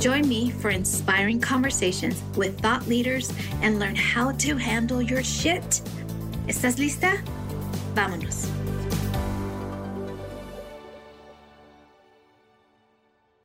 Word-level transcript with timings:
Join 0.00 0.26
me 0.26 0.50
for 0.50 0.70
inspiring 0.70 1.42
conversations 1.42 2.22
with 2.34 2.58
thought 2.58 2.88
leaders 2.88 3.30
and 3.60 3.78
learn 3.78 3.94
how 3.94 4.32
to 4.32 4.56
handle 4.56 5.02
your 5.02 5.22
shit. 5.22 5.82
¿Estás 6.48 6.78
lista? 6.78 7.22
Vámonos. 7.94 8.48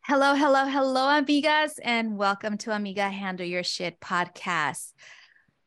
Hello, 0.03 0.33
hello, 0.33 0.65
hello, 0.65 1.07
amigas, 1.21 1.73
and 1.83 2.17
welcome 2.17 2.57
to 2.59 2.71
Amiga 2.71 3.09
Handle 3.09 3.45
Your 3.45 3.63
Shit 3.63 3.99
podcast. 3.99 4.93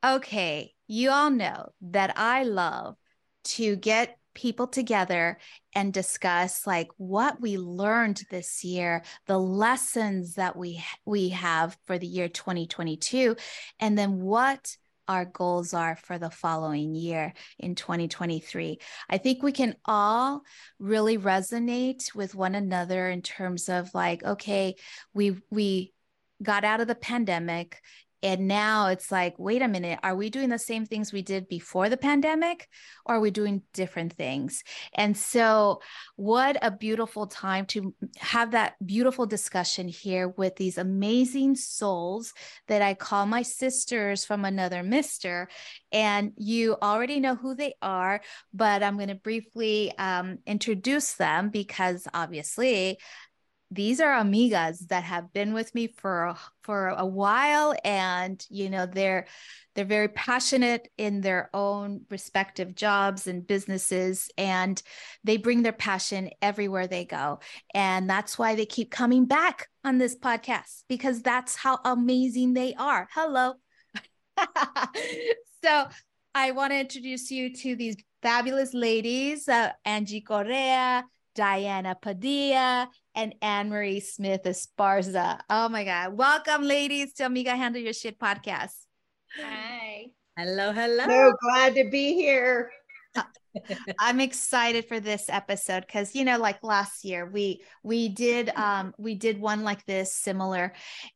Okay, 0.02 0.72
you 0.86 1.10
all 1.10 1.28
know 1.28 1.68
that 1.82 2.14
I 2.16 2.44
love 2.44 2.96
to 3.44 3.76
get 3.76 4.17
people 4.38 4.68
together 4.68 5.36
and 5.74 5.92
discuss 5.92 6.64
like 6.64 6.86
what 6.96 7.40
we 7.40 7.58
learned 7.58 8.22
this 8.30 8.62
year 8.62 9.02
the 9.26 9.36
lessons 9.36 10.34
that 10.34 10.56
we 10.56 10.80
we 11.04 11.30
have 11.30 11.76
for 11.86 11.98
the 11.98 12.06
year 12.06 12.28
2022 12.28 13.34
and 13.80 13.98
then 13.98 14.20
what 14.20 14.76
our 15.08 15.24
goals 15.24 15.74
are 15.74 15.96
for 15.96 16.18
the 16.18 16.30
following 16.30 16.94
year 16.94 17.32
in 17.58 17.74
2023. 17.74 18.78
I 19.08 19.16
think 19.16 19.42
we 19.42 19.52
can 19.52 19.74
all 19.86 20.42
really 20.78 21.16
resonate 21.16 22.14
with 22.14 22.34
one 22.34 22.54
another 22.54 23.08
in 23.08 23.22
terms 23.22 23.70
of 23.70 23.94
like 23.94 24.22
okay, 24.22 24.76
we 25.14 25.38
we 25.50 25.94
got 26.42 26.62
out 26.62 26.80
of 26.80 26.86
the 26.88 26.94
pandemic 26.94 27.80
and 28.22 28.48
now 28.48 28.88
it's 28.88 29.12
like, 29.12 29.38
wait 29.38 29.62
a 29.62 29.68
minute, 29.68 30.00
are 30.02 30.16
we 30.16 30.28
doing 30.28 30.48
the 30.48 30.58
same 30.58 30.86
things 30.86 31.12
we 31.12 31.22
did 31.22 31.48
before 31.48 31.88
the 31.88 31.96
pandemic 31.96 32.68
or 33.06 33.16
are 33.16 33.20
we 33.20 33.30
doing 33.30 33.62
different 33.72 34.12
things? 34.12 34.64
And 34.92 35.16
so, 35.16 35.80
what 36.16 36.56
a 36.60 36.70
beautiful 36.70 37.28
time 37.28 37.66
to 37.66 37.94
have 38.18 38.52
that 38.52 38.74
beautiful 38.84 39.26
discussion 39.26 39.86
here 39.86 40.28
with 40.28 40.56
these 40.56 40.78
amazing 40.78 41.54
souls 41.54 42.32
that 42.66 42.82
I 42.82 42.94
call 42.94 43.26
my 43.26 43.42
sisters 43.42 44.24
from 44.24 44.44
another 44.44 44.82
mister. 44.82 45.48
And 45.92 46.32
you 46.36 46.76
already 46.82 47.20
know 47.20 47.36
who 47.36 47.54
they 47.54 47.74
are, 47.80 48.20
but 48.52 48.82
I'm 48.82 48.96
going 48.96 49.08
to 49.08 49.14
briefly 49.14 49.96
um, 49.96 50.38
introduce 50.44 51.14
them 51.14 51.50
because 51.50 52.06
obviously 52.12 52.98
these 53.70 54.00
are 54.00 54.22
amigas 54.22 54.86
that 54.88 55.04
have 55.04 55.32
been 55.32 55.52
with 55.52 55.74
me 55.74 55.86
for 55.86 56.34
for 56.62 56.88
a 56.88 57.04
while 57.04 57.74
and 57.84 58.44
you 58.48 58.70
know 58.70 58.86
they're 58.86 59.26
they're 59.74 59.84
very 59.84 60.08
passionate 60.08 60.88
in 60.98 61.20
their 61.20 61.50
own 61.54 62.00
respective 62.10 62.74
jobs 62.74 63.26
and 63.26 63.46
businesses 63.46 64.28
and 64.36 64.82
they 65.22 65.36
bring 65.36 65.62
their 65.62 65.72
passion 65.72 66.30
everywhere 66.42 66.88
they 66.88 67.04
go. 67.04 67.38
And 67.74 68.10
that's 68.10 68.36
why 68.36 68.56
they 68.56 68.66
keep 68.66 68.90
coming 68.90 69.26
back 69.26 69.68
on 69.84 69.98
this 69.98 70.16
podcast 70.16 70.82
because 70.88 71.22
that's 71.22 71.54
how 71.54 71.78
amazing 71.84 72.54
they 72.54 72.74
are. 72.74 73.08
Hello. 73.12 73.54
So 75.64 75.88
i 76.34 76.52
want 76.52 76.72
to 76.72 76.78
introduce 76.78 77.30
you 77.30 77.52
to 77.52 77.74
these 77.74 77.96
fabulous 78.22 78.74
ladies 78.74 79.48
uh, 79.48 79.72
angie 79.84 80.20
correa 80.20 81.04
Diana 81.38 81.94
Padilla, 81.94 82.90
and 83.14 83.32
Anne 83.40 83.68
Marie 83.68 84.00
Smith 84.00 84.42
Esparza. 84.42 85.38
Oh 85.48 85.68
my 85.68 85.84
God. 85.84 86.14
Welcome, 86.16 86.64
ladies, 86.64 87.12
to 87.12 87.26
Amiga 87.26 87.54
Handle 87.54 87.80
Your 87.80 87.92
Shit 87.92 88.18
podcast. 88.18 88.74
Hi. 89.40 90.06
Hello, 90.36 90.72
hello. 90.72 91.04
So 91.06 91.32
glad 91.40 91.76
to 91.76 91.88
be 91.90 92.14
here. 92.14 92.72
I'm 94.00 94.18
excited 94.18 94.88
for 94.88 94.98
this 94.98 95.30
episode 95.30 95.86
because 95.86 96.12
you 96.16 96.24
know, 96.24 96.38
like 96.38 96.64
last 96.64 97.04
year, 97.04 97.24
we 97.30 97.62
we 97.84 98.08
did 98.08 98.48
um 98.56 98.92
we 98.98 99.14
did 99.14 99.40
one 99.40 99.62
like 99.62 99.86
this 99.86 100.12
similar, 100.12 100.72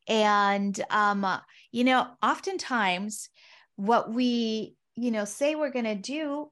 and 0.06 0.80
um 0.90 1.26
you 1.72 1.82
know, 1.82 2.06
oftentimes 2.22 3.28
what 3.74 4.12
we 4.12 4.76
you 4.94 5.10
know 5.10 5.24
say 5.24 5.56
we're 5.56 5.72
gonna 5.72 5.96
do, 5.96 6.48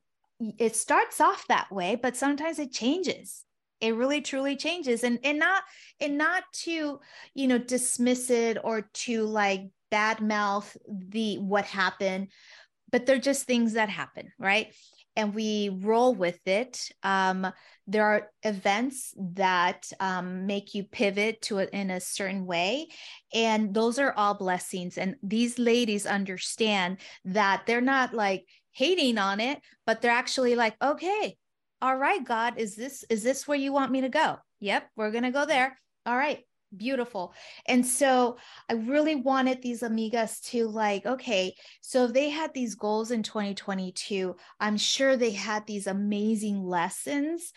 it 0.58 0.74
starts 0.74 1.20
off 1.20 1.46
that 1.46 1.70
way, 1.70 1.94
but 1.94 2.16
sometimes 2.16 2.58
it 2.58 2.72
changes 2.72 3.44
it 3.80 3.94
really 3.94 4.20
truly 4.20 4.56
changes 4.56 5.04
and 5.04 5.18
and 5.24 5.38
not 5.38 5.62
and 6.00 6.18
not 6.18 6.44
to 6.52 7.00
you 7.34 7.48
know 7.48 7.58
dismiss 7.58 8.30
it 8.30 8.58
or 8.62 8.82
to 8.92 9.24
like 9.24 9.62
bad 9.90 10.20
mouth 10.20 10.76
the 10.88 11.36
what 11.38 11.64
happened 11.64 12.28
but 12.90 13.06
they're 13.06 13.18
just 13.18 13.46
things 13.46 13.74
that 13.74 13.88
happen 13.88 14.32
right? 14.38 14.74
And 15.16 15.34
we 15.34 15.68
roll 15.82 16.14
with 16.14 16.38
it. 16.46 16.88
Um, 17.02 17.52
there 17.86 18.04
are 18.04 18.30
events 18.44 19.12
that 19.18 19.90
um, 19.98 20.46
make 20.46 20.74
you 20.74 20.84
pivot 20.84 21.42
to 21.42 21.58
it 21.58 21.70
in 21.72 21.90
a 21.90 22.00
certain 22.00 22.46
way 22.46 22.88
and 23.34 23.74
those 23.74 23.98
are 23.98 24.14
all 24.16 24.34
blessings 24.34 24.96
and 24.96 25.16
these 25.22 25.58
ladies 25.58 26.06
understand 26.06 26.98
that 27.24 27.64
they're 27.66 27.80
not 27.80 28.14
like 28.14 28.46
hating 28.72 29.18
on 29.18 29.40
it 29.40 29.60
but 29.84 30.00
they're 30.00 30.12
actually 30.12 30.54
like 30.54 30.76
okay 30.80 31.36
all 31.82 31.96
right 31.96 32.24
god 32.24 32.54
is 32.58 32.76
this 32.76 33.04
is 33.10 33.22
this 33.22 33.46
where 33.46 33.58
you 33.58 33.72
want 33.72 33.92
me 33.92 34.02
to 34.02 34.08
go? 34.08 34.36
Yep 34.60 34.88
we're 34.96 35.10
going 35.10 35.24
to 35.24 35.30
go 35.30 35.46
there. 35.46 35.76
All 36.06 36.16
right 36.16 36.44
beautiful. 36.76 37.34
And 37.66 37.84
so 37.84 38.36
i 38.68 38.74
really 38.74 39.16
wanted 39.16 39.60
these 39.60 39.82
amigas 39.82 40.40
to 40.50 40.68
like 40.68 41.04
okay 41.04 41.54
so 41.80 42.06
they 42.06 42.28
had 42.30 42.54
these 42.54 42.74
goals 42.74 43.10
in 43.10 43.22
2022 43.22 44.36
i'm 44.60 44.76
sure 44.76 45.16
they 45.16 45.32
had 45.32 45.66
these 45.66 45.86
amazing 45.86 46.62
lessons. 46.62 47.52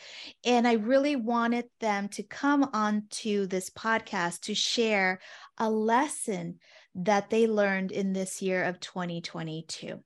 And 0.45 0.67
i 0.67 0.73
really 0.73 1.15
wanted 1.15 1.65
them 1.79 2.09
to 2.09 2.23
come 2.23 2.69
on 2.73 3.03
to 3.21 3.47
this 3.47 3.69
podcast 3.69 4.41
to 4.41 4.55
share 4.55 5.19
a 5.57 5.69
lesson 5.69 6.59
that 6.95 7.29
they 7.29 7.47
learned 7.47 7.91
in 7.91 8.13
this 8.13 8.41
year 8.41 8.63
of 8.63 8.79
2022 8.79 9.99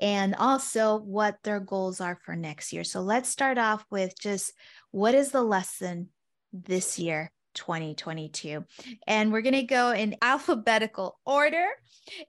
and 0.00 0.34
also 0.34 0.98
what 0.98 1.38
their 1.42 1.60
goals 1.60 2.00
are 2.00 2.18
for 2.24 2.36
next 2.36 2.72
year. 2.72 2.84
So 2.84 3.00
let's 3.00 3.28
start 3.28 3.58
off 3.58 3.84
with 3.90 4.18
just 4.18 4.52
what 4.90 5.14
is 5.14 5.30
the 5.30 5.42
lesson 5.42 6.08
this 6.52 6.98
year 6.98 7.30
2022. 7.54 8.64
And 9.06 9.32
we're 9.32 9.42
going 9.42 9.54
to 9.54 9.62
go 9.62 9.92
in 9.92 10.16
alphabetical 10.22 11.18
order. 11.24 11.66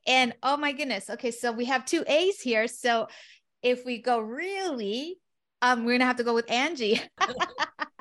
And 0.08 0.34
oh 0.44 0.58
my 0.58 0.72
goodness. 0.72 1.10
Okay, 1.10 1.32
so 1.32 1.52
we 1.52 1.66
have 1.66 1.86
two 1.86 2.04
A's 2.08 2.40
here. 2.40 2.68
So 2.68 3.08
if 3.62 3.86
we 3.86 4.02
go 4.02 4.20
really, 4.20 5.18
um, 5.62 5.80
we're 5.80 5.92
going 5.92 6.00
to 6.02 6.06
have 6.06 6.18
to 6.18 6.24
go 6.24 6.34
with 6.34 6.50
Angie. 6.52 7.02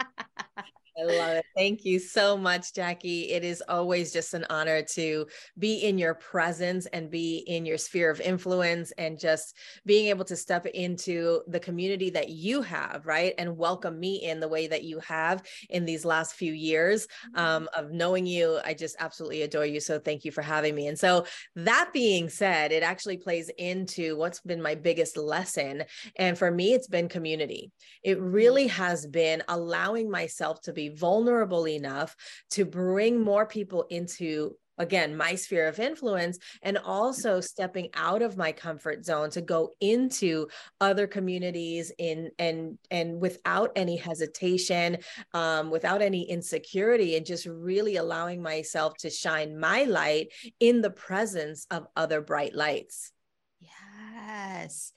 I 0.96 1.02
love 1.02 1.30
it. 1.36 1.46
Thank 1.56 1.84
you 1.84 1.98
so 1.98 2.36
much, 2.36 2.72
Jackie. 2.72 3.32
It 3.32 3.42
is 3.42 3.62
always 3.68 4.12
just 4.12 4.32
an 4.32 4.46
honor 4.48 4.82
to 4.92 5.26
be 5.58 5.78
in 5.78 5.98
your 5.98 6.14
presence 6.14 6.86
and 6.86 7.10
be 7.10 7.38
in 7.48 7.66
your 7.66 7.78
sphere 7.78 8.10
of 8.10 8.20
influence 8.20 8.92
and 8.92 9.18
just 9.18 9.56
being 9.84 10.06
able 10.06 10.24
to 10.26 10.36
step 10.36 10.66
into 10.66 11.42
the 11.48 11.58
community 11.58 12.10
that 12.10 12.28
you 12.28 12.62
have, 12.62 13.06
right? 13.06 13.34
And 13.38 13.56
welcome 13.56 13.98
me 13.98 14.22
in 14.22 14.38
the 14.38 14.46
way 14.46 14.68
that 14.68 14.84
you 14.84 15.00
have 15.00 15.42
in 15.70 15.84
these 15.84 16.04
last 16.04 16.34
few 16.34 16.52
years 16.52 17.06
mm-hmm. 17.06 17.40
um, 17.40 17.68
of 17.76 17.90
knowing 17.90 18.24
you. 18.24 18.60
I 18.64 18.74
just 18.74 18.94
absolutely 19.00 19.42
adore 19.42 19.66
you. 19.66 19.80
So 19.80 19.98
thank 19.98 20.24
you 20.24 20.30
for 20.30 20.42
having 20.42 20.76
me. 20.76 20.86
And 20.86 20.98
so, 20.98 21.26
that 21.56 21.90
being 21.92 22.28
said, 22.28 22.72
it 22.72 22.82
actually 22.82 23.16
plays 23.16 23.50
into 23.58 24.16
what's 24.16 24.40
been 24.40 24.60
my 24.60 24.74
biggest 24.74 25.16
lesson. 25.16 25.84
And 26.16 26.36
for 26.36 26.50
me, 26.50 26.74
it's 26.74 26.88
been 26.88 27.08
community. 27.08 27.72
It 28.02 28.18
mm-hmm. 28.18 28.32
really 28.32 28.66
has 28.68 29.06
been 29.06 29.42
allowing 29.48 30.10
myself 30.10 30.60
to 30.62 30.72
be 30.72 30.83
vulnerable 30.90 31.68
enough 31.68 32.16
to 32.50 32.64
bring 32.64 33.20
more 33.20 33.46
people 33.46 33.86
into 33.90 34.56
again 34.78 35.16
my 35.16 35.34
sphere 35.34 35.68
of 35.68 35.78
influence 35.78 36.38
and 36.62 36.78
also 36.78 37.40
stepping 37.40 37.88
out 37.94 38.22
of 38.22 38.36
my 38.36 38.50
comfort 38.50 39.04
zone 39.04 39.30
to 39.30 39.40
go 39.40 39.70
into 39.80 40.48
other 40.80 41.06
communities 41.06 41.92
in 41.98 42.30
and 42.38 42.78
and 42.90 43.20
without 43.20 43.70
any 43.76 43.96
hesitation 43.96 44.96
um, 45.32 45.70
without 45.70 46.02
any 46.02 46.28
insecurity 46.28 47.16
and 47.16 47.26
just 47.26 47.46
really 47.46 47.96
allowing 47.96 48.42
myself 48.42 48.94
to 48.98 49.10
shine 49.10 49.58
my 49.58 49.84
light 49.84 50.28
in 50.60 50.80
the 50.80 50.90
presence 50.90 51.66
of 51.70 51.86
other 51.96 52.20
bright 52.20 52.54
lights. 52.54 53.12
Yes 53.60 54.92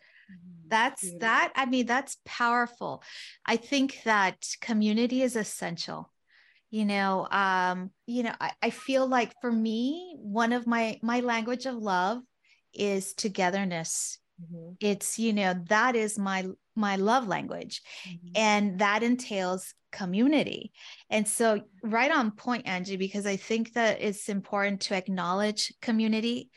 that's 0.68 1.06
that 1.20 1.52
i 1.56 1.66
mean 1.66 1.86
that's 1.86 2.18
powerful. 2.26 3.02
I 3.46 3.56
think 3.56 4.02
that 4.04 4.46
community 4.62 5.22
is 5.22 5.36
essential 5.36 6.12
you 6.70 6.86
know 6.86 7.28
um 7.32 7.92
you 8.06 8.24
know 8.24 8.34
I, 8.40 8.52
I 8.62 8.70
feel 8.70 9.08
like 9.08 9.34
for 9.42 9.52
me 9.52 10.16
one 10.18 10.54
of 10.54 10.68
my 10.68 11.00
my 11.02 11.22
language 11.22 11.66
of 11.66 11.76
love 11.76 12.22
is 12.74 13.14
togetherness. 13.14 14.20
Mm-hmm. 14.40 14.74
it's 14.82 15.18
you 15.18 15.34
know 15.34 15.56
that 15.68 15.96
is 15.96 16.20
my 16.20 16.46
my 16.76 16.96
love 16.96 17.28
language 17.28 17.82
mm-hmm. 18.08 18.28
and 18.36 18.80
that 18.80 19.02
entails 19.02 19.74
community. 19.92 20.72
And 21.10 21.28
so 21.28 21.62
right 21.82 22.12
on 22.12 22.32
point 22.32 22.68
angie 22.68 22.98
because 22.98 23.26
i 23.26 23.36
think 23.36 23.74
that 23.74 24.00
it's 24.02 24.30
important 24.30 24.82
to 24.82 24.96
acknowledge 24.96 25.74
community 25.82 26.52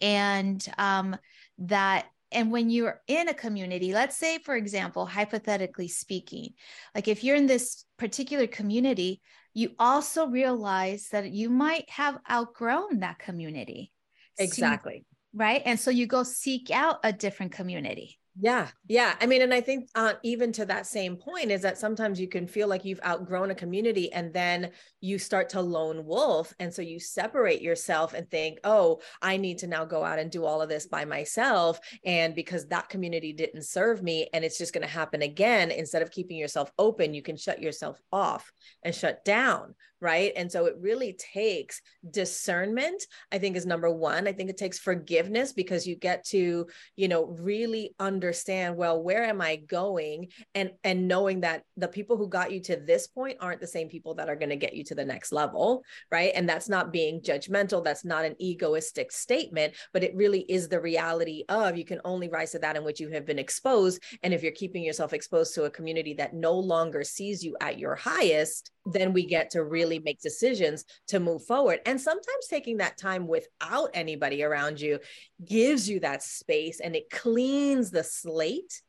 and 0.00 0.64
um 0.78 1.16
that 1.58 2.06
and 2.34 2.50
when 2.50 2.68
you're 2.68 3.00
in 3.06 3.28
a 3.28 3.34
community, 3.34 3.94
let's 3.94 4.16
say, 4.16 4.38
for 4.38 4.56
example, 4.56 5.06
hypothetically 5.06 5.88
speaking, 5.88 6.50
like 6.94 7.08
if 7.08 7.24
you're 7.24 7.36
in 7.36 7.46
this 7.46 7.84
particular 7.98 8.46
community, 8.46 9.22
you 9.54 9.70
also 9.78 10.26
realize 10.26 11.08
that 11.12 11.30
you 11.30 11.48
might 11.48 11.88
have 11.88 12.18
outgrown 12.30 13.00
that 13.00 13.18
community. 13.18 13.92
Exactly. 14.38 15.04
So, 15.04 15.38
right. 15.38 15.62
And 15.64 15.78
so 15.78 15.90
you 15.90 16.06
go 16.06 16.24
seek 16.24 16.70
out 16.70 16.98
a 17.04 17.12
different 17.12 17.52
community. 17.52 18.18
Yeah. 18.40 18.68
Yeah. 18.88 19.14
I 19.20 19.26
mean, 19.26 19.42
and 19.42 19.54
I 19.54 19.60
think 19.60 19.88
uh, 19.94 20.14
even 20.24 20.50
to 20.52 20.66
that 20.66 20.88
same 20.88 21.16
point 21.16 21.52
is 21.52 21.62
that 21.62 21.78
sometimes 21.78 22.20
you 22.20 22.26
can 22.26 22.48
feel 22.48 22.66
like 22.66 22.84
you've 22.84 23.00
outgrown 23.06 23.52
a 23.52 23.54
community 23.54 24.12
and 24.12 24.32
then 24.32 24.72
you 25.00 25.20
start 25.20 25.50
to 25.50 25.60
lone 25.60 26.04
wolf. 26.04 26.52
And 26.58 26.74
so 26.74 26.82
you 26.82 26.98
separate 26.98 27.62
yourself 27.62 28.12
and 28.12 28.28
think, 28.28 28.58
oh, 28.64 29.00
I 29.22 29.36
need 29.36 29.58
to 29.58 29.68
now 29.68 29.84
go 29.84 30.02
out 30.02 30.18
and 30.18 30.32
do 30.32 30.44
all 30.44 30.60
of 30.60 30.68
this 30.68 30.86
by 30.86 31.04
myself. 31.04 31.78
And 32.04 32.34
because 32.34 32.66
that 32.66 32.88
community 32.88 33.32
didn't 33.32 33.66
serve 33.66 34.02
me 34.02 34.28
and 34.32 34.44
it's 34.44 34.58
just 34.58 34.72
going 34.72 34.86
to 34.86 34.92
happen 34.92 35.22
again, 35.22 35.70
instead 35.70 36.02
of 36.02 36.10
keeping 36.10 36.36
yourself 36.36 36.72
open, 36.76 37.14
you 37.14 37.22
can 37.22 37.36
shut 37.36 37.62
yourself 37.62 38.00
off 38.10 38.50
and 38.82 38.92
shut 38.92 39.24
down 39.24 39.76
right? 40.04 40.32
And 40.36 40.52
so 40.52 40.66
it 40.66 40.76
really 40.78 41.14
takes 41.14 41.80
discernment, 42.10 43.06
I 43.32 43.38
think 43.38 43.56
is 43.56 43.64
number 43.64 43.90
one. 43.90 44.28
I 44.28 44.32
think 44.32 44.50
it 44.50 44.58
takes 44.58 44.78
forgiveness 44.78 45.54
because 45.54 45.86
you 45.86 45.96
get 45.96 46.26
to, 46.26 46.66
you 46.94 47.08
know, 47.08 47.24
really 47.40 47.94
understand, 47.98 48.76
well, 48.76 49.02
where 49.02 49.24
am 49.24 49.40
I 49.40 49.56
going? 49.56 50.28
And 50.54 50.72
and 50.84 51.08
knowing 51.08 51.40
that 51.40 51.62
the 51.78 51.88
people 51.88 52.18
who 52.18 52.28
got 52.28 52.52
you 52.52 52.60
to 52.64 52.76
this 52.76 53.06
point 53.06 53.38
aren't 53.40 53.62
the 53.62 53.66
same 53.66 53.88
people 53.88 54.14
that 54.16 54.28
are 54.28 54.36
going 54.36 54.50
to 54.50 54.56
get 54.56 54.74
you 54.74 54.84
to 54.84 54.94
the 54.94 55.06
next 55.06 55.32
level, 55.32 55.82
right? 56.12 56.32
And 56.34 56.46
that's 56.46 56.68
not 56.68 56.92
being 56.92 57.22
judgmental, 57.22 57.82
that's 57.82 58.04
not 58.04 58.26
an 58.26 58.36
egoistic 58.38 59.10
statement, 59.10 59.72
but 59.94 60.04
it 60.04 60.14
really 60.14 60.40
is 60.50 60.68
the 60.68 60.80
reality 60.80 61.44
of 61.48 61.78
you 61.78 61.86
can 61.86 62.00
only 62.04 62.28
rise 62.28 62.52
to 62.52 62.58
that 62.58 62.76
in 62.76 62.84
which 62.84 63.00
you 63.00 63.08
have 63.08 63.24
been 63.24 63.38
exposed. 63.38 64.02
And 64.22 64.34
if 64.34 64.42
you're 64.42 64.52
keeping 64.52 64.84
yourself 64.84 65.14
exposed 65.14 65.54
to 65.54 65.64
a 65.64 65.70
community 65.70 66.12
that 66.14 66.34
no 66.34 66.52
longer 66.52 67.04
sees 67.04 67.42
you 67.42 67.56
at 67.62 67.78
your 67.78 67.94
highest, 67.94 68.70
then 68.86 69.14
we 69.14 69.24
get 69.24 69.50
to 69.50 69.64
really 69.64 69.93
make 69.98 70.20
decisions 70.20 70.84
to 71.08 71.20
move 71.20 71.44
forward. 71.44 71.80
And 71.86 72.00
sometimes 72.00 72.46
taking 72.48 72.78
that 72.78 72.98
time 72.98 73.26
without 73.26 73.90
anybody 73.94 74.42
around 74.42 74.80
you 74.80 74.98
gives 75.44 75.88
you 75.88 76.00
that 76.00 76.22
space 76.22 76.80
and 76.80 76.96
it 76.96 77.10
cleans 77.10 77.90
the 77.90 78.04
slate 78.04 78.82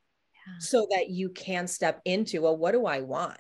yeah. 0.48 0.54
so 0.60 0.88
that 0.92 1.10
you 1.10 1.30
can 1.30 1.68
step 1.68 2.02
into, 2.06 2.42
well, 2.42 2.58
what 2.58 2.72
do 2.72 2.86
I 2.86 3.02
want? 3.02 3.38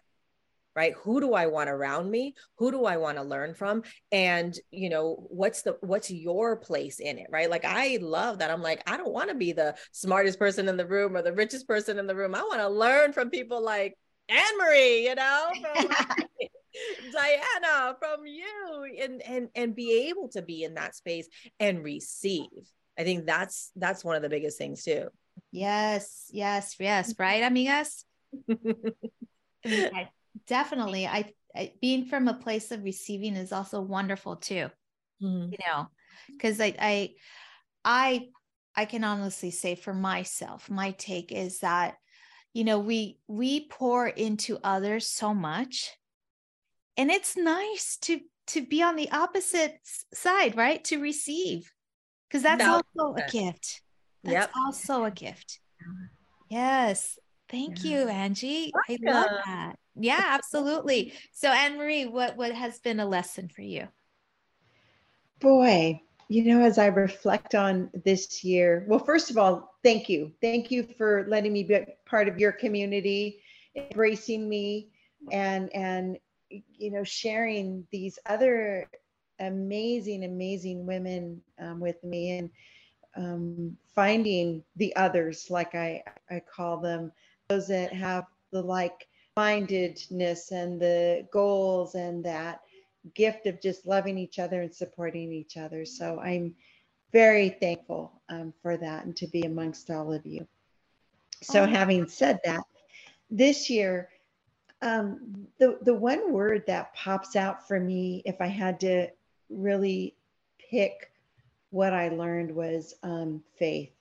right? 0.75 0.94
Who 1.03 1.21
do 1.21 1.33
i 1.33 1.47
want 1.47 1.69
around 1.69 2.12
me? 2.12 2.35
Who 2.57 2.71
do 2.71 2.85
i 2.85 2.97
want 2.97 3.17
to 3.17 3.23
learn 3.23 3.53
from? 3.53 3.83
And 4.12 4.57
you 4.71 4.89
know 4.89 5.25
what's 5.29 5.62
the 5.62 5.77
what's 5.81 6.12
your 6.12 6.57
place 6.57 7.00
in 7.00 7.17
it? 7.17 7.27
Right? 7.31 7.50
Like 7.50 7.65
i 7.65 7.97
love 8.01 8.39
that. 8.39 8.51
I'm 8.51 8.62
like 8.62 8.83
i 8.88 8.97
don't 8.97 9.13
want 9.13 9.29
to 9.29 9.35
be 9.35 9.53
the 9.53 9.75
smartest 9.91 10.38
person 10.38 10.67
in 10.67 10.77
the 10.77 10.85
room 10.85 11.15
or 11.15 11.21
the 11.21 11.33
richest 11.33 11.67
person 11.67 11.97
in 11.97 12.07
the 12.07 12.15
room. 12.15 12.35
I 12.35 12.41
want 12.44 12.59
to 12.59 12.69
learn 12.69 13.13
from 13.13 13.29
people 13.29 13.63
like 13.63 13.97
Anne 14.27 14.57
Marie, 14.57 15.06
you 15.07 15.15
know, 15.15 15.51
from 15.62 15.88
Diana, 17.12 17.95
from 18.00 18.25
you, 18.25 18.88
and 19.01 19.22
and 19.22 19.50
and 19.56 19.75
be 19.75 20.10
able 20.10 20.30
to 20.30 20.42
be 20.42 20.63
in 20.63 20.75
that 20.75 20.95
space 20.95 21.27
and 21.60 21.83
receive. 21.83 22.50
I 22.98 23.04
think 23.04 23.25
that's 23.25 23.72
that's 23.75 24.04
one 24.04 24.16
of 24.16 24.22
the 24.22 24.30
biggest 24.30 24.57
things 24.57 24.83
too. 24.83 25.10
Yes, 25.51 26.30
yes, 26.31 26.75
yes. 26.80 27.13
Right, 27.18 27.44
amigas. 27.51 28.04
definitely. 30.48 31.07
I, 31.07 31.33
I, 31.56 31.74
being 31.81 32.06
from 32.06 32.27
a 32.27 32.33
place 32.33 32.72
of 32.72 32.83
receiving 32.83 33.36
is 33.36 33.51
also 33.51 33.81
wonderful 33.81 34.38
too. 34.38 34.69
Mm-hmm. 35.22 35.51
You 35.51 35.57
know, 35.68 35.88
because 36.31 36.60
I 36.60 36.75
I 36.80 37.13
I 37.83 38.27
I 38.75 38.86
can 38.86 39.04
honestly 39.04 39.51
say 39.51 39.75
for 39.75 39.94
myself, 39.94 40.69
my 40.69 40.92
take 40.92 41.31
is 41.31 41.60
that 41.60 41.95
you 42.54 42.63
know 42.63 42.80
we 42.80 43.19
we 43.27 43.68
pour 43.68 44.07
into 44.07 44.60
others 44.63 45.07
so 45.07 45.33
much 45.33 45.92
and 46.97 47.12
it's 47.12 47.38
nice 47.38 47.97
to 48.01 48.19
to 48.47 48.65
be 48.65 48.81
on 48.81 48.95
the 48.95 49.09
opposite 49.12 49.80
side 50.13 50.56
right 50.56 50.83
to 50.83 51.01
receive 51.01 51.71
because 52.27 52.44
that's 52.44 52.63
no. 52.63 52.81
also 52.97 53.15
a 53.15 53.30
gift 53.30 53.81
that's 54.24 54.33
yep. 54.33 54.51
also 54.56 55.03
a 55.03 55.12
gift 55.12 55.59
yes 56.50 57.18
thank 57.50 57.83
yeah. 57.83 58.01
you 58.01 58.07
angie 58.07 58.71
Welcome. 58.74 59.07
i 59.07 59.12
love 59.12 59.31
that 59.45 59.80
yeah 59.95 60.24
absolutely 60.25 61.13
so 61.31 61.50
anne 61.50 61.77
marie 61.77 62.06
what 62.06 62.38
what 62.38 62.51
has 62.51 62.80
been 62.80 63.00
a 63.00 63.06
lesson 63.06 63.50
for 63.50 63.62
you 63.62 63.88
boy 65.39 66.01
you 66.27 66.43
know, 66.43 66.63
as 66.63 66.77
I 66.77 66.88
reflect 66.88 67.53
on 67.53 67.89
this 68.03 68.43
year, 68.43 68.86
well, 68.88 69.00
first 69.00 69.29
of 69.29 69.38
all, 69.38 69.75
thank 69.84 70.10
you. 70.10 70.31
Thank 70.41 70.72
you 70.72 70.88
for 70.98 71.25
letting 71.29 71.53
me 71.53 71.63
be 71.63 71.79
part 72.05 72.27
of 72.27 72.39
your 72.39 72.51
community, 72.51 73.41
embracing 73.75 74.48
me 74.50 74.89
and 75.31 75.74
and 75.75 76.17
you 76.50 76.92
know, 76.92 77.04
sharing 77.04 77.86
these 77.92 78.20
other 78.25 78.90
amazing, 79.40 80.24
amazing 80.24 80.86
women 80.86 81.42
um, 81.60 81.80
with 81.80 82.04
me 82.04 82.38
and 82.38 82.50
um, 83.18 83.78
finding 83.94 84.64
the 84.75 84.96
others, 84.96 85.50
like 85.50 85.75
I, 85.75 86.04
I 86.30 86.42
call 86.42 86.78
them, 86.78 87.12
those 87.50 87.68
that 87.68 87.94
have 87.94 88.25
the 88.52 88.62
like 88.62 89.08
mindedness 89.38 90.52
and 90.52 90.80
the 90.82 91.28
goals 91.32 91.96
and 91.96 92.24
that 92.25 92.62
gift 93.14 93.46
of 93.46 93.62
just 93.62 93.86
loving 93.86 94.18
each 94.18 94.40
other 94.40 94.62
and 94.62 94.74
supporting 94.74 95.32
each 95.32 95.58
other. 95.58 95.86
So 95.86 96.20
I'm 96.20 96.56
very 97.12 97.50
thankful 97.50 98.22
um, 98.30 98.54
for 98.62 98.78
that 98.78 99.06
and 99.06 99.16
to 99.18 99.28
be 99.28 99.44
amongst 99.44 99.90
all 99.90 100.12
of 100.12 100.25
you. 100.25 100.48
So, 101.42 101.66
having 101.66 102.08
said 102.08 102.40
that, 102.46 102.64
this 103.30 103.70
year, 103.70 104.10
um, 104.82 105.48
the 105.60 105.79
the 105.82 105.94
one 105.94 106.32
word 106.32 106.63
that 106.67 106.94
pops 106.94 107.36
out 107.36 107.67
for 107.67 107.79
me, 107.79 108.22
if 108.25 108.41
I 108.41 108.48
had 108.48 108.79
to 108.82 109.08
really 109.50 110.15
pick 110.70 111.12
what 111.70 111.94
I 111.94 112.10
learned, 112.10 112.53
was 112.53 112.94
um, 113.03 113.44
faith. 113.58 113.91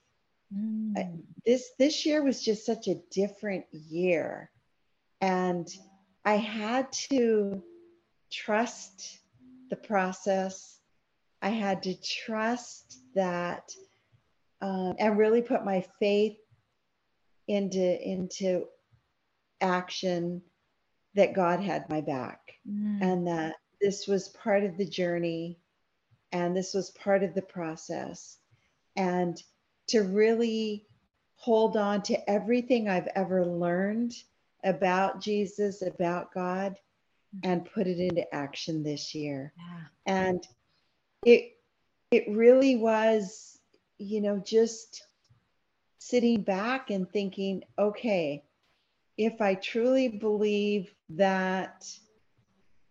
Mm. 0.54 0.97
I, 0.97 1.11
this 1.47 1.71
this 1.78 2.04
year 2.04 2.23
was 2.23 2.43
just 2.43 2.66
such 2.66 2.88
a 2.88 3.00
different 3.11 3.64
year, 3.73 4.50
and 5.21 5.69
I 6.25 6.37
had 6.37 6.93
to 7.11 7.62
trust 8.31 9.21
the 9.71 9.76
process. 9.76 10.81
I 11.40 11.50
had 11.50 11.83
to 11.85 11.95
trust 11.95 13.00
that 13.14 13.71
um, 14.61 14.95
and 14.99 15.19
really 15.19 15.43
put 15.43 15.64
my 15.64 15.85
faith 16.00 16.37
into 17.47 18.11
into 18.11 18.66
action 19.61 20.43
that 21.14 21.35
God 21.35 21.61
had 21.61 21.88
my 21.88 22.00
back 22.00 22.40
Mm. 22.68 23.02
and 23.02 23.26
that 23.26 23.56
this 23.80 24.06
was 24.06 24.28
part 24.28 24.64
of 24.64 24.76
the 24.76 24.87
journey 24.87 25.59
and 26.33 26.56
this 26.56 26.73
was 26.75 26.90
part 26.90 27.23
of 27.23 27.35
the 27.35 27.42
process. 27.42 28.38
And 28.97 29.42
to 29.88 30.00
really 30.02 30.87
hold 31.37 31.76
on 31.76 32.02
to 32.02 32.30
everything 32.30 32.88
I've 32.88 33.09
ever 33.14 33.44
learned 33.44 34.14
about 34.64 35.21
Jesus, 35.21 35.83
about 35.83 36.33
God, 36.33 36.78
and 37.42 37.64
put 37.66 37.87
it 37.87 37.99
into 37.99 38.33
action 38.35 38.83
this 38.83 39.14
year. 39.14 39.52
Yeah. 39.59 39.80
And 40.06 40.49
it 41.25 41.59
it 42.11 42.25
really 42.28 42.76
was, 42.76 43.59
you 43.99 44.21
know, 44.21 44.38
just 44.38 45.04
sitting 45.99 46.42
back 46.42 46.90
and 46.90 47.11
thinking, 47.11 47.64
okay, 47.78 48.44
if 49.16 49.40
I 49.40 49.54
truly 49.54 50.09
believe 50.09 50.94
that 51.11 51.87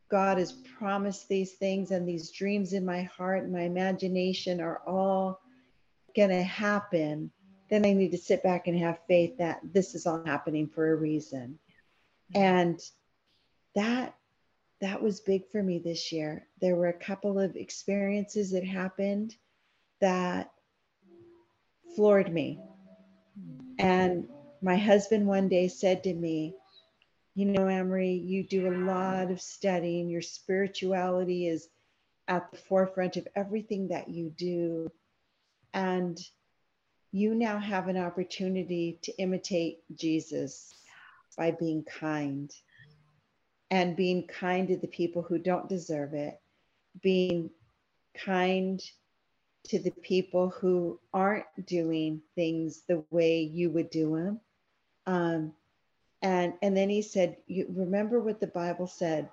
God 0.10 0.38
has 0.38 0.51
promised 0.51 1.27
these 1.27 1.53
things 1.53 1.92
and 1.92 2.08
these 2.08 2.32
dreams 2.32 2.74
in 2.74 2.86
my 2.86 3.03
heart 3.03 3.44
and 3.44 3.51
my 3.51 3.63
imagination 3.63 4.62
are 4.62 4.82
all 4.86 5.42
going 6.15 6.30
to 6.30 6.44
happen, 6.44 7.32
then 7.70 7.86
I 7.86 7.94
need 7.94 8.12
to 8.12 8.18
sit 8.18 8.44
back 8.44 8.68
and 8.68 8.77
have 8.77 9.00
faith 9.08 9.38
that 9.39 9.62
this 9.74 9.96
is 9.96 10.06
all 10.06 10.24
happening 10.24 10.68
for 10.68 10.92
a 10.92 10.96
reason. 10.96 11.58
And 12.36 12.80
that 13.75 14.15
that 14.82 15.01
was 15.01 15.22
big 15.22 15.50
for 15.50 15.63
me 15.63 15.80
this 15.80 16.12
year. 16.12 16.46
There 16.60 16.75
were 16.75 16.89
a 16.89 16.94
couple 16.94 17.39
of 17.39 17.56
experiences 17.56 18.51
that 18.51 18.65
happened 18.65 19.36
that 20.01 20.51
floored 21.96 22.32
me. 22.32 22.60
And 23.80 24.27
my 24.63 24.77
husband 24.77 25.27
one 25.27 25.50
day 25.50 25.67
said 25.67 26.03
to 26.03 26.13
me, 26.13 26.55
You 27.36 27.46
know, 27.46 27.67
Amory, 27.67 28.13
you 28.13 28.43
do 28.43 28.70
a 28.70 28.79
lot 28.86 29.29
of 29.29 29.41
studying. 29.41 30.10
Your 30.10 30.22
spirituality 30.22 31.48
is 31.48 31.67
at 32.29 32.50
the 32.50 32.58
forefront 32.58 33.17
of 33.17 33.27
everything 33.36 33.89
that 33.89 34.08
you 34.08 34.29
do. 34.29 34.89
And 35.74 36.17
you 37.12 37.36
now 37.36 37.60
have 37.60 37.89
an 37.89 37.98
opportunity 37.98 39.00
to 39.03 39.12
imitate 39.17 39.79
Jesus 39.96 40.74
by 41.38 41.51
being 41.51 41.84
kind 41.84 42.50
and 43.70 43.98
being 43.98 44.27
kind 44.27 44.70
to 44.70 44.77
the 44.77 44.88
people 44.88 45.24
who 45.24 45.39
don't 45.39 45.67
deserve 45.67 46.13
it, 46.13 46.39
being 47.01 47.50
kind 48.15 48.82
to 49.65 49.79
the 49.79 49.91
people 49.91 50.50
who 50.50 51.00
aren't 51.13 51.46
doing 51.65 52.22
things 52.36 52.84
the 52.88 53.03
way 53.10 53.41
you 53.41 53.70
would 53.70 53.89
do 53.89 54.15
them. 54.15 54.39
Um, 55.06 55.54
and 56.22 56.54
and 56.62 56.76
then 56.76 56.90
he 56.90 57.02
said, 57.02 57.38
"You 57.48 57.68
remember 57.70 58.20
what 58.20 58.40
the 58.40 58.48
Bible 58.48 58.88
said: 58.88 59.30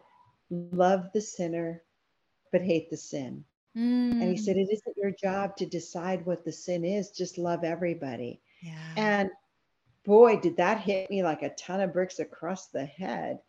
love 0.51 1.11
the 1.13 1.21
sinner, 1.21 1.83
but 2.53 2.63
hate 2.63 2.91
the 2.91 2.97
sin." 2.97 3.45
And 4.21 4.31
he 4.31 4.37
Mm. 4.37 4.41
said, 4.41 4.57
"It 4.57 4.69
isn't 4.71 4.97
your 4.97 5.13
job 5.13 5.57
to 5.57 5.67
decide 5.67 6.27
what 6.27 6.45
the 6.45 6.53
sin 6.53 6.85
is. 6.85 7.11
Just 7.11 7.39
love 7.39 7.65
everybody." 7.65 8.41
Yeah. 8.63 8.95
And 8.97 9.31
boy, 10.05 10.41
did 10.41 10.57
that 10.57 10.81
hit 10.81 11.11
me 11.11 11.23
like 11.23 11.43
a 11.43 11.51
ton 11.55 11.81
of 11.81 11.93
bricks 11.93 12.19
across 12.19 12.69
the 12.69 12.85
head 12.85 13.41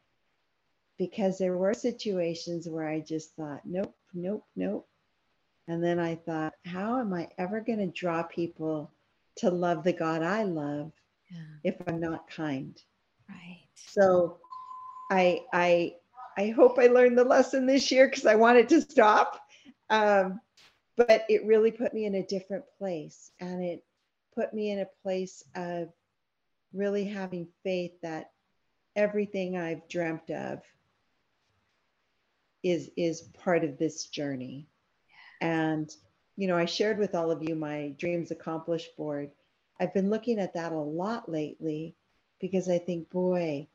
because 0.98 1.38
there 1.40 1.58
were 1.58 1.74
situations 1.74 2.70
where 2.70 2.88
I 2.88 3.00
just 3.00 3.36
thought, 3.36 3.62
nope, 3.66 3.96
nope, 4.13 4.46
nope. 4.56 4.88
And 5.68 5.84
then 5.84 6.00
I 6.00 6.16
thought, 6.16 6.54
how 6.66 7.00
am 7.00 7.13
I 7.13 7.30
ever 7.38 7.62
going 7.62 7.80
to 7.80 7.88
draw 7.88 8.24
people 8.24 8.92
to 9.38 9.50
love 9.50 9.84
the 9.84 9.94
God 9.94 10.22
I 10.22 10.44
love 10.44 10.92
yeah. 11.31 11.39
if 11.63 11.75
I'm 11.88 12.00
not 12.00 12.29
kind? 12.29 12.79
Right. 13.29 13.67
So 13.75 14.38
I 15.09 15.41
I 15.53 15.95
I 16.38 16.50
hope 16.50 16.79
I 16.79 16.88
learned 16.88 17.17
the 17.17 17.23
lesson 17.23 17.65
this 17.65 17.91
year 17.91 18.07
because 18.07 18.25
I 18.25 18.35
wanted 18.35 18.69
to 18.69 18.81
stop. 18.81 19.41
Um, 19.89 20.39
but 20.95 21.25
it 21.29 21.45
really 21.45 21.71
put 21.71 21.93
me 21.93 22.05
in 22.05 22.15
a 22.15 22.25
different 22.25 22.63
place 22.77 23.31
and 23.39 23.63
it 23.63 23.83
put 24.35 24.53
me 24.53 24.71
in 24.71 24.79
a 24.79 24.89
place 25.03 25.43
of 25.55 25.89
really 26.73 27.05
having 27.05 27.47
faith 27.63 27.93
that 28.01 28.31
everything 28.95 29.57
I've 29.57 29.88
dreamt 29.88 30.29
of 30.29 30.61
is 32.63 32.89
is 32.95 33.21
part 33.21 33.63
of 33.63 33.77
this 33.77 34.05
journey. 34.05 34.67
And 35.41 35.89
you 36.38 36.47
know, 36.47 36.57
I 36.57 36.65
shared 36.65 36.97
with 36.97 37.15
all 37.15 37.31
of 37.31 37.43
you 37.43 37.55
my 37.55 37.93
dreams 37.97 38.31
accomplished 38.31 38.95
board. 38.97 39.31
I've 39.81 39.95
been 39.95 40.11
looking 40.11 40.38
at 40.38 40.53
that 40.53 40.73
a 40.73 40.79
lot 40.79 41.27
lately 41.27 41.95
because 42.39 42.69
I 42.69 42.77
think, 42.77 43.09
boy, 43.09 43.67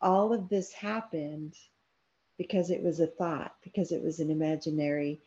all 0.00 0.32
of 0.32 0.48
this 0.48 0.72
happened 0.72 1.54
because 2.38 2.70
it 2.70 2.82
was 2.82 2.98
a 2.98 3.06
thought, 3.06 3.54
because 3.62 3.92
it 3.92 4.02
was 4.02 4.20
an 4.20 4.30
imaginary 4.30 5.20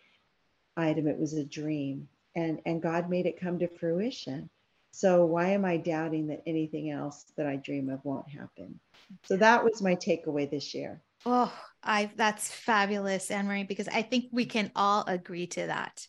item, 0.76 1.08
it 1.08 1.20
was 1.20 1.34
a 1.34 1.44
dream, 1.44 2.08
and 2.36 2.60
and 2.66 2.82
God 2.82 3.12
made 3.12 3.28
it 3.28 3.40
come 3.40 3.60
to 3.60 3.68
fruition. 3.68 4.50
So 4.90 5.24
why 5.26 5.50
am 5.50 5.66
I 5.66 5.78
doubting 5.78 6.28
that 6.28 6.42
anything 6.48 6.90
else 6.90 7.26
that 7.38 7.46
I 7.46 7.58
dream 7.58 7.92
of 7.92 8.04
won't 8.04 8.30
happen? 8.30 8.80
So 9.26 9.38
that 9.38 9.64
was 9.64 9.84
my 9.84 9.96
takeaway 9.96 10.50
this 10.50 10.74
year. 10.74 11.00
Oh, 11.28 11.54
I 11.84 12.10
that's 12.16 12.50
fabulous, 12.52 13.30
Anne 13.30 13.46
Marie, 13.46 13.66
because 13.66 13.88
I 13.88 14.02
think 14.02 14.30
we 14.32 14.46
can 14.46 14.72
all 14.76 15.04
agree 15.06 15.46
to 15.46 15.68
that. 15.68 16.08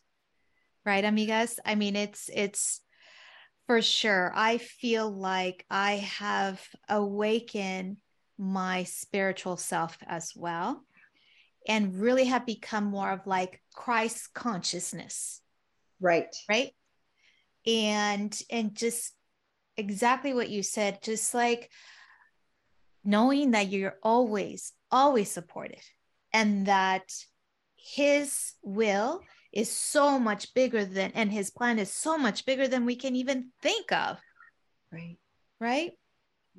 Right, 0.87 1.05
amigas? 1.05 1.59
I 1.67 1.75
mean, 1.75 1.97
it's 1.97 2.31
it's 2.33 2.81
for 3.67 3.81
sure. 3.83 4.33
I 4.35 4.59
feel 4.59 5.11
like 5.11 5.65
I 5.71 5.95
have 5.97 6.61
awakened 6.89 7.99
my 8.39 8.85
spiritual 8.85 9.57
self 9.57 9.97
as 10.07 10.33
well 10.35 10.85
and 11.67 11.99
really 12.01 12.27
have 12.27 12.47
become 12.47 12.85
more 12.85 13.11
of 13.11 13.27
like 13.27 13.63
Christ 13.75 14.35
consciousness, 14.35 15.41
Right. 16.01 16.35
right? 16.49 16.73
And 17.67 18.39
and 18.51 18.75
just 18.75 19.15
exactly 19.77 20.35
what 20.35 20.51
you 20.51 20.63
said, 20.63 21.03
just 21.03 21.33
like 21.33 21.71
knowing 23.05 23.53
that 23.53 23.69
you're 23.69 23.99
always 24.03 24.73
always 24.91 25.31
supported 25.31 25.81
and 26.33 26.67
that 26.67 27.13
his 27.77 28.55
will 28.63 29.23
is 29.55 29.71
so 29.71 30.19
much 30.19 30.53
bigger 30.53 30.85
than 30.85 31.13
and 31.15 31.31
his 31.33 31.49
plan 31.49 31.79
is 31.79 31.91
so 31.91 32.19
much 32.19 32.45
bigger 32.45 32.69
than 32.69 32.85
we 32.85 32.97
can 32.97 33.15
even 33.17 33.53
think 33.63 33.91
of. 33.93 34.21
Right. 34.93 35.17
right? 35.61 35.93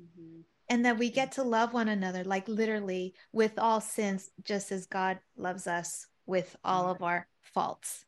Mhm. 0.00 0.42
and 0.68 0.84
that 0.84 0.98
we 0.98 1.08
get 1.10 1.32
to 1.32 1.42
love 1.42 1.72
one 1.72 1.88
another 1.88 2.22
like 2.24 2.48
literally 2.48 3.14
with 3.32 3.58
all 3.58 3.80
sins 3.80 4.28
just 4.44 4.72
as 4.72 4.84
god 4.86 5.20
loves 5.36 5.66
us 5.66 6.06
with 6.26 6.56
all 6.64 6.90
of 6.90 7.02
our 7.02 7.28
faults. 7.54 8.04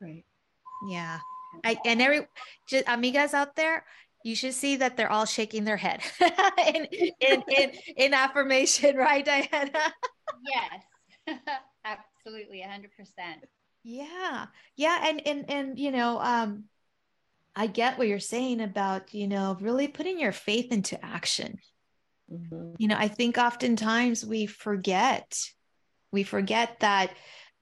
Right. 0.00 0.24
yeah. 0.88 1.18
I, 1.64 1.76
and 1.84 2.00
every 2.02 2.26
just 2.68 2.86
amigas 2.86 3.34
out 3.34 3.54
there 3.54 3.84
you 4.24 4.34
should 4.34 4.54
see 4.54 4.76
that 4.76 4.96
they're 4.96 5.10
all 5.12 5.26
shaking 5.26 5.64
their 5.64 5.76
head. 5.76 6.00
In, 6.74 6.86
in, 7.20 7.42
in, 7.58 7.70
in 7.96 8.14
affirmation 8.14 8.96
right 9.06 9.24
diana? 9.24 9.92
Yes, 10.46 10.82
absolutely, 11.84 12.60
100%. 12.60 12.88
Yeah. 13.82 14.46
Yeah. 14.76 15.08
And 15.08 15.26
and 15.26 15.50
and 15.50 15.78
you 15.78 15.90
know, 15.90 16.18
um, 16.20 16.64
I 17.54 17.66
get 17.66 17.98
what 17.98 18.08
you're 18.08 18.18
saying 18.20 18.60
about, 18.60 19.12
you 19.12 19.28
know, 19.28 19.56
really 19.60 19.88
putting 19.88 20.18
your 20.18 20.32
faith 20.32 20.72
into 20.72 21.02
action. 21.04 21.58
Mhm. 22.30 22.76
You 22.78 22.88
know, 22.88 22.96
I 22.96 23.08
think 23.08 23.38
oftentimes 23.38 24.24
we 24.24 24.46
forget, 24.46 25.36
we 26.10 26.22
forget 26.22 26.80
that 26.80 27.14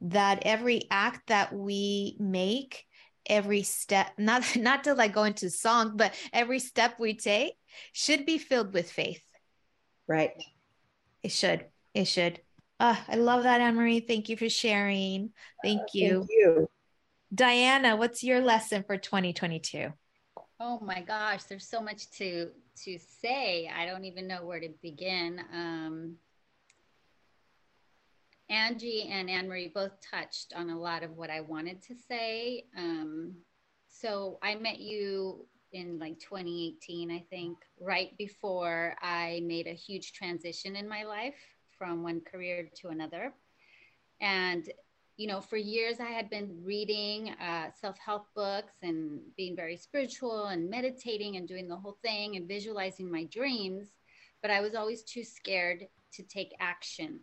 that 0.02 0.42
every 0.46 0.82
act 0.90 1.28
that 1.28 1.52
we 1.52 2.16
make, 2.18 2.86
every 3.26 3.62
step, 3.62 4.12
not 4.18 4.44
not 4.56 4.84
to 4.84 4.94
like 4.94 5.12
go 5.12 5.24
into 5.24 5.50
song, 5.50 5.96
but 5.96 6.14
every 6.32 6.58
step 6.58 6.98
we 6.98 7.14
take 7.14 7.54
should 7.92 8.26
be 8.26 8.38
filled 8.38 8.72
with 8.72 8.90
faith. 8.90 9.22
Right. 10.06 10.32
It 11.22 11.32
should. 11.32 11.66
It 11.94 12.06
should. 12.06 12.40
Ah, 12.82 13.04
I 13.08 13.16
love 13.16 13.42
that, 13.42 13.60
Anne 13.60 13.76
Marie. 13.76 14.00
Thank 14.00 14.30
you 14.30 14.38
for 14.38 14.48
sharing. 14.48 15.32
Thank 15.62 15.92
you. 15.92 16.20
Thank 16.20 16.30
you. 16.30 16.70
Diana, 17.32 17.94
what's 17.94 18.24
your 18.24 18.40
lesson 18.40 18.84
for 18.84 18.96
2022? 18.96 19.92
Oh 20.58 20.80
my 20.80 21.02
gosh, 21.02 21.44
there's 21.44 21.68
so 21.68 21.82
much 21.82 22.10
to 22.12 22.48
to 22.84 22.98
say. 23.20 23.68
I 23.68 23.84
don't 23.84 24.06
even 24.06 24.26
know 24.26 24.46
where 24.46 24.60
to 24.60 24.70
begin. 24.80 25.42
Um, 25.52 26.16
Angie 28.48 29.08
and 29.12 29.28
Anne 29.28 29.48
Marie 29.48 29.70
both 29.72 29.92
touched 30.00 30.54
on 30.56 30.70
a 30.70 30.80
lot 30.80 31.02
of 31.02 31.18
what 31.18 31.28
I 31.28 31.42
wanted 31.42 31.82
to 31.82 31.94
say. 31.94 32.64
Um, 32.76 33.34
so 33.88 34.38
I 34.42 34.54
met 34.54 34.80
you 34.80 35.46
in 35.72 35.98
like 35.98 36.18
2018, 36.18 37.10
I 37.10 37.24
think, 37.28 37.58
right 37.78 38.16
before 38.16 38.96
I 39.02 39.42
made 39.44 39.66
a 39.66 39.74
huge 39.74 40.14
transition 40.14 40.76
in 40.76 40.88
my 40.88 41.04
life 41.04 41.34
from 41.80 42.02
one 42.02 42.20
career 42.20 42.68
to 42.82 42.88
another. 42.88 43.32
And 44.20 44.68
you 45.16 45.26
know, 45.26 45.40
for 45.40 45.56
years 45.56 45.96
I 46.00 46.10
had 46.10 46.30
been 46.30 46.62
reading 46.62 47.30
uh, 47.40 47.70
self 47.78 47.96
help 47.98 48.26
books 48.34 48.74
and 48.82 49.20
being 49.36 49.56
very 49.56 49.76
spiritual 49.76 50.46
and 50.46 50.70
meditating 50.70 51.36
and 51.36 51.48
doing 51.48 51.68
the 51.68 51.76
whole 51.76 51.98
thing 52.02 52.36
and 52.36 52.46
visualizing 52.46 53.10
my 53.10 53.24
dreams. 53.24 53.88
but 54.42 54.50
I 54.50 54.60
was 54.60 54.74
always 54.74 55.02
too 55.02 55.24
scared 55.24 55.86
to 56.16 56.22
take 56.22 56.52
action 56.60 57.20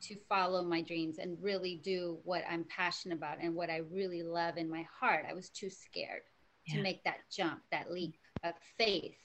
to 0.00 0.16
follow 0.28 0.62
my 0.64 0.82
dreams 0.82 1.18
and 1.18 1.36
really 1.42 1.80
do 1.84 2.18
what 2.24 2.42
I'm 2.48 2.64
passionate 2.64 3.18
about 3.18 3.38
and 3.40 3.54
what 3.54 3.70
I 3.70 3.78
really 3.78 4.22
love 4.22 4.56
in 4.56 4.68
my 4.68 4.84
heart. 4.98 5.26
I 5.28 5.34
was 5.34 5.50
too 5.50 5.70
scared 5.70 6.22
yeah. 6.66 6.76
to 6.76 6.82
make 6.82 7.04
that 7.04 7.18
jump, 7.30 7.60
that 7.70 7.90
leap 7.90 8.16
of 8.42 8.54
faith. 8.78 9.18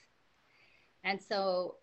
And 1.04 1.20
so 1.20 1.76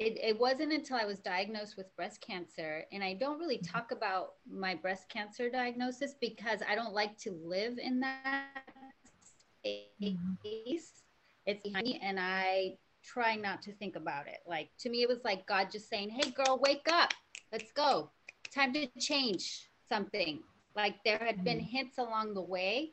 it, 0.00 0.18
it 0.22 0.40
wasn't 0.40 0.72
until 0.72 0.96
I 0.96 1.04
was 1.04 1.18
diagnosed 1.18 1.76
with 1.76 1.94
breast 1.94 2.22
cancer, 2.22 2.84
and 2.90 3.04
I 3.04 3.12
don't 3.12 3.38
really 3.38 3.58
mm-hmm. 3.58 3.70
talk 3.76 3.92
about 3.92 4.32
my 4.50 4.74
breast 4.74 5.10
cancer 5.10 5.50
diagnosis 5.50 6.14
because 6.18 6.60
I 6.66 6.74
don't 6.74 6.94
like 6.94 7.18
to 7.18 7.32
live 7.44 7.78
in 7.78 8.00
that 8.00 8.64
space. 9.62 9.84
Mm-hmm. 10.02 10.48
It's 11.46 11.62
behind 11.62 11.86
me, 11.86 12.00
and 12.02 12.18
I 12.18 12.78
try 13.04 13.36
not 13.36 13.60
to 13.62 13.72
think 13.72 13.94
about 13.94 14.26
it. 14.26 14.38
Like 14.46 14.70
to 14.78 14.88
me, 14.88 15.02
it 15.02 15.08
was 15.08 15.20
like 15.22 15.46
God 15.46 15.68
just 15.70 15.90
saying, 15.90 16.08
"Hey, 16.08 16.30
girl, 16.30 16.58
wake 16.62 16.88
up, 16.90 17.12
let's 17.52 17.70
go, 17.72 18.10
time 18.54 18.72
to 18.72 18.86
change 18.98 19.68
something." 19.86 20.40
Like 20.74 20.94
there 21.04 21.18
had 21.18 21.44
been 21.44 21.58
mm-hmm. 21.58 21.76
hints 21.76 21.98
along 21.98 22.32
the 22.32 22.40
way, 22.40 22.92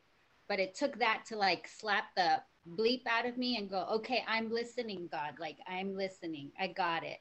but 0.50 0.60
it 0.60 0.76
took 0.76 1.00
that 1.00 1.24
to 1.28 1.38
like 1.38 1.70
slap 1.70 2.06
the 2.18 2.42
bleep 2.76 3.04
out 3.08 3.26
of 3.26 3.38
me 3.38 3.58
and 3.58 3.70
go, 3.70 3.86
"Okay, 3.92 4.24
I'm 4.28 4.52
listening, 4.52 5.08
God. 5.12 5.36
Like 5.40 5.58
I'm 5.68 5.96
listening. 5.96 6.52
I 6.60 6.68
got 6.68 7.04
it." 7.04 7.20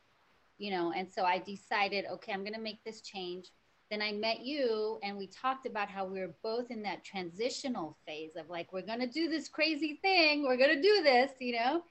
You 0.58 0.70
know, 0.70 0.92
and 0.92 1.10
so 1.12 1.24
I 1.24 1.38
decided, 1.38 2.06
okay, 2.10 2.32
I'm 2.32 2.44
gonna 2.44 2.58
make 2.58 2.82
this 2.84 3.02
change 3.02 3.50
then 3.90 4.02
I 4.02 4.12
met 4.12 4.44
you 4.44 4.98
and 5.02 5.16
we 5.16 5.28
talked 5.28 5.66
about 5.66 5.88
how 5.88 6.04
we 6.04 6.20
were 6.20 6.34
both 6.42 6.70
in 6.70 6.82
that 6.82 7.04
transitional 7.04 7.96
phase 8.06 8.32
of 8.36 8.50
like, 8.50 8.72
we're 8.72 8.82
going 8.82 9.00
to 9.00 9.06
do 9.06 9.28
this 9.28 9.48
crazy 9.48 9.98
thing. 10.02 10.42
We're 10.42 10.56
going 10.56 10.74
to 10.74 10.82
do 10.82 11.02
this, 11.02 11.30
you 11.38 11.52
know? 11.52 11.82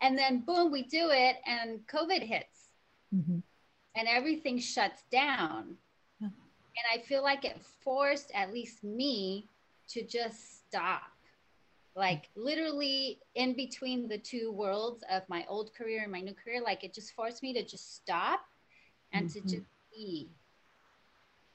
And 0.00 0.16
then 0.16 0.44
boom, 0.46 0.70
we 0.70 0.82
do 0.82 1.10
it 1.10 1.36
and 1.46 1.80
COVID 1.88 2.22
hits 2.22 2.68
mm-hmm. 3.12 3.38
and 3.96 4.08
everything 4.08 4.58
shuts 4.60 5.02
down. 5.10 5.74
Yeah. 6.20 6.28
And 6.28 7.00
I 7.00 7.04
feel 7.04 7.24
like 7.24 7.44
it 7.44 7.60
forced 7.82 8.30
at 8.32 8.52
least 8.52 8.84
me 8.84 9.46
to 9.88 10.06
just 10.06 10.68
stop. 10.68 11.02
Like 11.96 12.28
literally 12.36 13.18
in 13.34 13.54
between 13.54 14.08
the 14.08 14.18
two 14.18 14.52
worlds 14.52 15.02
of 15.10 15.22
my 15.28 15.44
old 15.48 15.74
career 15.74 16.02
and 16.02 16.12
my 16.12 16.20
new 16.20 16.34
career, 16.34 16.62
like 16.62 16.84
it 16.84 16.94
just 16.94 17.14
forced 17.14 17.42
me 17.42 17.52
to 17.54 17.64
just 17.64 17.96
stop 17.96 18.40
and 19.12 19.28
mm-hmm. 19.28 19.48
to 19.48 19.56
just 19.56 19.66
be 19.92 20.28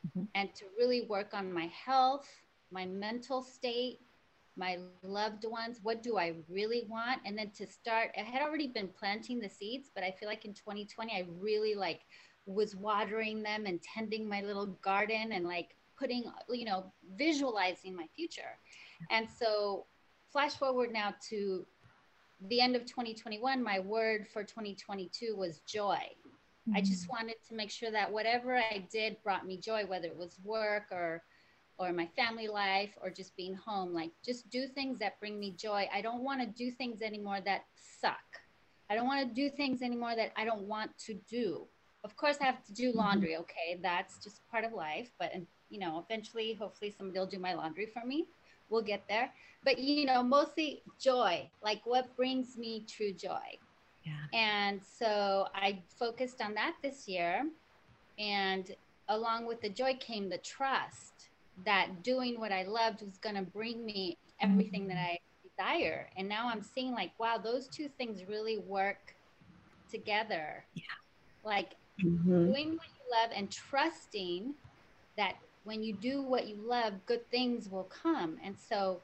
mm-hmm. 0.07 0.25
and 0.35 0.53
to 0.55 0.65
really 0.77 1.03
work 1.03 1.33
on 1.33 1.51
my 1.51 1.67
health, 1.67 2.27
my 2.71 2.85
mental 2.85 3.41
state, 3.41 3.99
my 4.57 4.77
loved 5.03 5.45
ones. 5.45 5.79
What 5.83 6.03
do 6.03 6.17
I 6.17 6.33
really 6.49 6.85
want? 6.89 7.21
And 7.25 7.37
then 7.37 7.51
to 7.51 7.67
start, 7.67 8.11
I 8.17 8.21
had 8.21 8.41
already 8.41 8.67
been 8.67 8.87
planting 8.87 9.39
the 9.39 9.49
seeds, 9.49 9.89
but 9.93 10.03
I 10.03 10.11
feel 10.11 10.29
like 10.29 10.45
in 10.45 10.53
2020, 10.53 11.11
I 11.11 11.25
really 11.39 11.75
like 11.75 12.01
was 12.45 12.75
watering 12.75 13.41
them 13.41 13.65
and 13.65 13.79
tending 13.81 14.27
my 14.27 14.41
little 14.41 14.67
garden 14.81 15.31
and 15.31 15.45
like 15.45 15.75
putting, 15.97 16.25
you 16.49 16.65
know, 16.65 16.91
visualizing 17.17 17.95
my 17.95 18.07
future. 18.15 18.57
And 19.09 19.27
so, 19.29 19.85
flash 20.35 20.55
forward 20.55 20.91
now 20.91 21.15
to 21.29 21.65
the 22.49 22.59
end 22.59 22.75
of 22.75 22.85
2021, 22.85 23.63
my 23.63 23.79
word 23.79 24.27
for 24.27 24.43
2022 24.43 25.33
was 25.33 25.61
joy. 25.65 25.97
Mm-hmm. 25.97 26.75
I 26.75 26.81
just 26.81 27.07
wanted 27.07 27.35
to 27.47 27.55
make 27.55 27.71
sure 27.71 27.89
that 27.89 28.11
whatever 28.11 28.57
I 28.57 28.85
did 28.91 29.15
brought 29.23 29.47
me 29.47 29.55
joy, 29.55 29.85
whether 29.85 30.07
it 30.07 30.17
was 30.17 30.37
work 30.43 30.87
or 30.91 31.23
or 31.77 31.93
my 31.93 32.07
family 32.17 32.49
life 32.49 32.97
or 33.01 33.09
just 33.09 33.35
being 33.37 33.53
home. 33.53 33.93
Like 33.93 34.11
just 34.25 34.49
do 34.49 34.67
things 34.67 34.99
that 34.99 35.19
bring 35.21 35.39
me 35.39 35.51
joy. 35.57 35.87
I 35.93 36.01
don't 36.01 36.21
want 36.21 36.41
to 36.41 36.47
do 36.47 36.69
things 36.69 37.01
anymore 37.01 37.39
that 37.45 37.63
suck. 38.01 38.17
I 38.89 38.95
don't 38.95 39.07
want 39.07 39.25
to 39.25 39.33
do 39.33 39.49
things 39.49 39.81
anymore 39.81 40.17
that 40.17 40.33
I 40.35 40.43
don't 40.43 40.63
want 40.63 40.91
to 41.05 41.13
do. 41.29 41.65
Of 42.03 42.17
course, 42.17 42.37
I 42.41 42.45
have 42.45 42.61
to 42.65 42.73
do 42.73 42.89
mm-hmm. 42.89 42.99
laundry. 42.99 43.37
Okay, 43.37 43.79
that's 43.81 44.21
just 44.21 44.45
part 44.51 44.65
of 44.65 44.73
life. 44.73 45.11
But 45.17 45.31
you 45.69 45.79
know, 45.79 46.05
eventually, 46.09 46.53
hopefully, 46.53 46.93
somebody 46.97 47.19
will 47.19 47.25
do 47.25 47.39
my 47.39 47.53
laundry 47.53 47.85
for 47.85 48.05
me. 48.05 48.27
We'll 48.69 48.81
get 48.81 49.03
there. 49.07 49.31
But 49.63 49.79
you 49.79 50.05
know, 50.05 50.23
mostly 50.23 50.81
joy. 50.99 51.49
Like 51.63 51.81
what 51.85 52.15
brings 52.15 52.57
me 52.57 52.83
true 52.87 53.13
joy. 53.13 53.59
Yeah. 54.03 54.13
And 54.33 54.81
so 54.83 55.47
I 55.55 55.79
focused 55.97 56.41
on 56.41 56.53
that 56.55 56.75
this 56.81 57.07
year. 57.07 57.47
And 58.19 58.73
along 59.09 59.45
with 59.45 59.61
the 59.61 59.69
joy 59.69 59.97
came 59.99 60.29
the 60.29 60.37
trust 60.37 61.29
that 61.65 62.03
doing 62.03 62.39
what 62.39 62.51
I 62.51 62.63
loved 62.63 63.01
was 63.01 63.17
going 63.17 63.35
to 63.35 63.41
bring 63.41 63.85
me 63.85 64.17
everything 64.41 64.87
that 64.87 64.97
I 64.97 65.19
desire. 65.47 66.09
And 66.17 66.27
now 66.27 66.49
I'm 66.49 66.61
seeing, 66.61 66.91
like, 66.91 67.11
wow, 67.19 67.37
those 67.37 67.67
two 67.67 67.89
things 67.97 68.23
really 68.27 68.59
work 68.59 69.15
together. 69.89 70.65
Yeah. 70.75 70.83
Like 71.43 71.75
mm-hmm. 72.03 72.45
doing 72.45 72.71
what 72.71 72.87
you 72.87 73.21
love 73.21 73.31
and 73.35 73.49
trusting 73.49 74.53
that 75.17 75.35
when 75.65 75.83
you 75.83 75.93
do 75.93 76.21
what 76.21 76.47
you 76.47 76.55
love, 76.55 76.93
good 77.05 77.29
things 77.29 77.69
will 77.69 77.89
come. 78.03 78.37
And 78.43 78.55
so 78.57 79.01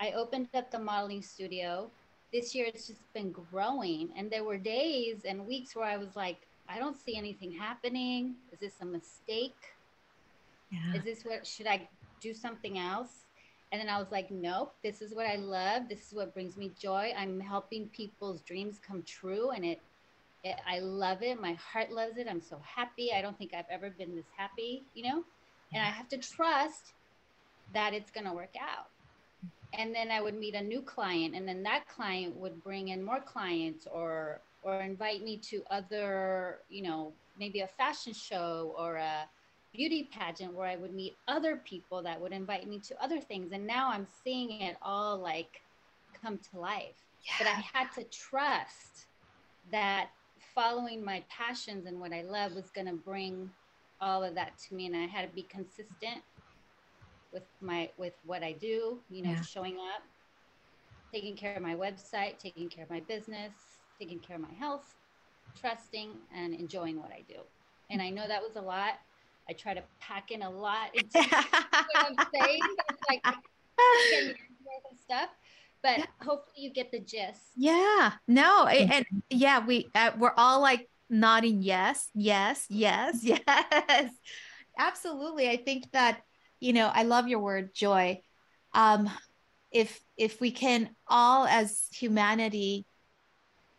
I 0.00 0.12
opened 0.12 0.48
up 0.54 0.70
the 0.70 0.78
modeling 0.78 1.22
studio 1.22 1.90
this 2.32 2.54
year 2.54 2.66
it's 2.66 2.86
just 2.86 3.00
been 3.14 3.32
growing. 3.32 4.10
And 4.16 4.30
there 4.30 4.44
were 4.44 4.58
days 4.58 5.24
and 5.24 5.46
weeks 5.46 5.74
where 5.74 5.86
I 5.86 5.96
was 5.96 6.14
like, 6.16 6.38
I 6.68 6.78
don't 6.78 6.96
see 6.96 7.16
anything 7.16 7.52
happening. 7.52 8.34
Is 8.52 8.58
this 8.60 8.74
a 8.82 8.84
mistake? 8.84 9.56
Yeah. 10.70 10.94
Is 10.94 11.04
this 11.04 11.24
what 11.24 11.46
should 11.46 11.66
I 11.66 11.88
do 12.20 12.34
something 12.34 12.78
else? 12.78 13.24
And 13.72 13.80
then 13.80 13.88
I 13.88 13.98
was 13.98 14.10
like, 14.10 14.30
nope, 14.30 14.74
this 14.82 15.02
is 15.02 15.14
what 15.14 15.26
I 15.26 15.36
love. 15.36 15.88
This 15.88 16.06
is 16.08 16.14
what 16.14 16.32
brings 16.34 16.56
me 16.56 16.70
joy. 16.78 17.12
I'm 17.16 17.38
helping 17.38 17.88
people's 17.88 18.40
dreams 18.42 18.78
come 18.86 19.02
true. 19.02 19.50
And 19.50 19.64
it, 19.64 19.80
it 20.44 20.56
I 20.66 20.78
love 20.80 21.22
it. 21.22 21.40
My 21.40 21.54
heart 21.54 21.90
loves 21.90 22.16
it. 22.16 22.26
I'm 22.28 22.40
so 22.40 22.60
happy. 22.64 23.12
I 23.14 23.22
don't 23.22 23.36
think 23.36 23.52
I've 23.54 23.66
ever 23.70 23.90
been 23.90 24.14
this 24.14 24.26
happy, 24.36 24.84
you 24.94 25.04
know? 25.04 25.24
And 25.72 25.82
I 25.82 25.86
have 25.86 26.08
to 26.08 26.18
trust 26.18 26.92
that 27.74 27.94
it's 27.94 28.10
going 28.10 28.26
to 28.26 28.32
work 28.32 28.54
out 28.60 28.86
and 29.74 29.94
then 29.94 30.10
I 30.10 30.20
would 30.20 30.38
meet 30.38 30.54
a 30.54 30.62
new 30.62 30.80
client, 30.80 31.34
and 31.34 31.46
then 31.46 31.62
that 31.64 31.86
client 31.88 32.34
would 32.36 32.62
bring 32.64 32.88
in 32.88 33.02
more 33.02 33.20
clients 33.20 33.86
or 33.86 34.40
or 34.62 34.80
invite 34.80 35.22
me 35.22 35.36
to 35.36 35.62
other, 35.70 36.58
you 36.68 36.82
know, 36.82 37.12
maybe 37.38 37.60
a 37.60 37.66
fashion 37.66 38.12
show 38.12 38.74
or 38.76 38.96
a 38.96 39.28
beauty 39.72 40.08
pageant 40.12 40.52
where 40.52 40.66
I 40.66 40.76
would 40.76 40.92
meet 40.92 41.16
other 41.28 41.56
people 41.56 42.02
that 42.02 42.20
would 42.20 42.32
invite 42.32 42.68
me 42.68 42.80
to 42.80 43.02
other 43.02 43.20
things. 43.20 43.52
And 43.52 43.66
now 43.66 43.90
I'm 43.90 44.06
seeing 44.24 44.60
it 44.60 44.76
all 44.82 45.16
like 45.16 45.62
come 46.20 46.38
to 46.52 46.58
life. 46.58 46.96
Yeah. 47.24 47.32
But 47.38 47.46
I 47.46 47.62
had 47.72 47.92
to 47.92 48.04
trust 48.04 49.06
that 49.70 50.08
following 50.54 51.04
my 51.04 51.22
passions 51.28 51.86
and 51.86 52.00
what 52.00 52.12
I 52.12 52.22
love 52.22 52.54
was 52.54 52.70
going 52.70 52.88
to 52.88 52.94
bring 52.94 53.50
all 54.00 54.22
of 54.22 54.34
that 54.34 54.58
to 54.68 54.74
me. 54.74 54.86
And 54.86 54.96
I 54.96 55.06
had 55.06 55.28
to 55.28 55.34
be 55.34 55.42
consistent 55.42 56.22
with 57.32 57.44
my 57.60 57.90
with 57.96 58.14
what 58.24 58.42
I 58.42 58.52
do, 58.52 58.98
you 59.10 59.22
know, 59.22 59.30
yeah. 59.30 59.42
showing 59.42 59.76
up, 59.76 60.02
taking 61.12 61.36
care 61.36 61.54
of 61.54 61.62
my 61.62 61.74
website, 61.74 62.38
taking 62.38 62.68
care 62.68 62.84
of 62.84 62.90
my 62.90 63.00
business, 63.00 63.52
taking 63.98 64.18
care 64.18 64.36
of 64.36 64.42
my 64.42 64.54
health, 64.58 64.94
trusting 65.60 66.10
and 66.34 66.54
enjoying 66.54 67.00
what 67.00 67.10
I 67.10 67.24
do. 67.28 67.40
And 67.90 68.00
I 68.00 68.10
know 68.10 68.26
that 68.26 68.42
was 68.42 68.56
a 68.56 68.60
lot. 68.60 68.94
I 69.48 69.54
try 69.54 69.72
to 69.72 69.82
pack 70.00 70.30
in 70.30 70.42
a 70.42 70.50
lot 70.50 70.94
into 70.94 71.18
what 71.30 71.86
I'm 71.94 72.26
saying. 72.34 72.60
It's 72.90 73.02
like 73.08 73.24
stuff 75.02 75.30
but 75.82 76.00
hopefully 76.20 76.56
you 76.56 76.70
get 76.70 76.90
the 76.90 77.00
gist. 77.00 77.40
Yeah. 77.56 78.12
No, 78.26 78.66
and 78.66 79.06
yeah, 79.30 79.64
we 79.64 79.88
uh, 79.94 80.12
we're 80.18 80.34
all 80.36 80.60
like 80.60 80.88
nodding 81.10 81.62
yes, 81.62 82.08
yes, 82.14 82.66
yes, 82.68 83.20
yes. 83.22 84.10
Absolutely. 84.78 85.48
I 85.48 85.56
think 85.56 85.90
that 85.92 86.22
you 86.60 86.72
know, 86.72 86.90
I 86.92 87.04
love 87.04 87.28
your 87.28 87.38
word 87.38 87.72
joy. 87.72 88.20
Um, 88.74 89.08
if 89.70 90.00
if 90.16 90.40
we 90.40 90.50
can 90.50 90.90
all 91.06 91.46
as 91.46 91.86
humanity 91.92 92.86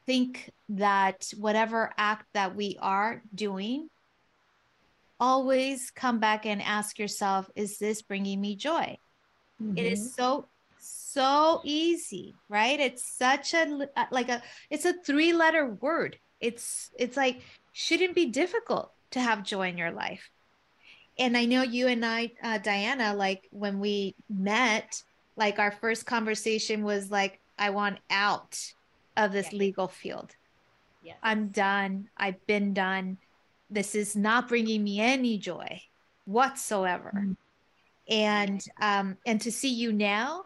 think 0.05 0.51
that 0.69 1.31
whatever 1.37 1.91
act 1.97 2.25
that 2.33 2.55
we 2.55 2.77
are 2.79 3.21
doing 3.33 3.89
always 5.19 5.91
come 5.91 6.19
back 6.19 6.45
and 6.45 6.61
ask 6.61 6.99
yourself 6.99 7.49
is 7.55 7.77
this 7.79 8.01
bringing 8.01 8.39
me 8.39 8.55
joy 8.55 8.97
mm-hmm. 9.61 9.77
it 9.77 9.85
is 9.85 9.99
mm-hmm. 9.99 10.21
so 10.21 10.47
so 10.79 11.61
easy 11.63 12.35
right 12.47 12.79
it's 12.79 13.03
such 13.17 13.53
a 13.53 13.87
like 14.11 14.29
a 14.29 14.41
it's 14.69 14.85
a 14.85 14.93
three 15.03 15.33
letter 15.33 15.65
word 15.81 16.17
it's 16.41 16.91
it's 16.97 17.17
like 17.17 17.41
shouldn't 17.73 18.15
be 18.15 18.25
difficult 18.25 18.91
to 19.11 19.19
have 19.19 19.43
joy 19.43 19.69
in 19.69 19.77
your 19.77 19.91
life 19.91 20.29
and 21.19 21.35
I 21.35 21.45
know 21.45 21.63
you 21.63 21.87
and 21.87 22.05
I, 22.05 22.31
uh, 22.41 22.57
Diana, 22.59 23.13
like 23.13 23.47
when 23.51 23.79
we 23.79 24.15
met, 24.29 25.03
like 25.35 25.59
our 25.59 25.71
first 25.71 26.05
conversation 26.05 26.83
was 26.83 27.11
like, 27.11 27.39
I 27.59 27.71
want 27.71 27.99
out 28.09 28.57
of 29.17 29.33
this 29.33 29.51
yeah. 29.51 29.59
legal 29.59 29.89
field. 29.89 30.33
Yes. 31.03 31.17
I'm 31.21 31.49
done. 31.49 32.07
I've 32.15 32.45
been 32.47 32.73
done. 32.73 33.17
This 33.69 33.95
is 33.95 34.15
not 34.15 34.47
bringing 34.47 34.81
me 34.83 35.01
any 35.01 35.37
joy 35.37 35.81
whatsoever. 36.25 37.11
Mm-hmm. 37.13 37.33
And 38.07 38.65
um, 38.81 39.17
and 39.25 39.39
to 39.41 39.51
see 39.51 39.69
you 39.69 39.91
now 39.91 40.45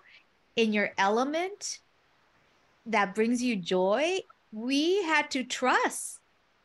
in 0.56 0.74
your 0.74 0.92
element 0.98 1.80
that 2.88 3.16
brings 3.16 3.42
you 3.42 3.56
joy, 3.56 4.20
we 4.54 5.02
had 5.04 5.32
to 5.32 5.44
trust 5.44 6.20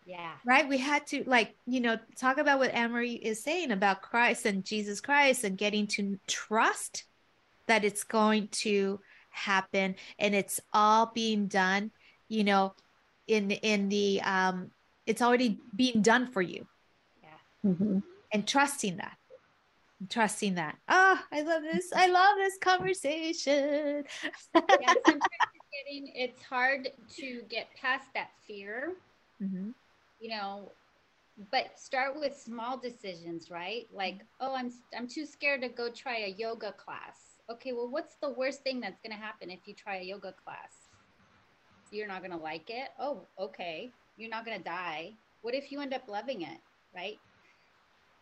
Yeah. 0.04 0.32
right 0.44 0.68
we 0.68 0.76
had 0.76 1.06
to 1.08 1.24
like 1.26 1.56
you 1.66 1.80
know 1.80 1.96
talk 2.18 2.36
about 2.36 2.58
what 2.58 2.72
Anne-Marie 2.74 3.14
is 3.14 3.42
saying 3.42 3.70
about 3.72 4.02
christ 4.02 4.44
and 4.44 4.62
jesus 4.62 5.00
christ 5.00 5.42
and 5.44 5.56
getting 5.56 5.86
to 5.88 6.18
trust 6.26 7.04
that 7.66 7.84
it's 7.84 8.04
going 8.04 8.48
to 8.48 9.00
happen 9.30 9.94
and 10.18 10.34
it's 10.34 10.60
all 10.72 11.10
being 11.14 11.46
done 11.48 11.90
you 12.28 12.44
know 12.44 12.74
in 13.26 13.50
in 13.50 13.88
the 13.88 14.20
um 14.22 14.70
it's 15.06 15.22
already 15.22 15.58
being 15.74 16.02
done 16.02 16.26
for 16.26 16.42
you 16.42 16.66
Yeah. 17.22 17.70
Mm-hmm. 17.70 17.98
and 18.32 18.46
trusting 18.46 18.96
that 18.98 19.16
trusting 20.10 20.54
that 20.56 20.76
oh 20.88 21.18
i 21.32 21.40
love 21.40 21.62
this 21.62 21.90
i 21.94 22.06
love 22.06 22.36
this 22.36 22.58
conversation 22.60 24.04
Yeah. 24.54 24.94
Getting 25.84 26.08
it's 26.14 26.42
hard 26.42 26.88
to 27.18 27.42
get 27.48 27.74
past 27.74 28.08
that 28.14 28.30
fear, 28.46 28.94
Mhm. 29.40 29.74
you 30.18 30.30
know, 30.30 30.72
but 31.50 31.78
start 31.78 32.18
with 32.18 32.36
small 32.36 32.78
decisions, 32.78 33.50
right? 33.50 33.86
Like, 33.92 34.26
oh, 34.40 34.54
I'm 34.54 34.72
I'm 34.96 35.06
too 35.08 35.24
scared 35.26 35.62
to 35.62 35.68
go 35.68 35.90
try 35.90 36.18
a 36.18 36.28
yoga 36.28 36.72
class. 36.72 37.38
Okay, 37.50 37.72
well, 37.72 37.88
what's 37.88 38.16
the 38.16 38.30
worst 38.30 38.62
thing 38.62 38.80
that's 38.80 39.00
going 39.00 39.12
to 39.12 39.22
happen 39.22 39.50
if 39.50 39.66
you 39.68 39.74
try 39.74 39.98
a 39.98 40.02
yoga 40.04 40.32
class? 40.32 40.88
You're 41.90 42.08
not 42.08 42.20
going 42.20 42.32
to 42.32 42.38
like 42.38 42.70
it. 42.70 42.90
Oh, 42.98 43.28
okay. 43.38 43.94
You're 44.16 44.30
not 44.30 44.44
going 44.44 44.58
to 44.58 44.64
die. 44.64 45.14
What 45.42 45.54
if 45.54 45.72
you 45.72 45.80
end 45.80 45.94
up 45.94 46.08
loving 46.08 46.42
it, 46.42 46.60
right? 46.94 47.18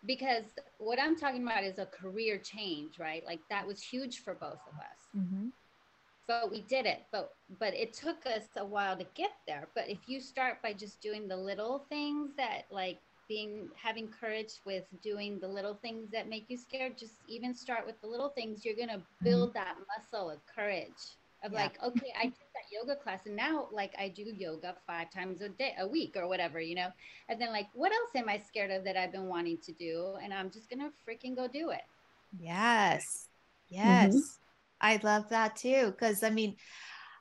Because 0.05 0.45
what 0.79 1.01
I'm 1.01 1.17
talking 1.17 1.43
about 1.43 1.65
is 1.65 1.79
a 1.79 1.87
career 1.87 2.39
change, 2.39 2.99
right? 2.99 3.25
Like 3.25 3.41
that 3.51 3.67
was 3.67 3.83
huge 3.83 4.21
for 4.21 4.35
both 4.35 4.61
of 4.69 4.75
us 4.79 5.09
Mhm. 5.15 5.53
But 6.27 6.51
we 6.51 6.63
did 6.63 6.87
it. 6.87 7.05
But 7.13 7.35
but 7.59 7.75
it 7.75 7.93
took 7.93 8.27
us 8.27 8.45
a 8.57 8.65
while 8.65 8.97
to 8.97 9.07
get 9.15 9.33
there. 9.47 9.69
But 9.75 9.89
if 9.89 9.99
you 10.07 10.21
start 10.21 10.63
by 10.63 10.73
just 10.73 11.01
doing 11.01 11.29
the 11.29 11.37
little 11.37 11.85
things 11.89 12.31
that 12.37 12.67
like 12.71 12.99
being 13.29 13.69
having 13.75 14.09
courage 14.09 14.61
with 14.65 14.85
doing 15.03 15.39
the 15.41 15.49
little 15.49 15.75
things 15.75 16.11
that 16.11 16.29
make 16.29 16.45
you 16.49 16.57
scared 16.57 16.97
just 16.97 17.15
even 17.29 17.55
start 17.55 17.87
with 17.87 18.01
the 18.01 18.07
little 18.07 18.29
things 18.29 18.65
you're 18.65 18.77
going 18.77 18.89
to 18.89 18.95
mm-hmm. 18.95 19.25
build 19.25 19.55
that 19.55 19.75
muscle 19.97 20.31
of 20.31 20.39
courage 20.47 21.17
of 21.43 21.53
Yeah. 21.53 21.63
like 21.65 21.83
okay 21.83 22.13
i 22.19 22.25
did 22.25 22.35
that 22.55 22.71
yoga 22.71 22.95
class 22.95 23.27
and 23.27 23.35
now 23.35 23.69
like 23.73 23.93
i 23.99 24.09
do 24.09 24.23
yoga 24.23 24.77
five 24.87 25.11
times 25.11 25.41
a 25.41 25.49
day 25.49 25.75
a 25.81 25.87
week 25.87 26.17
or 26.17 26.29
whatever 26.29 26.61
you 26.61 26.75
know? 26.75 26.89
And 27.29 27.41
then 27.41 27.51
like 27.51 27.67
what 27.75 27.93
else 27.93 28.11
am 28.15 28.29
i 28.29 28.39
scared 28.39 28.71
of 28.71 28.85
that 28.85 28.97
i've 28.97 29.13
been 29.13 29.27
wanting 29.27 29.59
to 29.59 29.73
do? 29.73 30.15
And 30.23 30.33
i'm 30.33 30.51
just 30.51 30.71
going 30.71 30.81
to 30.81 30.93
freaking 31.07 31.35
go 31.35 31.49
do 31.49 31.71
it. 31.71 31.83
Yes. 32.39 33.29
Mm-hmm. 33.73 34.13
Yes. 34.15 34.39
I 34.81 35.01
love 35.03 35.31
that 35.31 35.57
too. 35.57 35.87
Because 35.91 36.23
I 36.23 36.31
mean, 36.31 36.57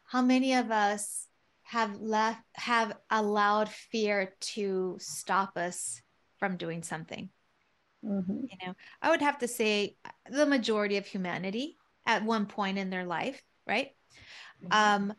how 0.05 0.21
many 0.21 0.53
of 0.53 0.71
us 0.71 1.27
have 1.63 1.99
left, 1.99 2.41
have 2.53 2.95
allowed 3.09 3.69
fear 3.69 4.35
to 4.39 4.97
stop 4.99 5.57
us 5.57 6.01
from 6.37 6.57
doing 6.57 6.83
something? 6.83 7.29
Mhm. 8.03 8.49
You 8.49 8.67
know, 8.67 8.75
I 9.01 9.09
would 9.09 9.21
have 9.21 9.39
to 9.39 9.47
say 9.47 9.97
the 10.29 10.45
majority 10.45 10.97
of 10.97 11.07
humanity 11.07 11.77
at 12.05 12.23
one 12.23 12.45
point 12.45 12.77
in 12.77 12.89
their 12.89 13.05
life, 13.05 13.41
right? 13.65 13.95
Um, 14.71 15.13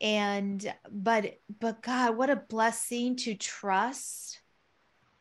and 0.00 0.74
but 0.90 1.38
but 1.60 1.82
God, 1.82 2.16
what 2.16 2.30
a 2.30 2.36
blessing 2.36 3.16
to 3.18 3.34
trust 3.34 4.40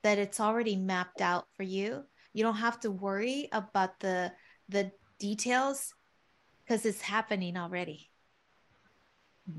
that 0.02 0.18
it's 0.18 0.40
already 0.40 0.76
mapped 0.76 1.22
out 1.22 1.48
for 1.56 1.64
you. 1.64 2.04
You 2.34 2.44
don't 2.44 2.56
have 2.56 2.80
to 2.82 2.92
worry 2.92 3.48
about 3.52 4.00
the 4.00 4.34
the 4.70 4.92
details 5.20 5.94
because 6.74 6.86
it's 6.88 7.02
happening 7.02 7.56
already 7.56 8.10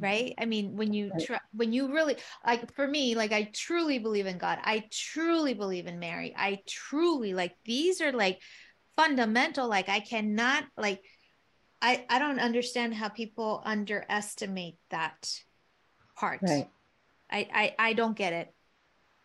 right 0.00 0.35
i 0.38 0.46
mean 0.46 0.77
when 0.77 0.92
you 0.92 1.11
Right. 1.12 1.24
tr- 1.24 1.46
when 1.53 1.72
you 1.72 1.92
really 1.92 2.16
like 2.44 2.74
for 2.74 2.88
me 2.88 3.14
like 3.14 3.33
i 3.33 3.50
truly 3.53 3.98
believe 3.98 4.27
in 4.27 4.38
god 4.38 4.59
i 4.64 4.85
truly 4.90 5.53
believe 5.55 5.87
in 5.87 5.98
mary 5.98 6.35
i 6.37 6.61
truly 6.66 7.35
like 7.35 7.55
these 7.64 8.00
are 8.00 8.11
like 8.11 8.40
fundamental 8.96 9.68
like 9.68 9.88
i 9.90 10.00
cannot 10.00 10.64
like 10.77 11.03
i 11.83 12.05
i 12.09 12.18
don't 12.18 12.40
understand 12.40 12.94
how 12.94 13.11
people 13.11 13.62
underestimate 13.64 14.79
that 14.90 15.31
part 16.16 16.40
Right. 16.42 16.68
i 17.31 17.48
i 17.53 17.74
i 17.90 17.92
don't 17.92 18.16
get 18.16 18.33
it 18.33 18.48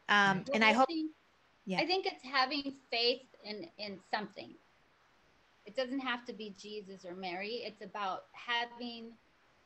um 0.09 0.43
and 0.53 0.61
Well, 0.61 0.63
i 0.69 0.73
hope 0.73 0.87
think- 0.87 1.11
Yeah. 1.65 1.79
I 1.81 1.85
think 1.85 2.05
it's 2.07 2.23
having 2.25 2.75
faith 2.91 3.21
in 3.45 3.69
in 3.77 3.99
something. 4.13 4.55
It 5.69 5.75
doesn't 5.75 5.99
have 5.99 6.25
to 6.25 6.33
be 6.33 6.55
Jesus 6.59 7.05
or 7.05 7.13
Mary. 7.13 7.61
It's 7.63 7.83
about 7.83 8.21
having 8.33 9.11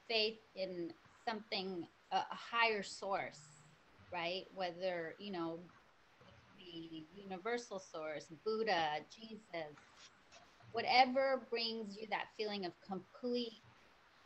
faith 0.09 0.39
in 0.53 0.91
something 1.25 1.87
a, 2.11 2.17
a 2.17 2.25
higher 2.51 2.83
source, 2.83 3.39
right? 4.11 4.43
Whether 4.53 5.15
you 5.17 5.31
know 5.31 5.59
the 6.57 7.05
universal 7.15 7.79
source, 7.79 8.25
Buddha, 8.43 8.97
Jesus, 9.17 9.77
whatever 10.73 11.47
brings 11.49 11.95
you 11.95 12.05
that 12.09 12.25
feeling 12.37 12.65
of 12.65 12.73
complete 12.85 13.61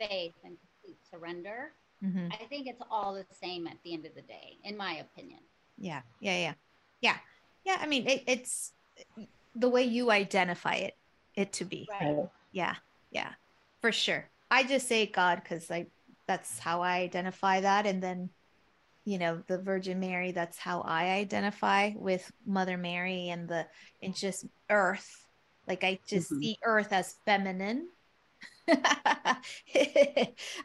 faith 0.00 0.34
and 0.44 0.56
complete 0.58 0.98
surrender. 1.08 1.74
Mhm. 2.02 2.32
I 2.32 2.44
think 2.46 2.66
it's 2.66 2.82
all 2.90 3.14
the 3.14 3.24
same 3.40 3.68
at 3.68 3.76
the 3.84 3.92
end 3.92 4.04
of 4.04 4.16
the 4.16 4.22
day, 4.22 4.58
in 4.64 4.76
my 4.76 4.94
opinion. 4.96 5.38
yeah 5.76 6.02
yeah 6.18 6.36
yeah 6.36 6.54
yeah 7.00 7.18
yeah 7.64 7.76
i 7.80 7.86
mean 7.86 8.04
it, 8.08 8.24
it's 8.26 8.72
the 9.54 9.68
way 9.68 9.84
you 9.84 10.10
identify 10.10 10.74
it 10.74 10.94
it 11.38 11.52
to 11.54 11.64
be 11.64 11.88
Right. 11.88 12.16
Right. 12.16 12.28
yeah 12.52 12.74
yeah 13.10 13.30
for 13.80 13.92
sure 13.92 14.28
i 14.50 14.64
just 14.64 14.88
say 14.88 15.06
god 15.06 15.40
because 15.42 15.70
like 15.70 15.88
that's 16.26 16.58
how 16.58 16.82
i 16.82 16.98
identify 16.98 17.60
that 17.60 17.86
and 17.86 18.02
then 18.02 18.28
you 19.04 19.18
know 19.18 19.40
the 19.46 19.58
virgin 19.58 20.00
mary 20.00 20.32
that's 20.32 20.58
how 20.58 20.80
i 20.82 21.10
identify 21.10 21.92
with 21.94 22.30
mother 22.44 22.76
mary 22.76 23.28
and 23.28 23.48
the 23.48 23.64
and 24.02 24.14
just 24.16 24.44
earth 24.68 25.08
like 25.66 25.84
i 25.84 25.98
just 26.08 26.30
Mhm. 26.32 26.42
see 26.42 26.56
earth 26.64 26.92
as 26.92 27.14
feminine 27.24 27.88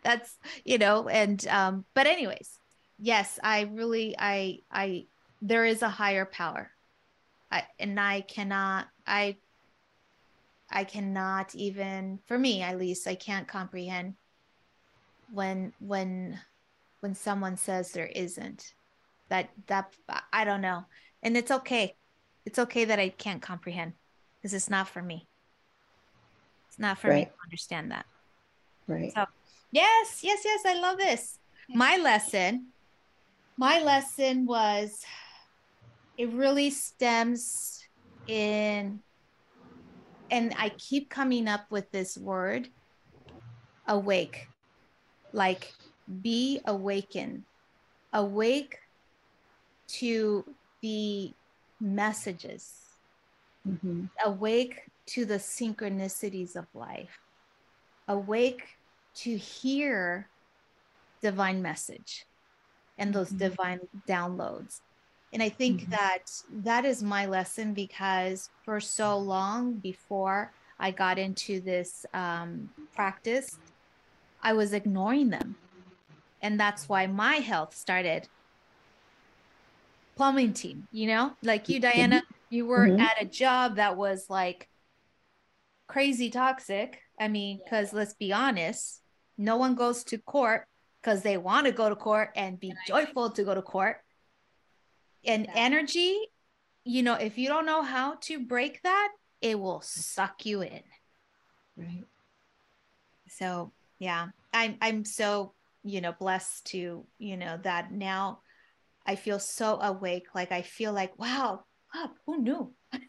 that's 0.04 0.38
you 0.66 0.78
know 0.78 1.08
and 1.08 1.48
um 1.48 1.86
but 1.94 2.08
anyways 2.08 2.60
yes 3.00 3.40
i 3.44 3.62
really 3.62 4.16
i 4.18 4.60
i 4.72 5.06
there 5.42 5.66
is 5.66 5.82
a 5.82 5.90
higher 5.90 6.26
power 6.26 6.70
I, 7.52 7.64
and 7.80 8.00
i 8.00 8.22
cannot 8.22 8.88
i 9.06 9.38
i 10.74 10.84
cannot 10.84 11.56
even 11.56 12.20
for 12.26 12.38
me 12.38 12.62
at 12.62 12.78
least 12.78 13.08
i 13.08 13.16
can't 13.16 13.48
comprehend 13.48 14.16
when 15.34 15.74
when 15.80 16.40
when 17.04 17.16
someone 17.16 17.58
says 17.58 17.92
there 17.92 18.08
isn't. 18.08 18.74
That 19.30 19.50
that 19.68 19.94
i 20.32 20.46
don't 20.46 20.62
know. 20.62 20.86
And 21.22 21.36
it's 21.36 21.52
okay. 21.52 21.96
It's 22.46 22.60
okay 22.60 22.86
that 22.86 23.00
i 23.00 23.10
can't 23.10 23.42
comprehend 23.42 23.94
because 24.38 24.54
it's 24.54 24.70
not 24.70 24.88
for 24.88 25.02
me. 25.02 25.28
It's 26.70 26.80
not 26.80 26.98
for 26.98 27.10
me 27.14 27.26
to 27.26 27.32
understand 27.46 27.92
that. 27.92 28.06
Right. 28.88 29.14
so 29.14 29.26
yes 29.72 30.20
yes 30.24 30.42
yes 30.46 30.62
i 30.66 30.80
love 30.80 30.98
this. 30.98 31.40
My 31.70 31.98
lesson 31.98 32.68
my 33.58 33.82
lesson 33.82 34.46
was 34.46 35.04
it 36.18 36.32
really 36.32 36.70
stems 36.70 37.84
in 38.28 39.02
and 40.30 40.54
i 40.58 40.70
keep 40.70 41.10
coming 41.10 41.48
up 41.48 41.66
with 41.70 41.92
this 41.92 42.18
word 42.18 42.70
awake. 43.88 44.48
Like 45.32 45.74
be 46.22 46.62
awakened. 46.66 47.44
Awake 48.14 48.78
to 50.00 50.46
the 50.82 51.34
messages. 51.80 52.72
Mhm. 53.68 54.10
awake 54.24 54.80
to 55.08 55.26
the 55.26 55.36
synchronicities 55.40 56.56
of 56.56 56.68
life. 56.74 57.18
Awake 58.08 58.64
to 59.16 59.38
hear 59.38 60.30
divine 61.22 61.62
message 61.62 62.26
and 62.98 63.14
those 63.14 63.32
Mhm. 63.32 63.38
divine 63.40 63.80
downloads 64.08 64.82
and 65.34 65.42
i 65.44 65.50
think 65.50 65.82
Mhm. 65.82 65.90
that 65.90 66.20
that 66.64 66.86
is 66.86 67.04
my 67.04 67.26
lesson 67.26 67.74
because 67.74 68.50
for 68.64 68.80
so 68.80 69.18
long 69.18 69.74
before 69.80 70.54
i 70.80 70.92
got 70.92 71.18
into 71.18 71.60
this 71.60 72.06
um, 72.14 72.70
practice 72.96 73.58
i 74.42 74.54
was 74.54 74.74
ignoring 74.74 75.30
them 75.30 75.56
and 76.42 76.60
that's 76.60 76.88
why 76.88 77.08
my 77.08 77.36
health 77.36 77.74
started 77.76 78.28
plumbing 80.16 80.54
team, 80.54 80.88
you 80.92 81.08
know 81.08 81.34
like 81.42 81.68
you 81.70 81.80
diana 81.80 82.22
you 82.50 82.68
were 82.68 82.88
Mhm. 82.88 83.00
at 83.00 83.22
a 83.22 83.26
job 83.26 83.78
that 83.78 83.98
was 83.98 84.30
like 84.30 84.70
crazy 85.88 86.30
toxic 86.30 87.02
i 87.20 87.28
mean 87.28 87.58
Yeah. 87.58 87.64
because 87.64 87.94
let's 87.94 88.14
be 88.14 88.32
honest 88.32 89.02
no 89.38 89.58
one 89.58 89.74
goes 89.74 90.04
to 90.04 90.20
court 90.20 90.68
because 91.02 91.24
they 91.24 91.38
want 91.38 91.66
to 91.66 91.72
go 91.72 91.90
to 91.90 91.96
court 91.96 92.30
and 92.36 92.60
be 92.60 92.74
joyful 92.88 93.32
to 93.32 93.44
go 93.44 93.56
to 93.56 93.62
court 93.64 93.98
and 95.26 95.44
Exactly. 95.44 95.62
energy 95.62 96.20
you 96.84 97.04
know 97.04 97.14
if 97.16 97.38
you 97.38 97.48
don't 97.48 97.66
know 97.66 97.82
how 97.82 98.16
to 98.22 98.40
break 98.46 98.82
that 98.84 99.10
it 99.42 99.60
will 99.60 99.82
suck 99.82 100.46
you 100.46 100.62
in. 100.62 100.82
Right. 101.76 102.04
so 103.28 103.72
yeah 104.00 104.28
i'm 104.54 104.78
i'm 104.82 105.06
so 105.06 105.54
you 105.84 106.02
know 106.02 106.14
blessed 106.20 106.66
to 106.68 107.06
you 107.18 107.38
know 107.38 107.58
that 107.64 107.92
now 107.92 108.40
i 109.06 109.16
feel 109.16 109.40
so 109.40 109.80
awake. 109.82 110.28
Like 110.36 110.52
i 110.52 110.62
feel 110.62 110.94
like 110.94 111.18
wow 111.18 111.64
up 111.96 112.16
who 112.26 112.42
knew? 112.42 112.74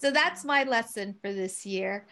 So 0.00 0.10
that's 0.10 0.44
my 0.44 0.64
lesson 0.64 1.14
for 1.22 1.32
this 1.32 1.64
year. 1.64 2.08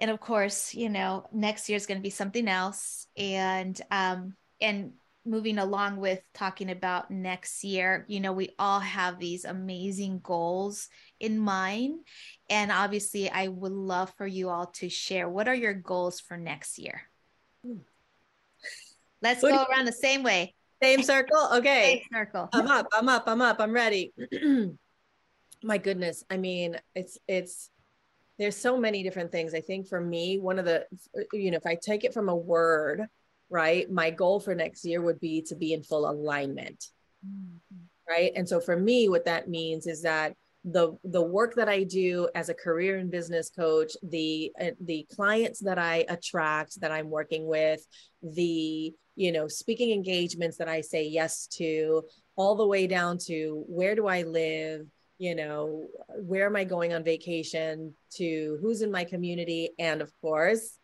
And 0.00 0.10
of 0.10 0.18
course 0.18 0.74
you 0.74 0.88
know 0.88 1.26
next 1.32 1.68
year 1.68 1.76
is 1.76 1.84
going 1.84 1.98
to 1.98 2.02
be 2.02 2.10
something 2.10 2.48
else. 2.48 3.06
And 3.18 3.78
um 3.90 4.34
and 4.62 4.92
moving 5.24 5.58
along 5.58 5.98
with 5.98 6.20
talking 6.32 6.70
about 6.70 7.10
next 7.10 7.62
year 7.62 8.04
you 8.08 8.20
know 8.20 8.32
we 8.32 8.50
all 8.58 8.80
have 8.80 9.18
these 9.18 9.44
amazing 9.44 10.20
goals 10.22 10.88
in 11.20 11.38
mind. 11.38 12.00
And 12.48 12.72
obviously 12.72 13.28
i 13.30 13.48
would 13.48 13.72
love 13.72 14.12
for 14.16 14.26
you 14.26 14.48
all 14.48 14.66
to 14.66 14.88
share 14.88 15.28
what 15.28 15.48
are 15.48 15.54
your 15.54 15.74
goals 15.74 16.20
for 16.20 16.36
next 16.36 16.78
year? 16.78 17.02
Hmm. 17.64 17.78
let's 19.20 19.42
go 19.42 19.48
around 19.70 19.84
the 19.84 19.92
same 19.92 20.22
way. 20.22 20.54
Same 20.82 21.02
circle? 21.02 21.48
Okay. 21.54 22.04
same 22.10 22.18
circle. 22.20 22.48
I'm 22.52 22.68
up 22.68 22.86
i'm 22.92 23.08
up 23.08 23.24
i'm 23.26 23.42
up 23.42 23.60
i'm 23.60 23.72
ready. 23.72 24.12
My 25.62 25.78
goodness. 25.78 26.24
I 26.30 26.36
mean 26.36 26.78
it's 26.94 27.18
it's 27.26 27.70
there's 28.38 28.56
so 28.56 28.78
many 28.78 29.02
different 29.02 29.32
things. 29.32 29.52
I 29.52 29.60
think 29.60 29.88
for 29.88 30.00
me 30.00 30.38
one 30.38 30.58
of 30.58 30.64
the 30.64 30.86
you 31.32 31.50
know 31.50 31.56
if 31.56 31.66
i 31.66 31.74
take 31.74 32.04
it 32.04 32.14
from 32.14 32.28
a 32.28 32.36
word 32.36 33.08
right 33.50 33.90
my 33.90 34.10
goal 34.10 34.40
for 34.40 34.54
next 34.54 34.84
year 34.84 35.00
would 35.00 35.20
be 35.20 35.42
to 35.42 35.54
be 35.54 35.72
in 35.72 35.82
full 35.82 36.08
alignment 36.08 36.86
mm-hmm. 37.26 37.76
right 38.08 38.32
and 38.36 38.48
so 38.48 38.60
for 38.60 38.76
me 38.76 39.08
what 39.08 39.24
that 39.24 39.48
means 39.48 39.86
is 39.86 40.02
that 40.02 40.34
the 40.64 40.96
the 41.04 41.22
work 41.22 41.54
that 41.54 41.68
i 41.68 41.82
do 41.82 42.28
as 42.34 42.48
a 42.48 42.54
career 42.54 42.98
and 42.98 43.10
business 43.10 43.50
coach 43.50 43.92
the 44.02 44.52
uh, 44.60 44.70
the 44.84 45.06
clients 45.14 45.60
that 45.60 45.78
i 45.78 46.04
attract 46.08 46.80
that 46.80 46.92
i'm 46.92 47.08
working 47.10 47.46
with 47.46 47.86
the 48.22 48.92
you 49.14 49.32
know 49.32 49.48
speaking 49.48 49.92
engagements 49.92 50.56
that 50.56 50.68
i 50.68 50.80
say 50.80 51.06
yes 51.06 51.46
to 51.46 52.02
all 52.36 52.54
the 52.54 52.66
way 52.66 52.86
down 52.86 53.18
to 53.18 53.64
where 53.66 53.94
do 53.94 54.06
i 54.06 54.22
live 54.22 54.86
you 55.18 55.34
know 55.34 55.86
where 56.16 56.46
am 56.46 56.56
i 56.56 56.64
going 56.64 56.92
on 56.92 57.04
vacation 57.04 57.94
to 58.12 58.58
who's 58.60 58.82
in 58.82 58.90
my 58.90 59.04
community 59.04 59.70
and 59.78 60.00
of 60.02 60.12
course 60.20 60.77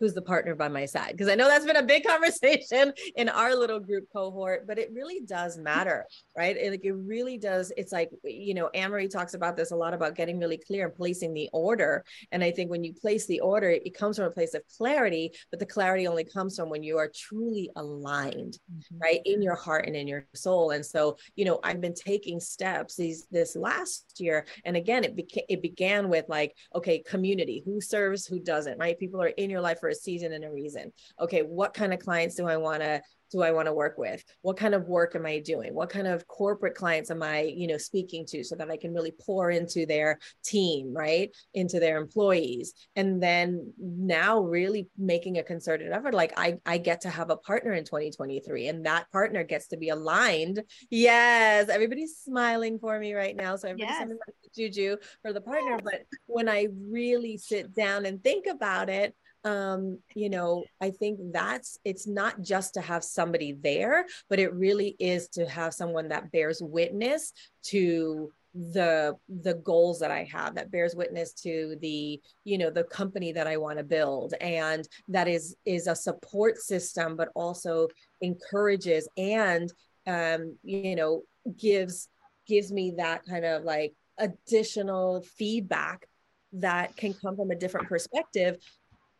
who's 0.00 0.14
the 0.14 0.22
partner 0.22 0.54
by 0.54 0.68
my 0.68 0.86
side 0.86 1.12
because 1.12 1.28
i 1.28 1.34
know 1.34 1.46
that's 1.46 1.66
been 1.66 1.76
a 1.76 1.82
big 1.82 2.04
conversation 2.06 2.92
in 3.16 3.28
our 3.28 3.54
little 3.54 3.78
group 3.78 4.06
cohort 4.12 4.66
but 4.66 4.78
it 4.78 4.90
really 4.92 5.20
does 5.20 5.58
matter 5.58 6.06
right 6.36 6.56
it, 6.56 6.70
like 6.70 6.84
it 6.84 6.92
really 6.92 7.36
does 7.38 7.70
it's 7.76 7.92
like 7.92 8.10
you 8.24 8.54
know 8.54 8.68
Anne-Marie 8.74 9.08
talks 9.08 9.34
about 9.34 9.56
this 9.56 9.70
a 9.70 9.76
lot 9.76 9.94
about 9.94 10.14
getting 10.14 10.38
really 10.38 10.56
clear 10.56 10.86
and 10.86 10.94
placing 10.94 11.34
the 11.34 11.48
order 11.52 12.04
and 12.32 12.42
i 12.42 12.50
think 12.50 12.70
when 12.70 12.82
you 12.82 12.94
place 12.94 13.26
the 13.26 13.40
order 13.40 13.68
it 13.68 13.94
comes 13.94 14.16
from 14.16 14.26
a 14.26 14.30
place 14.30 14.54
of 14.54 14.62
clarity 14.76 15.32
but 15.50 15.60
the 15.60 15.66
clarity 15.66 16.08
only 16.08 16.24
comes 16.24 16.56
from 16.56 16.70
when 16.70 16.82
you 16.82 16.96
are 16.96 17.10
truly 17.14 17.70
aligned 17.76 18.58
mm-hmm. 18.72 18.98
right 18.98 19.20
in 19.26 19.42
your 19.42 19.54
heart 19.54 19.86
and 19.86 19.94
in 19.94 20.08
your 20.08 20.26
soul 20.34 20.70
and 20.70 20.84
so 20.84 21.16
you 21.36 21.44
know 21.44 21.60
i've 21.62 21.80
been 21.80 21.94
taking 21.94 22.40
steps 22.40 22.96
these 22.96 23.26
this 23.30 23.54
last 23.54 24.18
year 24.18 24.46
and 24.64 24.76
again 24.76 25.04
it 25.04 25.14
became 25.14 25.44
it 25.48 25.60
began 25.60 26.08
with 26.08 26.24
like 26.28 26.54
okay 26.74 27.00
community 27.00 27.62
who 27.64 27.80
serves 27.80 28.26
who 28.26 28.38
doesn't 28.38 28.78
right 28.78 28.98
people 28.98 29.20
are 29.20 29.28
in 29.28 29.50
your 29.50 29.60
life 29.60 29.78
for 29.78 29.89
a 29.90 29.94
season 29.94 30.32
and 30.32 30.44
a 30.44 30.50
reason. 30.50 30.92
Okay, 31.20 31.42
what 31.42 31.74
kind 31.74 31.92
of 31.92 32.00
clients 32.00 32.34
do 32.34 32.46
I 32.46 32.56
want 32.56 32.82
to 32.82 33.02
do 33.30 33.42
I 33.42 33.52
want 33.52 33.66
to 33.66 33.72
work 33.72 33.96
with? 33.96 34.24
What 34.42 34.56
kind 34.56 34.74
of 34.74 34.88
work 34.88 35.14
am 35.14 35.24
I 35.24 35.38
doing? 35.38 35.74
What 35.74 35.88
kind 35.88 36.06
of 36.06 36.26
corporate 36.26 36.74
clients 36.74 37.10
am 37.10 37.22
I, 37.22 37.42
you 37.42 37.66
know, 37.66 37.78
speaking 37.78 38.26
to 38.26 38.42
so 38.42 38.56
that 38.56 38.70
I 38.70 38.76
can 38.76 38.92
really 38.92 39.12
pour 39.20 39.50
into 39.50 39.86
their 39.86 40.18
team, 40.44 40.92
right? 40.92 41.30
Into 41.54 41.78
their 41.78 41.98
employees. 41.98 42.74
And 42.96 43.22
then 43.22 43.72
now 43.78 44.40
really 44.40 44.88
making 44.98 45.38
a 45.38 45.42
concerted 45.42 45.92
effort. 45.92 46.14
Like 46.14 46.32
I, 46.36 46.58
I 46.66 46.78
get 46.78 47.02
to 47.02 47.10
have 47.10 47.30
a 47.30 47.36
partner 47.36 47.72
in 47.72 47.84
2023 47.84 48.68
and 48.68 48.86
that 48.86 49.10
partner 49.12 49.44
gets 49.44 49.68
to 49.68 49.76
be 49.76 49.90
aligned. 49.90 50.62
Yes, 50.90 51.68
everybody's 51.68 52.16
smiling 52.16 52.78
for 52.78 52.98
me 52.98 53.14
right 53.14 53.36
now. 53.36 53.56
So 53.56 53.68
everybody's 53.68 54.18
yes. 54.54 54.56
juju 54.56 54.96
for 55.22 55.32
the 55.32 55.40
partner. 55.40 55.78
But 55.82 56.02
when 56.26 56.48
I 56.48 56.68
really 56.90 57.36
sit 57.36 57.74
down 57.74 58.06
and 58.06 58.22
think 58.22 58.46
about 58.46 58.88
it, 58.88 59.14
um 59.44 59.98
you 60.14 60.28
know 60.28 60.62
i 60.82 60.90
think 60.90 61.18
that's 61.32 61.78
it's 61.84 62.06
not 62.06 62.42
just 62.42 62.74
to 62.74 62.80
have 62.80 63.02
somebody 63.02 63.52
there 63.52 64.04
but 64.28 64.38
it 64.38 64.52
really 64.52 64.96
is 64.98 65.28
to 65.28 65.48
have 65.48 65.72
someone 65.72 66.08
that 66.08 66.30
bears 66.30 66.60
witness 66.62 67.32
to 67.62 68.30
the 68.54 69.16
the 69.42 69.54
goals 69.54 70.00
that 70.00 70.10
i 70.10 70.24
have 70.24 70.54
that 70.56 70.70
bears 70.70 70.94
witness 70.94 71.32
to 71.32 71.76
the 71.80 72.20
you 72.44 72.58
know 72.58 72.68
the 72.68 72.84
company 72.84 73.32
that 73.32 73.46
i 73.46 73.56
want 73.56 73.78
to 73.78 73.84
build. 73.84 74.34
And 74.40 74.86
that 75.08 75.28
is 75.28 75.56
is 75.64 75.86
a 75.86 75.94
support 75.94 76.58
system 76.58 77.16
but 77.16 77.28
also 77.34 77.88
encourages 78.20 79.08
and 79.16 79.72
um 80.06 80.56
you 80.64 80.96
know 80.96 81.22
gives 81.56 82.08
gives 82.46 82.72
me 82.72 82.94
that 82.96 83.24
kind 83.24 83.44
of 83.44 83.62
like 83.62 83.94
additional 84.18 85.22
feedback 85.22 86.06
that 86.52 86.96
can 86.96 87.14
come 87.14 87.36
from 87.36 87.52
a 87.52 87.56
different 87.56 87.88
perspective 87.88 88.56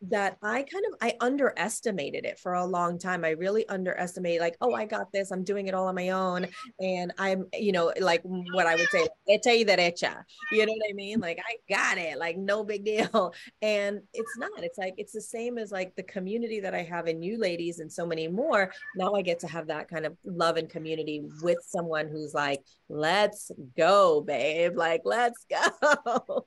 that 0.09 0.39
I 0.43 0.63
kind 0.63 0.85
of 0.87 0.95
I 1.03 1.15
underestimated 1.21 2.25
it 2.25 2.39
for 2.39 2.55
a 2.55 2.65
long 2.65 2.99
time. 2.99 3.25
I 3.25 3.31
really 3.31 3.69
underestimated 3.69 4.41
like, 4.41 4.57
oh, 4.61 4.73
I 4.75 4.87
got 4.87 5.13
this. 5.13 5.31
I'm 5.31 5.45
doing 5.45 5.67
it 5.67 5.75
all 5.75 5.89
on 5.89 5.95
my 5.95 6.11
own. 6.11 6.47
And 6.81 7.13
I'm, 7.19 7.47
eh, 7.53 7.59
you 7.59 7.73
know, 7.73 7.93
like 8.01 8.23
what 8.23 8.67
I 8.67 8.77
would 8.77 8.89
say, 8.89 9.07
echa 9.29 9.47
y 9.47 9.65
derecha. 9.65 10.25
You 10.53 10.65
know 10.67 10.73
what 10.73 10.91
I 10.91 10.95
mean? 10.95 11.21
Like 11.21 11.39
I 11.39 11.57
got 11.73 11.99
it, 11.99 12.19
like 12.19 12.39
no 12.39 12.65
big 12.65 12.85
deal. 12.85 13.35
And 13.63 14.01
it's 14.15 14.39
not. 14.39 14.63
It's 14.63 14.79
like 14.79 14.95
it's 14.97 15.13
the 15.13 15.21
same 15.21 15.59
as 15.59 15.71
like 15.71 15.95
the 15.97 16.03
community 16.03 16.61
that 16.61 16.75
I 16.75 16.83
have 16.83 17.07
in 17.07 17.23
you 17.23 17.39
ladies 17.39 17.81
and 17.81 17.93
so 17.93 18.07
many 18.07 18.29
more. 18.29 18.73
Now 18.97 19.15
I 19.15 19.23
get 19.23 19.41
to 19.41 19.49
have 19.49 19.67
that 19.67 19.89
kind 19.89 20.07
of 20.07 20.17
love 20.25 20.57
and 20.57 20.69
community 20.69 21.23
with 21.43 21.59
someone 21.67 22.09
who's 22.09 22.33
like, 22.33 22.61
let's 22.89 23.51
go, 23.77 24.21
babe. 24.21 24.77
Like, 24.77 25.03
let's 25.05 25.45
go. 25.51 26.47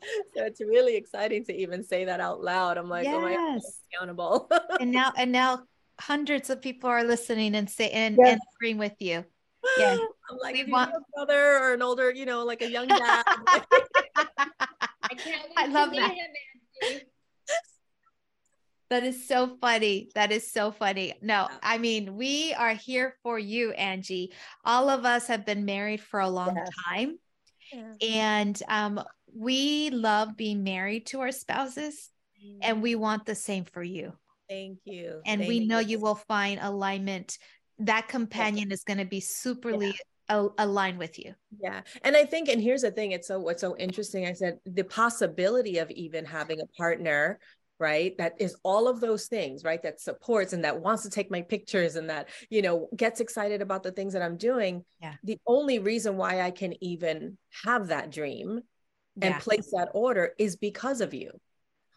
so 0.34 0.44
it's 0.44 0.60
really 0.60 0.96
exciting 0.96 1.44
to 1.44 1.54
even 1.54 1.84
say 1.84 2.04
that 2.04 2.20
out 2.20 2.42
loud. 2.42 2.76
I'm 2.78 2.88
like, 2.88 3.04
yes. 3.04 3.14
oh 3.14 3.20
my 3.20 3.34
God, 3.34 3.60
accountable. 3.92 4.50
and 4.80 4.90
now, 4.90 5.12
and 5.16 5.32
now 5.32 5.62
hundreds 6.00 6.50
of 6.50 6.62
people 6.62 6.90
are 6.90 7.04
listening 7.04 7.54
and 7.54 7.68
say 7.68 7.90
and, 7.90 8.16
yes. 8.18 8.32
and 8.32 8.40
agreeing 8.56 8.78
with 8.78 8.94
you. 9.00 9.24
Yeah. 9.76 9.96
I'm 10.30 10.38
like, 10.40 10.54
we 10.54 10.64
want 10.70 10.92
a 10.92 11.00
brother 11.14 11.58
or 11.58 11.74
an 11.74 11.82
older, 11.82 12.12
you 12.12 12.26
know, 12.26 12.44
like 12.44 12.62
a 12.62 12.70
young 12.70 12.88
dad. 12.88 13.24
I 13.26 15.14
can't 15.16 15.42
I 15.56 15.66
love 15.66 15.90
that. 15.92 16.12
Him, 16.12 17.00
that 18.90 19.02
is 19.02 19.28
so 19.28 19.56
funny. 19.60 20.10
That 20.14 20.32
is 20.32 20.50
so 20.50 20.70
funny. 20.70 21.14
No, 21.20 21.48
I 21.62 21.78
mean, 21.78 22.16
we 22.16 22.54
are 22.54 22.72
here 22.72 23.16
for 23.22 23.38
you, 23.38 23.72
Angie. 23.72 24.32
All 24.64 24.88
of 24.88 25.04
us 25.04 25.26
have 25.26 25.44
been 25.44 25.64
married 25.64 26.00
for 26.00 26.20
a 26.20 26.28
long 26.28 26.56
yes. 26.56 26.70
time. 26.88 27.18
Yeah. 27.72 27.92
And 28.00 28.62
um, 28.68 29.02
we 29.34 29.90
love 29.90 30.36
being 30.36 30.64
married 30.64 31.06
to 31.06 31.20
our 31.20 31.32
spouses 31.32 32.10
mm. 32.44 32.58
and 32.62 32.82
we 32.82 32.94
want 32.94 33.26
the 33.26 33.34
same 33.34 33.64
for 33.64 33.82
you. 33.82 34.12
Thank 34.48 34.78
you. 34.84 35.20
And 35.26 35.40
Thank 35.40 35.48
we 35.48 35.66
know 35.66 35.78
you. 35.78 35.88
you 35.88 36.00
will 36.00 36.14
find 36.14 36.58
alignment. 36.62 37.38
That 37.80 38.08
companion 38.08 38.72
is 38.72 38.82
going 38.82 38.98
to 38.98 39.04
be 39.04 39.20
superly 39.20 39.92
yeah. 40.30 40.48
aligned 40.58 40.98
with 40.98 41.18
you. 41.18 41.34
Yeah. 41.60 41.82
And 42.02 42.16
I 42.16 42.24
think, 42.24 42.48
and 42.48 42.60
here's 42.60 42.82
the 42.82 42.90
thing, 42.90 43.12
it's 43.12 43.28
so 43.28 43.38
what's 43.38 43.60
so 43.60 43.76
interesting. 43.76 44.26
I 44.26 44.32
said 44.32 44.58
the 44.64 44.84
possibility 44.84 45.78
of 45.78 45.90
even 45.90 46.24
having 46.24 46.60
a 46.60 46.66
partner 46.78 47.38
right 47.78 48.16
that 48.18 48.34
is 48.38 48.56
all 48.62 48.88
of 48.88 49.00
those 49.00 49.26
things 49.26 49.64
right 49.64 49.82
that 49.82 50.00
supports 50.00 50.52
and 50.52 50.64
that 50.64 50.80
wants 50.80 51.02
to 51.02 51.10
take 51.10 51.30
my 51.30 51.42
pictures 51.42 51.96
and 51.96 52.10
that 52.10 52.28
you 52.50 52.62
know 52.62 52.88
gets 52.96 53.20
excited 53.20 53.62
about 53.62 53.82
the 53.82 53.92
things 53.92 54.12
that 54.12 54.22
i'm 54.22 54.36
doing 54.36 54.84
yeah 55.00 55.14
the 55.24 55.38
only 55.46 55.78
reason 55.78 56.16
why 56.16 56.40
i 56.40 56.50
can 56.50 56.74
even 56.82 57.38
have 57.64 57.88
that 57.88 58.10
dream 58.10 58.60
and 59.22 59.34
yeah. 59.34 59.38
place 59.38 59.70
that 59.72 59.90
order 59.94 60.32
is 60.38 60.56
because 60.56 61.00
of 61.00 61.14
you 61.14 61.30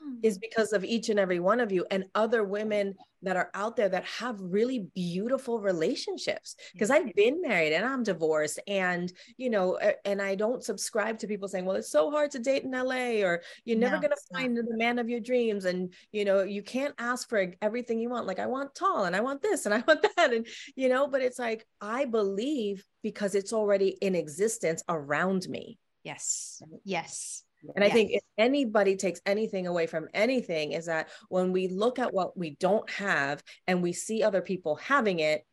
hmm. 0.01 0.15
is 0.23 0.37
because 0.37 0.73
of 0.73 0.83
each 0.83 1.09
and 1.09 1.19
every 1.19 1.39
one 1.39 1.59
of 1.59 1.71
you 1.71 1.85
and 1.91 2.05
other 2.15 2.43
women 2.43 2.95
that 3.23 3.37
are 3.37 3.49
out 3.53 3.75
there 3.75 3.89
that 3.89 4.05
have 4.05 4.37
really 4.39 4.87
beautiful 4.95 5.59
relationships 5.59 6.55
because 6.73 6.89
I've 6.89 7.13
been 7.13 7.41
married 7.41 7.73
and 7.73 7.85
I'm 7.85 8.03
divorced 8.03 8.59
and 8.67 9.11
you 9.37 9.49
know 9.49 9.79
and 10.05 10.21
I 10.21 10.35
don't 10.35 10.63
subscribe 10.63 11.19
to 11.19 11.27
people 11.27 11.47
saying 11.47 11.65
well 11.65 11.75
it's 11.75 11.91
so 11.91 12.09
hard 12.09 12.31
to 12.31 12.39
date 12.39 12.63
in 12.63 12.71
LA 12.71 13.23
or 13.23 13.41
you're 13.63 13.77
never 13.77 13.95
no, 13.95 14.01
going 14.01 14.11
to 14.11 14.35
find 14.35 14.55
not. 14.55 14.65
the 14.65 14.77
man 14.77 14.99
of 14.99 15.09
your 15.09 15.19
dreams 15.19 15.65
and 15.65 15.93
you 16.11 16.25
know 16.25 16.43
you 16.43 16.63
can't 16.63 16.95
ask 16.97 17.29
for 17.29 17.53
everything 17.61 17.99
you 17.99 18.09
want 18.09 18.27
like 18.27 18.39
I 18.39 18.47
want 18.47 18.75
tall 18.75 19.05
and 19.05 19.15
I 19.15 19.21
want 19.21 19.41
this 19.41 19.65
and 19.65 19.73
I 19.73 19.83
want 19.87 20.01
that 20.17 20.33
and 20.33 20.47
you 20.75 20.89
know 20.89 21.07
but 21.07 21.21
it's 21.21 21.39
like 21.39 21.65
I 21.79 22.05
believe 22.05 22.83
because 23.03 23.35
it's 23.35 23.53
already 23.53 23.89
in 24.01 24.15
existence 24.15 24.83
around 24.89 25.47
me 25.47 25.77
Yes. 26.03 26.61
Yes. 26.83 27.43
And 27.75 27.83
I 27.83 27.87
yes. 27.87 27.93
think 27.93 28.11
if 28.11 28.23
anybody 28.37 28.95
takes 28.95 29.21
anything 29.25 29.67
away 29.67 29.85
from 29.85 30.07
anything, 30.13 30.71
is 30.71 30.87
that 30.87 31.09
when 31.29 31.51
we 31.51 31.67
look 31.67 31.99
at 31.99 32.13
what 32.13 32.35
we 32.35 32.51
don't 32.59 32.89
have 32.89 33.43
and 33.67 33.83
we 33.83 33.93
see 33.93 34.23
other 34.23 34.41
people 34.41 34.75
having 34.77 35.19
it, 35.19 35.45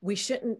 we 0.00 0.16
shouldn't 0.16 0.58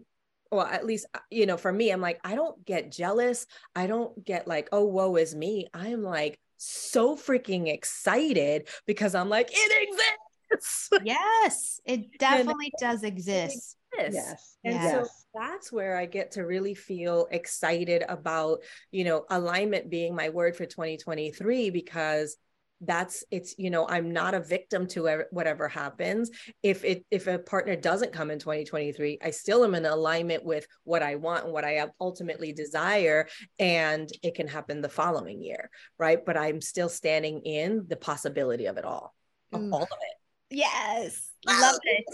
well 0.51 0.65
at 0.65 0.85
least 0.85 1.05
uh, 1.13 1.19
you 1.29 1.45
know 1.45 1.57
for 1.57 1.71
me 1.71 1.89
i'm 1.89 1.99
like 1.99 2.19
i 2.23 2.35
don't 2.35 2.63
get 2.63 2.91
jealous 2.91 3.47
i 3.75 3.87
don't 3.87 4.23
get 4.23 4.47
like 4.47 4.69
oh 4.71 4.85
woe 4.85 5.15
is 5.15 5.35
me 5.35 5.67
i'm 5.73 6.03
like 6.03 6.39
so 6.57 7.15
freaking 7.15 7.67
excited 7.67 8.67
because 8.85 9.15
i'm 9.15 9.29
like 9.29 9.49
it 9.51 9.89
exists 9.89 10.32
exists. 10.53 10.89
yes, 11.03 11.79
it 11.85 12.17
definitely 12.19 12.71
does 12.79 13.03
exist. 13.03 13.77
Yes. 13.97 14.57
And 14.63 14.75
Yes. 14.75 14.91
so 14.91 15.07
that's 15.35 15.71
where 15.71 15.97
I 15.97 16.05
get 16.05 16.31
to 16.31 16.43
really 16.43 16.73
feel 16.73 17.27
excited 17.31 18.03
about, 18.07 18.63
you 18.91 19.03
know, 19.03 19.25
alignment 19.29 19.89
being 19.89 20.15
my 20.15 20.29
word 20.29 20.55
for 20.55 20.65
2023 20.65 21.69
because 21.69 22.37
that's 22.85 23.23
it's 23.31 23.55
you 23.57 23.69
know 23.69 23.87
i'm 23.87 24.11
not 24.11 24.33
a 24.33 24.39
victim 24.39 24.87
to 24.87 25.23
whatever 25.31 25.67
happens 25.67 26.29
if 26.63 26.83
it 26.83 27.05
if 27.11 27.27
a 27.27 27.39
partner 27.39 27.75
doesn't 27.75 28.11
come 28.11 28.29
in 28.29 28.39
2023 28.39 29.19
i 29.23 29.29
still 29.29 29.63
am 29.63 29.75
in 29.75 29.85
alignment 29.85 30.43
with 30.43 30.67
what 30.83 31.01
i 31.01 31.15
want 31.15 31.45
and 31.45 31.53
what 31.53 31.63
i 31.63 31.85
ultimately 32.01 32.51
desire 32.51 33.27
and 33.59 34.09
it 34.21 34.35
can 34.35 34.47
happen 34.47 34.81
the 34.81 34.89
following 34.89 35.41
year 35.41 35.69
right 35.97 36.25
but 36.25 36.35
i'm 36.35 36.59
still 36.59 36.89
standing 36.89 37.39
in 37.41 37.85
the 37.87 37.95
possibility 37.95 38.65
of 38.65 38.77
it 38.77 38.85
all 38.85 39.13
of 39.53 39.61
Ooh. 39.61 39.71
all 39.71 39.83
of 39.83 39.89
it 39.89 40.22
Yes, 40.53 41.31
love 41.47 41.79
it. 41.83 42.05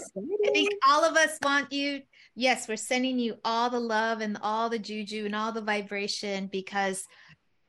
I 0.46 0.50
think 0.52 0.70
all 0.88 1.04
of 1.04 1.16
us 1.16 1.38
want 1.42 1.72
you. 1.72 2.00
Yes, 2.34 2.68
we're 2.68 2.76
sending 2.76 3.18
you 3.18 3.36
all 3.44 3.68
the 3.68 3.80
love 3.80 4.20
and 4.22 4.38
all 4.42 4.70
the 4.70 4.78
juju 4.78 5.26
and 5.26 5.36
all 5.36 5.52
the 5.52 5.60
vibration 5.60 6.46
because, 6.46 7.04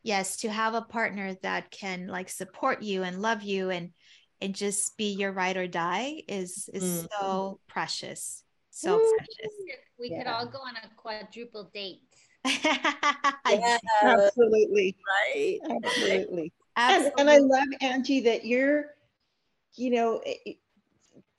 yes, 0.01 0.37
to 0.37 0.49
have 0.49 0.73
a 0.73 0.81
partner 0.81 1.35
that 1.43 1.71
can 1.71 2.07
like 2.07 2.29
support 2.29 2.81
you 2.81 3.03
and 3.03 3.21
love 3.21 3.43
you 3.43 3.69
and 3.69 3.91
and 4.39 4.55
just 4.55 4.97
be 4.97 5.11
your 5.13 5.31
ride 5.33 5.57
or 5.57 5.67
die 5.67 6.23
is 6.27 6.69
is 6.73 6.83
Mm. 6.83 7.07
so 7.19 7.59
precious, 7.67 8.43
so 8.71 8.97
Woo. 8.97 9.13
precious. 9.17 9.53
We 9.99 10.09
could 10.09 10.25
all 10.25 10.47
go 10.47 10.59
on 10.59 10.75
a 10.77 10.89
quadruple 10.95 11.69
date. 11.73 11.99
Yeah, 12.45 13.77
Absolutely. 14.01 14.95
right 15.05 15.59
Absolutely. 15.69 16.53
And, 16.77 16.95
Absolutely. 17.05 17.11
and 17.21 17.29
I 17.29 17.37
love 17.37 17.67
Angie 17.81 18.21
that 18.21 18.45
you're, 18.45 18.95
you 19.75 19.91
know, 19.91 20.21
it- 20.25 20.39
it- 20.45 20.57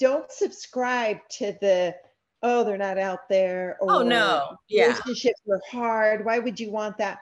don't 0.02 0.30
subscribe 0.32 1.18
to 1.30 1.56
the, 1.60 1.94
oh, 2.42 2.64
they're 2.64 2.76
not 2.76 2.98
out 2.98 3.28
there. 3.28 3.76
Or 3.80 4.02
oh 4.02 4.02
no 4.02 4.56
yeah 4.68 4.88
relationships 4.88 5.40
are 5.48 5.60
hard. 5.70 6.24
Why 6.24 6.40
would 6.40 6.58
you 6.58 6.70
want 6.72 6.98
that? 6.98 7.20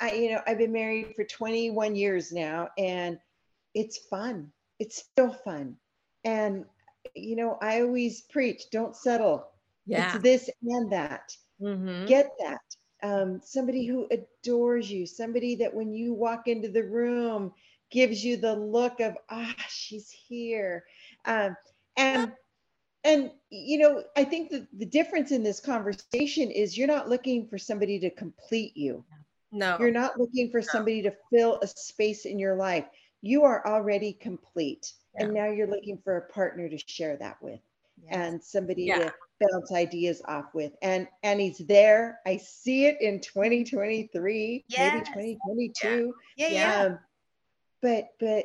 I, 0.00 0.12
you 0.12 0.30
know, 0.30 0.40
I've 0.46 0.58
been 0.58 0.72
married 0.72 1.14
for 1.16 1.24
21 1.24 1.96
years 1.96 2.32
now 2.32 2.68
and 2.78 3.18
it's 3.74 3.98
fun. 3.98 4.52
It's 4.78 4.96
still 4.98 5.32
fun. 5.32 5.76
And, 6.24 6.64
you 7.14 7.34
know, 7.34 7.58
I 7.60 7.82
always 7.82 8.22
preach, 8.22 8.70
don't 8.70 8.94
settle. 8.96 9.48
yeah 9.86 10.14
It's 10.14 10.22
this 10.22 10.50
and 10.62 10.90
that 10.92 11.36
Mhm. 11.60 12.06
get 12.06 12.30
that 12.44 12.60
um, 13.02 13.40
somebody 13.44 13.84
who 13.86 14.06
adores 14.16 14.90
you 14.90 15.06
somebody 15.06 15.56
that 15.56 15.72
when 15.72 15.92
you 15.92 16.12
walk 16.12 16.48
into 16.48 16.68
the 16.68 16.82
room 16.82 17.52
gives 17.90 18.24
you 18.24 18.36
the 18.36 18.54
look 18.54 19.00
of 19.00 19.16
ah 19.30 19.54
she's 19.68 20.10
here 20.28 20.84
um, 21.24 21.56
and 21.96 22.32
and 23.04 23.30
you 23.50 23.78
know 23.78 24.02
i 24.16 24.24
think 24.24 24.50
that 24.50 24.66
the 24.78 24.86
difference 24.86 25.30
in 25.30 25.42
this 25.42 25.60
conversation 25.60 26.50
is 26.50 26.76
you're 26.76 26.86
not 26.86 27.08
looking 27.08 27.46
for 27.48 27.58
somebody 27.58 27.98
to 27.98 28.10
complete 28.10 28.76
you 28.76 29.04
no 29.52 29.76
you're 29.78 29.90
not 29.90 30.18
looking 30.18 30.50
for 30.50 30.60
somebody 30.62 31.02
to 31.02 31.12
fill 31.32 31.58
a 31.62 31.66
space 31.66 32.24
in 32.26 32.38
your 32.38 32.54
life 32.56 32.84
you 33.22 33.44
are 33.44 33.66
already 33.66 34.12
complete 34.12 34.92
and 35.18 35.32
now 35.32 35.50
you're 35.50 35.66
looking 35.68 35.98
for 36.04 36.16
a 36.18 36.32
partner 36.32 36.68
to 36.68 36.78
share 36.86 37.16
that 37.16 37.36
with 37.42 37.60
Yes. 38.02 38.12
and 38.14 38.42
somebody 38.44 38.84
Yeah. 38.84 38.98
to 38.98 39.14
bounce 39.40 39.72
ideas 39.72 40.20
off 40.28 40.54
with. 40.54 40.72
And 40.82 41.08
and 41.22 41.40
he's 41.40 41.58
there. 41.58 42.20
I 42.26 42.36
see 42.36 42.84
it 42.84 43.00
in 43.00 43.20
2023, 43.20 44.64
Yes. 44.68 44.78
maybe 44.78 45.04
2022. 45.06 46.14
yeah, 46.36 46.48
yeah. 46.48 46.82
Um, 46.84 46.98
but 47.80 48.08
but 48.20 48.44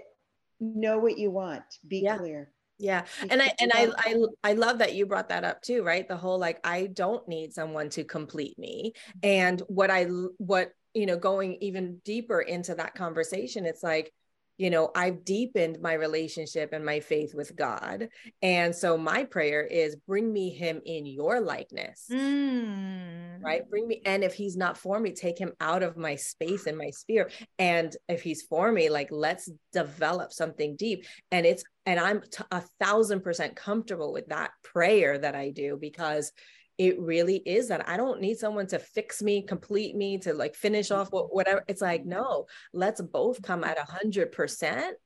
know 0.62 1.00
what 1.00 1.18
you 1.18 1.32
want. 1.32 1.64
Be 1.86 2.00
Yeah. 2.00 2.18
clear. 2.18 2.54
Yeah. 2.82 3.06
And 3.30 3.42
I 3.42 3.54
and 3.60 3.72
I, 3.74 3.90
I 3.96 4.16
I 4.44 4.54
love 4.54 4.80
that 4.80 4.96
you 4.96 5.06
brought 5.06 5.30
that 5.30 5.44
up 5.44 5.62
too, 5.62 5.84
right? 5.84 6.08
The 6.08 6.18
whole 6.18 6.40
like 6.40 6.60
I 6.64 6.88
don't 6.88 7.26
need 7.28 7.54
someone 7.54 7.90
to 7.92 8.04
complete 8.04 8.58
me. 8.58 8.94
And 9.22 9.62
what 9.68 9.92
i 9.92 10.06
what 10.38 10.72
you 10.96 11.06
know 11.06 11.18
going 11.18 11.58
even 11.62 12.02
deeper 12.04 12.42
into 12.42 12.74
that 12.76 12.96
conversation, 12.96 13.66
it's 13.66 13.84
like 13.84 14.12
you 14.62 14.70
know, 14.70 14.92
I've 14.94 15.26
deepened 15.26 15.80
my 15.82 15.94
relationship 15.94 16.72
and 16.72 16.86
my 16.86 17.00
faith 17.00 17.34
with 17.34 17.56
God. 17.56 18.10
And 18.44 18.76
so 18.76 18.96
my 18.96 19.24
prayer 19.24 19.64
is 19.64 19.96
bring 19.96 20.32
me 20.32 20.52
him 20.52 20.82
in 20.86 21.08
your 21.08 21.42
likeness. 21.42 22.06
Mm. 22.12 23.42
right 23.42 23.68
bring 23.70 23.88
me 23.88 24.02
and 24.06 24.24
if 24.24 24.34
he's 24.34 24.56
not 24.56 24.78
for 24.78 25.00
me 25.00 25.12
take 25.14 25.38
him 25.38 25.52
out 25.60 25.82
of 25.82 25.98
my 25.98 26.16
space 26.16 26.68
and 26.68 26.78
my 26.78 26.90
sphere 26.92 27.30
and 27.58 27.96
if 28.08 28.22
he's 28.22 28.44
for 28.44 28.72
me 28.72 28.90
like 28.90 29.08
let's 29.12 29.50
develop 29.74 30.32
something 30.32 30.76
deep 30.76 31.06
and 31.32 31.46
it's 31.46 31.64
and 31.86 32.00
i'm 32.00 32.22
t- 32.22 32.44
a 32.52 32.62
thousand 32.80 33.22
percent 33.22 33.56
comfortable 33.56 34.14
with 34.14 34.28
that 34.28 34.52
prayer 34.64 35.18
that 35.18 35.36
i 35.36 35.50
do 35.50 35.78
because 35.80 36.32
it 36.82 37.00
really 37.00 37.38
is 37.46 37.68
that 37.68 37.88
i 37.88 37.96
don't 37.96 38.20
need 38.20 38.40
someone 38.40 38.66
to 38.66 38.80
fix 38.80 39.22
me 39.22 39.44
complete 39.44 39.96
me 39.96 40.18
to 40.18 40.34
like 40.34 40.56
finish 40.56 40.90
off 40.90 41.12
mm-hmm. 41.12 41.28
whatever 41.28 41.64
it's 41.68 41.82
like 41.82 42.02
mm-hmm. 42.02 42.10
no 42.10 42.48
let's 42.74 43.00
both 43.00 43.40
come 43.44 43.64
at 43.64 43.78
a 43.78 43.92
hundred 43.92 44.32
percent 44.32 44.98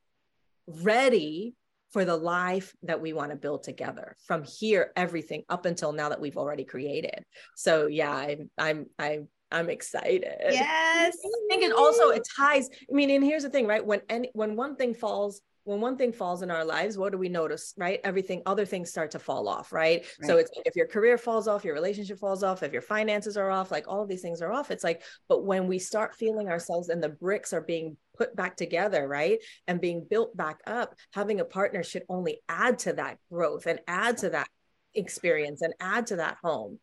ready 0.67 1.53
for 1.91 2.05
the 2.05 2.15
life 2.15 2.73
that 2.83 3.01
we 3.01 3.11
want 3.11 3.31
to 3.31 3.35
build 3.35 3.61
together 3.61 4.15
from 4.25 4.45
here 4.45 4.93
everything 4.95 5.43
up 5.49 5.65
until 5.65 5.91
now 5.91 6.07
that 6.07 6.21
we've 6.21 6.37
already 6.37 6.63
created 6.63 7.25
so 7.57 7.87
yeah 7.87 8.13
i'm 8.13 8.49
i'm 8.57 8.85
i'm 8.97 9.27
i'm 9.51 9.69
excited 9.69 10.23
Yes. 10.49 11.17
I 11.23 11.47
think 11.49 11.63
it 11.63 11.71
also 11.71 12.09
it 12.09 12.23
ties. 12.35 12.67
I 12.89 12.93
mean, 12.93 13.11
and 13.11 13.23
here's 13.23 13.43
the 13.43 13.49
thing, 13.49 13.67
right? 13.67 13.85
When 13.85 14.01
any 14.09 14.31
when 14.33 14.55
one 14.55 14.75
thing 14.75 14.95
falls, 14.95 15.39
when 15.65 15.81
one 15.81 15.97
thing 15.97 16.13
falls 16.13 16.43
in 16.43 16.51
our 16.51 16.63
lives, 16.63 16.95
what 16.95 17.11
do 17.11 17.17
we 17.17 17.27
notice, 17.27 17.73
right? 17.75 17.99
Everything, 18.03 18.43
other 18.45 18.65
things 18.65 18.89
start 18.91 19.11
to 19.11 19.19
fall 19.19 19.47
off, 19.49 19.73
right? 19.73 20.05
So 20.21 20.37
it's 20.37 20.51
like 20.55 20.67
if 20.67 20.75
your 20.75 20.87
career 20.87 21.17
falls 21.17 21.47
off, 21.47 21.65
your 21.65 21.73
relationship 21.73 22.19
falls 22.19 22.43
off, 22.43 22.61
if 22.61 22.71
your 22.71 22.83
finances 22.83 23.35
are 23.35 23.49
off, 23.49 23.71
like 23.71 23.87
all 23.87 24.03
of 24.03 24.07
these 24.07 24.21
things 24.21 24.43
are 24.43 24.53
off. 24.53 24.69
It's 24.69 24.83
like, 24.83 25.01
but 25.27 25.43
when 25.43 25.67
we 25.67 25.79
start 25.79 26.15
feeling 26.15 26.49
ourselves 26.49 26.89
and 26.89 27.01
the 27.01 27.09
bricks 27.09 27.51
are 27.51 27.61
being 27.61 27.97
put 28.15 28.35
back 28.35 28.55
together, 28.55 29.07
right? 29.07 29.39
And 29.67 29.81
being 29.81 30.05
built 30.07 30.37
back 30.37 30.59
up, 30.67 30.93
having 31.13 31.39
a 31.39 31.45
partner 31.45 31.83
should 31.83 32.03
only 32.09 32.41
add 32.47 32.77
to 32.79 32.93
that 32.93 33.17
growth 33.31 33.65
and 33.65 33.79
add 33.87 34.19
to 34.19 34.29
that 34.29 34.47
experience 34.93 35.63
and 35.63 35.73
add 35.81 36.07
to 36.07 36.15
that 36.17 36.37
home 36.41 36.79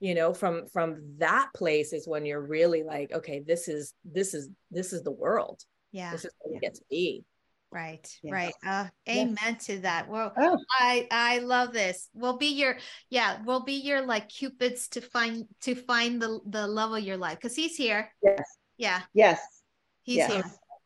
you 0.00 0.12
know 0.14 0.34
from 0.34 0.66
from 0.72 0.96
that 1.18 1.48
place 1.54 1.92
is 1.92 2.08
when 2.08 2.26
you're 2.26 2.44
really 2.44 2.82
like 2.82 3.12
okay 3.12 3.44
this 3.46 3.68
is 3.68 3.94
this 4.04 4.34
is 4.34 4.48
this 4.72 4.92
is 4.92 5.04
the 5.04 5.10
world 5.12 5.62
Yeah. 5.92 6.10
this 6.10 6.24
is 6.24 6.32
what 6.40 6.54
Yeah. 6.54 6.58
get 6.68 6.74
to 6.74 6.82
be 6.90 7.22
Right. 7.74 8.08
Yeah. 8.22 8.32
Right. 8.32 8.54
Uh, 8.64 8.86
Yeah. 9.04 9.14
amen 9.24 9.56
to 9.66 9.80
that. 9.80 10.08
Well, 10.08 10.32
Oh, 10.36 10.56
I 10.70 11.08
I 11.10 11.38
love 11.40 11.72
this. 11.72 12.08
We'll 12.14 12.38
be 12.38 12.54
your 12.54 12.76
yeah. 13.10 13.42
We'll 13.44 13.64
be 13.64 13.74
your 13.74 14.06
like 14.06 14.28
cupids 14.28 14.86
to 14.90 15.00
find 15.00 15.46
to 15.62 15.74
find 15.74 16.22
the 16.22 16.38
the 16.46 16.68
love 16.68 16.92
of 16.92 17.00
your 17.02 17.16
life 17.16 17.38
because 17.40 17.56
he's 17.56 17.74
here. 17.76 18.12
yes, 18.22 18.42
Yeah, 18.76 19.02
yes. 19.12 19.40
he's 20.04 20.18
Yes. 20.18 20.32
here. 20.32 20.44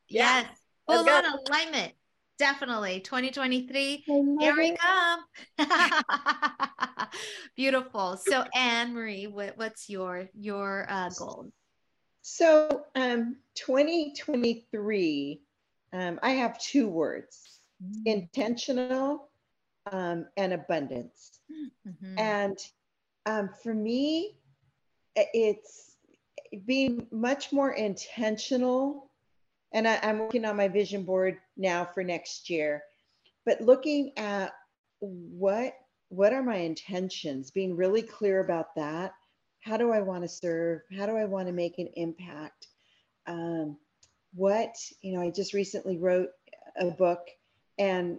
Yeah. 0.08 0.40
Yes. 0.40 0.46
Full 0.88 1.08
on 1.10 1.24
alignment. 1.26 1.92
Definitely. 2.38 3.00
2023. 3.00 4.04
Here 4.40 4.56
we 4.56 4.74
come. 4.76 5.20
Beautiful. 7.56 8.16
So 8.16 8.44
Anne 8.54 8.94
Marie, 8.94 9.26
what, 9.26 9.58
what's 9.58 9.90
your 9.90 10.30
your 10.34 10.86
uh, 10.88 11.10
goal? 11.18 11.50
So, 12.22 12.84
um, 12.94 13.36
2023, 13.56 15.40
um, 15.92 16.18
I 16.22 16.30
have 16.30 16.58
two 16.58 16.88
words 16.88 17.60
intentional 18.04 19.28
um, 19.92 20.26
and 20.36 20.52
abundance. 20.52 21.40
Mhm. 21.86 22.18
And 22.18 22.58
um, 23.26 23.50
for 23.62 23.74
me, 23.74 24.36
it's 25.14 25.96
being 26.66 27.06
much 27.10 27.52
more 27.52 27.72
intentional. 27.72 29.10
And 29.72 29.86
I, 29.86 29.98
I'm 30.02 30.18
working 30.18 30.44
on 30.44 30.56
my 30.56 30.68
vision 30.68 31.04
board 31.04 31.38
now 31.56 31.84
for 31.84 32.02
next 32.02 32.50
year, 32.50 32.82
but 33.44 33.60
looking 33.60 34.12
at 34.16 34.52
what 35.00 35.74
what 36.10 36.32
are 36.32 36.42
my 36.42 36.56
intentions, 36.56 37.50
being 37.50 37.76
really 37.76 38.00
clear 38.00 38.40
about 38.40 38.74
that. 38.76 39.12
How 39.60 39.76
do 39.76 39.92
I 39.92 40.00
want 40.00 40.22
to 40.22 40.28
serve? 40.28 40.80
How 40.96 41.04
do 41.04 41.16
I 41.16 41.26
want 41.26 41.48
to 41.48 41.52
make 41.52 41.78
an 41.78 41.88
impact? 41.96 42.68
Um, 43.26 43.76
what 44.38 44.76
you 45.02 45.14
know, 45.14 45.22
I 45.22 45.30
just 45.30 45.54
recently 45.54 45.98
wrote 45.98 46.30
a 46.80 46.90
book, 46.90 47.28
and 47.78 48.18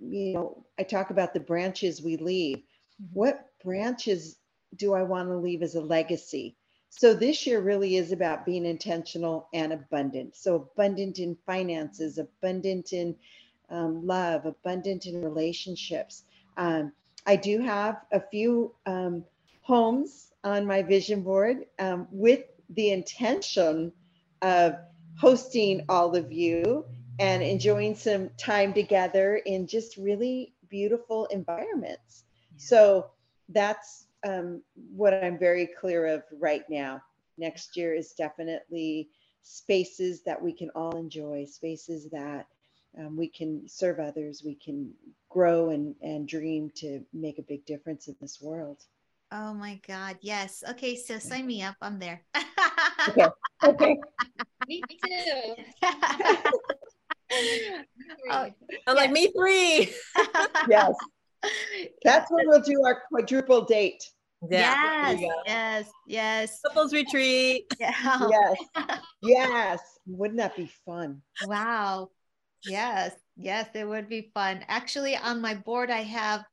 you 0.00 0.34
know, 0.34 0.64
I 0.78 0.84
talk 0.84 1.10
about 1.10 1.34
the 1.34 1.40
branches 1.40 2.02
we 2.02 2.16
leave 2.16 2.62
Mhm. 3.00 3.08
what 3.14 3.46
branches 3.64 4.38
do 4.76 4.94
I 4.94 5.02
want 5.02 5.28
to 5.28 5.36
leave 5.36 5.62
as 5.62 5.74
a 5.74 5.80
legacy? 5.80 6.56
So 6.90 7.14
this 7.14 7.46
year 7.46 7.60
really 7.60 7.96
is 7.96 8.12
about 8.12 8.46
being 8.46 8.66
intentional 8.66 9.48
and 9.54 9.72
abundant. 9.72 10.36
So 10.36 10.56
abundant 10.56 11.18
in 11.18 11.36
finances, 11.46 12.18
abundant 12.18 12.92
in 12.92 13.16
um, 13.70 14.06
love, 14.06 14.46
abundant 14.46 15.06
in 15.06 15.18
relationships. 15.18 16.24
Um, 16.56 16.92
I 17.26 17.36
do 17.36 17.60
have 17.60 17.96
a 18.12 18.20
few 18.20 18.74
um, 18.86 19.24
homes 19.62 20.32
on 20.44 20.66
my 20.66 20.82
vision 20.82 21.22
board 21.22 21.66
um, 21.78 22.08
with 22.10 22.44
the 22.70 22.90
intention 22.90 23.92
of 24.42 24.74
hosting 25.16 25.84
all 25.88 26.14
of 26.14 26.30
you 26.32 26.84
and 27.18 27.42
enjoying 27.42 27.94
some 27.94 28.30
time 28.38 28.74
together 28.74 29.36
in 29.46 29.66
just 29.66 29.96
really 29.96 30.52
beautiful 30.68 31.26
environments. 31.26 32.24
So 32.56 33.10
that's 33.48 34.06
um, 34.26 34.62
what 34.94 35.14
I'm 35.14 35.38
very 35.38 35.66
clear 35.66 36.06
of 36.06 36.22
right 36.38 36.64
now. 36.68 37.02
Next 37.38 37.76
year 37.76 37.94
is 37.94 38.12
definitely 38.12 39.08
spaces 39.42 40.22
that 40.22 40.40
we 40.40 40.52
can 40.52 40.70
all 40.74 40.96
enjoy, 40.96 41.44
spaces 41.46 42.08
that 42.10 42.46
um, 42.98 43.16
we 43.16 43.28
can 43.28 43.68
serve 43.68 44.00
others, 44.00 44.42
we 44.44 44.54
can 44.54 44.92
grow 45.28 45.70
and, 45.70 45.94
and 46.02 46.26
dream 46.26 46.70
to 46.76 47.04
make 47.12 47.38
a 47.38 47.42
big 47.42 47.64
difference 47.66 48.08
in 48.08 48.16
this 48.20 48.40
world. 48.40 48.82
Oh 49.32 49.54
my 49.54 49.80
God. 49.86 50.18
Yes. 50.20 50.62
Okay. 50.68 50.96
So 50.96 51.18
sign 51.18 51.46
me 51.46 51.62
up. 51.62 51.76
I'm 51.82 51.98
there. 51.98 52.22
okay. 53.08 53.28
Okay. 53.64 53.96
Me 54.66 54.82
too. 54.82 55.54
oh, 58.30 58.50
I'm 58.86 58.96
like, 58.96 59.10
me 59.12 59.32
three. 59.36 59.92
yes. 60.68 60.94
That's 62.04 62.30
when 62.30 62.48
we'll 62.48 62.62
do 62.62 62.82
our 62.84 63.02
quadruple 63.08 63.64
date. 63.64 64.02
Yeah, 64.50 65.10
yes, 65.12 65.34
yes, 65.46 65.90
yes. 66.06 66.60
Couples 66.66 66.92
retreat. 66.92 67.66
Yeah. 67.78 68.28
Yes. 68.30 68.98
Yes. 69.22 69.80
Wouldn't 70.06 70.38
that 70.38 70.56
be 70.56 70.70
fun? 70.84 71.22
Wow. 71.46 72.10
Yes, 72.64 73.12
yes, 73.36 73.68
it 73.74 73.88
would 73.88 74.08
be 74.08 74.30
fun. 74.34 74.64
Actually, 74.68 75.16
on 75.16 75.40
my 75.40 75.54
board, 75.54 75.90
I 75.90 76.02
have, 76.02 76.44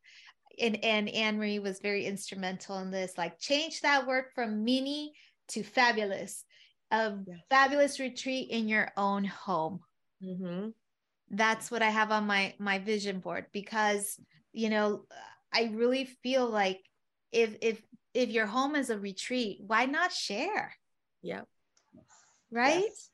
and, 0.59 0.83
and 0.83 1.09
Anne 1.09 1.37
Marie 1.37 1.59
was 1.59 1.79
very 1.79 2.05
instrumental 2.05 2.79
in 2.79 2.89
this, 2.89 3.17
like 3.17 3.39
change 3.39 3.81
that 3.81 4.07
word 4.07 4.25
from 4.33 4.63
mini 4.63 5.13
to 5.49 5.63
fabulous. 5.63 6.45
A 6.93 7.17
Yes. 7.25 7.39
fabulous 7.49 7.99
retreat 7.99 8.51
in 8.51 8.67
your 8.67 8.91
own 8.95 9.23
home. 9.23 9.81
Mm-hmm. 10.23 10.69
That's 11.31 11.71
what 11.71 11.81
I 11.81 11.89
have 11.89 12.11
on 12.11 12.27
my 12.27 12.53
my 12.59 12.77
vision 12.77 13.19
board 13.19 13.47
because 13.51 14.19
you 14.51 14.69
know 14.69 15.05
I 15.51 15.71
really 15.73 16.05
feel 16.05 16.47
like 16.47 16.79
if 17.31 17.57
if 17.61 17.81
if 18.13 18.29
your 18.29 18.45
home 18.45 18.75
is 18.75 18.91
a 18.91 18.99
retreat, 18.99 19.57
why 19.65 19.85
not 19.85 20.11
share? 20.11 20.75
Yep. 21.23 21.47
Right? 22.51 22.85
Yes. 22.85 23.09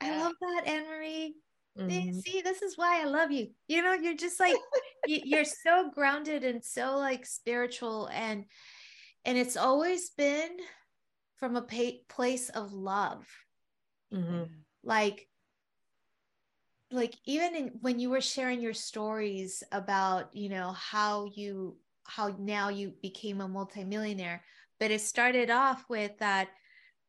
I 0.00 0.18
love 0.18 0.32
that, 0.40 0.66
Anne 0.66 0.86
Marie. 0.88 1.34
Mhm. 1.78 2.20
See, 2.20 2.40
this 2.42 2.62
is 2.62 2.76
why 2.76 3.00
I 3.00 3.04
love 3.04 3.30
you. 3.30 3.50
You 3.68 3.82
know, 3.82 3.92
you're 3.92 4.16
just 4.16 4.40
like 4.40 4.56
you're 5.06 5.44
so 5.44 5.90
grounded 5.94 6.42
and 6.42 6.64
so 6.64 6.96
like 6.96 7.24
spiritual, 7.24 8.08
and 8.12 8.46
and 9.24 9.38
it's 9.38 9.56
always 9.56 10.10
been 10.10 10.50
from 11.38 11.56
a 11.56 11.62
pa- 11.62 12.02
place 12.08 12.50
of 12.50 12.72
love. 12.72 13.26
Mhm. 14.12 14.64
Like, 14.82 15.28
like 16.90 17.14
even 17.24 17.54
in, 17.54 17.68
when 17.80 17.98
you 17.98 18.10
were 18.10 18.20
sharing 18.20 18.60
your 18.60 18.74
stories 18.74 19.62
about, 19.72 20.34
you 20.34 20.48
know, 20.48 20.72
how 20.72 21.26
you 21.34 21.76
how 22.04 22.34
now 22.38 22.70
you 22.70 22.94
became 23.02 23.40
a 23.40 23.48
multimillionaire, 23.48 24.42
but 24.80 24.90
it 24.90 25.00
started 25.00 25.50
off 25.50 25.84
with 25.90 26.16
that 26.18 26.48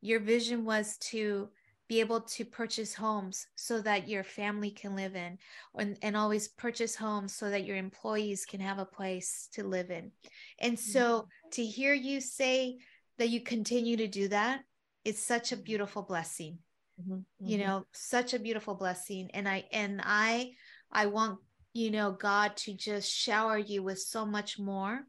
your 0.02 0.20
vision 0.20 0.64
was 0.64 0.96
to 0.98 1.48
be 1.88 1.98
able 2.00 2.20
to 2.20 2.44
purchase 2.44 2.94
homes 2.94 3.48
so 3.56 3.80
that 3.80 4.08
your 4.08 4.22
family 4.22 4.70
can 4.70 4.94
live 4.94 5.16
in 5.16 5.36
and, 5.76 5.98
and 6.02 6.16
always 6.16 6.46
purchase 6.46 6.94
homes 6.94 7.34
so 7.34 7.50
that 7.50 7.64
your 7.64 7.76
employees 7.76 8.44
can 8.44 8.60
have 8.60 8.78
a 8.78 8.84
place 8.84 9.48
to 9.52 9.64
live 9.64 9.90
in 9.90 10.12
and 10.60 10.78
so 10.78 11.26
to 11.50 11.64
hear 11.64 11.92
you 11.92 12.20
say 12.20 12.78
that 13.20 13.28
you 13.28 13.42
continue 13.42 13.98
to 13.98 14.08
do 14.08 14.28
that 14.28 14.62
is 15.04 15.22
such 15.22 15.52
a 15.52 15.56
beautiful 15.56 16.00
blessing 16.02 16.58
Mhm. 16.98 17.24
you 17.38 17.58
Mhm. 17.58 17.60
know 17.60 17.86
such 17.92 18.32
a 18.32 18.38
beautiful 18.38 18.74
blessing 18.74 19.30
and 19.34 19.46
i 19.46 19.62
and 19.72 20.00
i 20.02 20.52
i 20.90 21.04
want 21.04 21.38
you 21.74 21.90
know 21.90 22.12
god 22.12 22.56
to 22.56 22.72
just 22.72 23.12
shower 23.12 23.58
you 23.58 23.82
with 23.82 24.00
so 24.00 24.24
much 24.24 24.58
more 24.58 25.06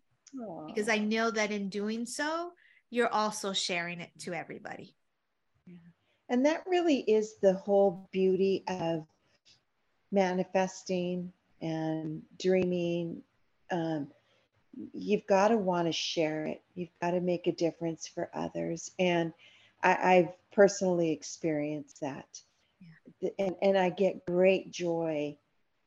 because 0.68 0.90
i 0.90 0.98
know 0.98 1.32
that 1.32 1.52
in 1.52 1.70
doing 1.70 2.06
so 2.06 2.52
you're 2.90 3.14
also 3.14 3.54
sharing 3.54 4.02
it 4.02 4.12
to 4.20 4.34
everybody 4.34 4.94
And 6.28 6.46
that 6.46 6.64
really 6.68 7.00
is 7.08 7.36
the 7.42 7.54
whole 7.54 8.10
beauty 8.12 8.64
of 8.68 9.06
manifesting 10.12 11.32
and 11.62 12.22
dreaming. 12.40 13.22
Um, 13.70 14.08
you've 14.94 15.28
got 15.28 15.50
to 15.50 15.58
want 15.58 15.88
to 15.88 15.92
share 15.92 16.46
it. 16.46 16.62
You've 16.76 16.98
got 17.02 17.12
to 17.12 17.22
make 17.22 17.48
a 17.48 17.52
difference 17.52 18.08
for 18.08 18.30
others. 18.34 18.92
And 19.00 19.34
I, 19.84 20.16
I've 20.16 20.30
personally 20.52 21.12
experienced 21.12 22.02
that. 22.02 22.40
Th- 23.20 23.34
And, 23.38 23.56
and 23.62 23.78
I 23.78 23.90
get 23.90 24.26
great 24.26 24.72
joy 24.72 25.38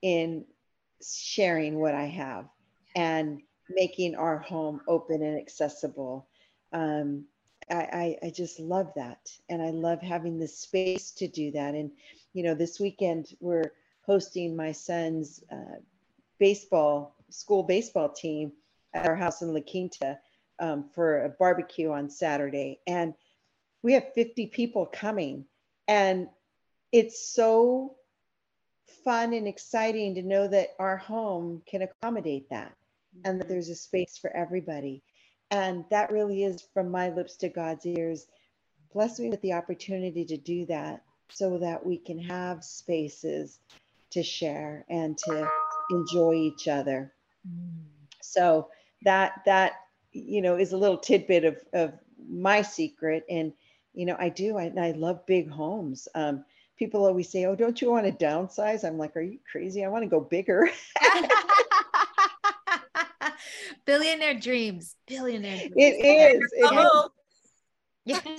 in 0.03 0.45
sharing 1.03 1.78
what 1.78 1.95
I 1.95 2.05
have 2.05 2.47
and 2.95 3.41
making 3.70 4.14
our 4.14 4.39
home 4.39 4.80
open 4.87 5.22
and 5.22 5.39
accessible. 5.39 6.28
Um, 6.72 7.24
I, 7.70 7.74
I, 7.74 8.26
I 8.26 8.30
just 8.30 8.61
love 8.61 8.93
that. 8.97 9.30
And 9.49 9.62
I 9.62 9.70
love 9.70 10.03
having 10.03 10.39
the 10.39 10.49
space 10.49 11.11
to 11.12 11.26
do 11.26 11.51
that. 11.53 11.74
And, 11.74 11.91
you 12.35 12.43
know, 12.43 12.55
this 12.55 12.78
weekend 12.78 13.35
we're 13.41 13.72
hosting 14.03 14.55
my 14.55 14.72
son's 14.72 15.43
uh, 15.51 15.80
baseball, 16.39 17.16
school 17.30 17.62
baseball 17.62 18.11
team 18.11 18.53
at 18.95 19.07
our 19.07 19.16
house 19.16 19.42
in 19.42 19.53
La 19.53 19.61
Quinta 19.61 20.18
um, 20.61 20.88
for 20.95 21.24
a 21.24 21.28
barbecue 21.28 21.90
on 21.90 22.09
Saturday. 22.09 22.80
And 22.86 23.14
we 23.82 23.92
have 23.95 24.14
50 24.14 24.47
people 24.47 24.86
coming. 24.86 25.45
And 25.88 26.28
it's 26.92 27.28
so 27.28 27.97
fun 29.05 29.32
and 29.32 29.47
exciting 29.47 30.14
to 30.14 30.22
know 30.22 30.49
that 30.49 30.70
our 30.78 30.97
home 30.97 31.62
can 31.66 31.82
accommodate 31.82 32.49
that 32.51 32.74
and 33.24 33.40
that 33.40 33.49
there's 33.49 33.68
a 33.68 33.74
space 33.74 34.16
for 34.16 34.34
everybody. 34.34 35.03
And 35.51 35.84
that 35.90 36.11
really 36.11 36.45
is 36.45 36.66
from 36.72 36.90
my 36.90 37.11
lips 37.11 37.36
to 37.36 37.49
God's 37.49 37.84
ears. 37.84 38.26
Bless 38.92 39.18
me 39.18 39.28
with 39.28 39.42
the 39.42 39.53
opportunity 39.53 40.24
to 40.24 40.36
do 40.36 40.66
that 40.66 41.03
so 41.28 41.59
that 41.59 41.84
we 41.84 41.99
can 41.99 42.18
have 42.18 42.64
spaces 42.64 43.59
to 44.11 44.22
share 44.22 44.84
and 44.88 45.18
to 45.18 45.49
enjoy 45.90 46.34
each 46.34 46.68
other. 46.68 47.12
So 48.22 48.68
that 49.05 49.42
that 49.46 49.72
you 50.12 50.42
know 50.42 50.57
is 50.57 50.72
a 50.72 50.76
little 50.76 50.98
tidbit 50.98 51.44
of 51.44 51.59
of 51.72 51.92
my 52.28 52.62
secret. 52.62 53.24
And 53.30 53.52
you 53.92 54.07
know, 54.07 54.16
I 54.18 54.28
do. 54.28 54.59
I, 54.59 54.72
I 54.78 54.90
love 54.92 55.24
big 55.26 55.48
homes. 55.50 56.09
Um, 56.14 56.44
people 56.76 57.07
always 57.07 57.30
say, 57.30 57.44
"Oh, 57.44 57.55
don't 57.55 57.80
you 57.80 57.90
want 57.90 58.07
to 58.07 58.24
downsize?" 58.24 58.84
I'm 58.84 58.98
like, 58.98 59.16
"Are 59.16 59.20
you 59.20 59.38
crazy? 59.50 59.84
I 59.84 59.88
want 59.88 60.02
to 60.05 60.09
go 60.09 60.20
bigger." 60.20 60.68
billionaire 63.86 64.38
dreams 64.38 64.96
billionaire 65.07 65.57
dreams. 65.57 65.74
It 65.76 66.07
is. 66.07 66.52
It 66.57 66.64
is. 66.64 66.72
Oh, 66.72 67.09
yeah 68.05 68.14
Nothing 68.14 68.32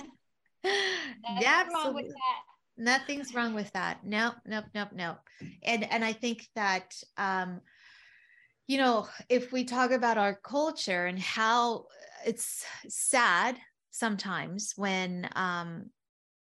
wrong 1.24 1.34
with 1.34 1.44
absolutely 1.46 2.08
that. 2.08 2.42
nothing's 2.76 3.34
wrong 3.34 3.54
with 3.54 3.72
that 3.72 3.98
nope 4.04 4.34
nope 4.46 4.64
nope 4.74 4.88
nope 4.94 5.18
and 5.62 5.84
and 5.90 6.04
i 6.04 6.12
think 6.12 6.48
that 6.54 6.94
um 7.18 7.60
you 8.66 8.78
know 8.78 9.08
if 9.28 9.52
we 9.52 9.64
talk 9.64 9.90
about 9.90 10.18
our 10.18 10.34
culture 10.34 11.06
and 11.06 11.18
how 11.18 11.84
it's 12.24 12.64
sad 12.88 13.56
sometimes 13.90 14.72
when 14.76 15.28
um 15.36 15.90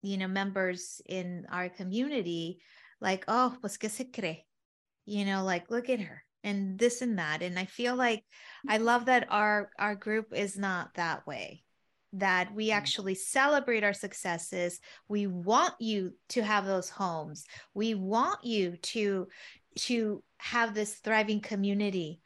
you 0.03 0.17
know 0.17 0.29
members 0.29 1.01
in 1.07 1.47
our 1.51 1.69
community 1.69 2.59
like 3.01 3.25
oh 3.29 3.57
pues 3.61 3.77
que 3.77 3.89
se 3.89 4.05
cree? 4.05 4.45
You 5.07 5.25
know 5.25 5.45
like 5.45 5.71
look 5.71 5.91
at 5.91 6.01
her 6.01 6.23
and 6.45 6.79
this 6.79 7.03
and 7.03 7.19
that 7.19 7.43
and 7.43 7.59
i 7.59 7.65
feel 7.65 7.97
like 7.97 8.23
i 8.69 8.77
love 8.77 9.07
that 9.07 9.27
our 9.31 9.71
our 9.79 9.95
group 9.95 10.27
is 10.33 10.57
not 10.57 10.95
that 10.95 11.27
way 11.27 11.63
that 12.13 12.55
we 12.55 12.71
actually 12.71 13.15
celebrate 13.15 13.83
our 13.83 13.93
successes 13.93 14.79
we 15.09 15.27
want 15.27 15.75
you 15.81 16.13
to 16.29 16.43
have 16.43 16.65
those 16.65 16.89
homes 16.89 17.45
we 17.75 17.95
want 17.95 18.45
you 18.45 18.77
to 18.83 19.27
to 19.77 20.23
have 20.39 20.75
this 20.75 20.95
thriving 20.95 21.41
community 21.41 22.21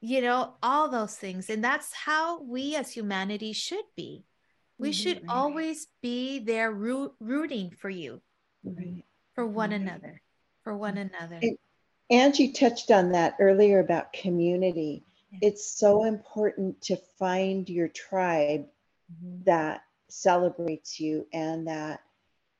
you 0.00 0.20
know 0.20 0.54
all 0.62 0.88
those 0.88 1.14
things 1.16 1.48
and 1.50 1.64
that's 1.64 1.92
how 1.94 2.42
we 2.42 2.76
as 2.76 2.90
humanity 2.92 3.52
should 3.52 3.84
be 3.96 4.24
we 4.78 4.92
should 4.92 5.22
Mhm. 5.22 5.28
always 5.30 5.88
be 6.02 6.38
there 6.38 6.70
root, 6.70 7.12
rooting 7.18 7.70
for 7.70 7.88
you 7.88 8.20
Right. 8.62 9.04
for 9.34 9.46
one 9.46 9.70
Mhm. 9.70 9.76
another 9.76 10.22
for 10.62 10.76
one 10.76 10.98
another 10.98 11.38
It- 11.40 11.60
Angie 12.10 12.52
touched 12.52 12.90
on 12.92 13.10
that 13.12 13.34
earlier 13.40 13.80
about 13.80 14.12
community. 14.12 15.02
Yeah. 15.32 15.38
It's 15.48 15.66
so 15.66 16.04
important 16.04 16.80
to 16.82 16.96
find 17.18 17.68
your 17.68 17.88
tribe 17.88 18.68
Mhm. 19.12 19.44
that 19.44 19.82
celebrates 20.08 21.00
you 21.00 21.26
and 21.32 21.66
that 21.66 22.02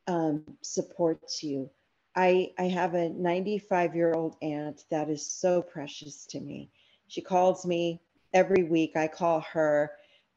um, 0.09 0.57
supports 0.63 1.43
you. 1.43 1.69
I, 2.17 2.53
I 2.59 2.65
have 2.65 2.95
a 2.95 3.11
95 3.11 3.95
year 3.95 4.15
old 4.15 4.37
aunt 4.41 4.85
that 4.91 5.11
is 5.11 5.25
so 5.31 5.61
precious 5.63 6.25
to 6.27 6.41
me. 6.41 6.71
She 7.09 7.21
calls 7.21 7.67
me 7.67 8.01
every 8.33 8.65
week. 8.65 8.97
I 8.97 9.07
call 9.07 9.41
her, 9.53 9.93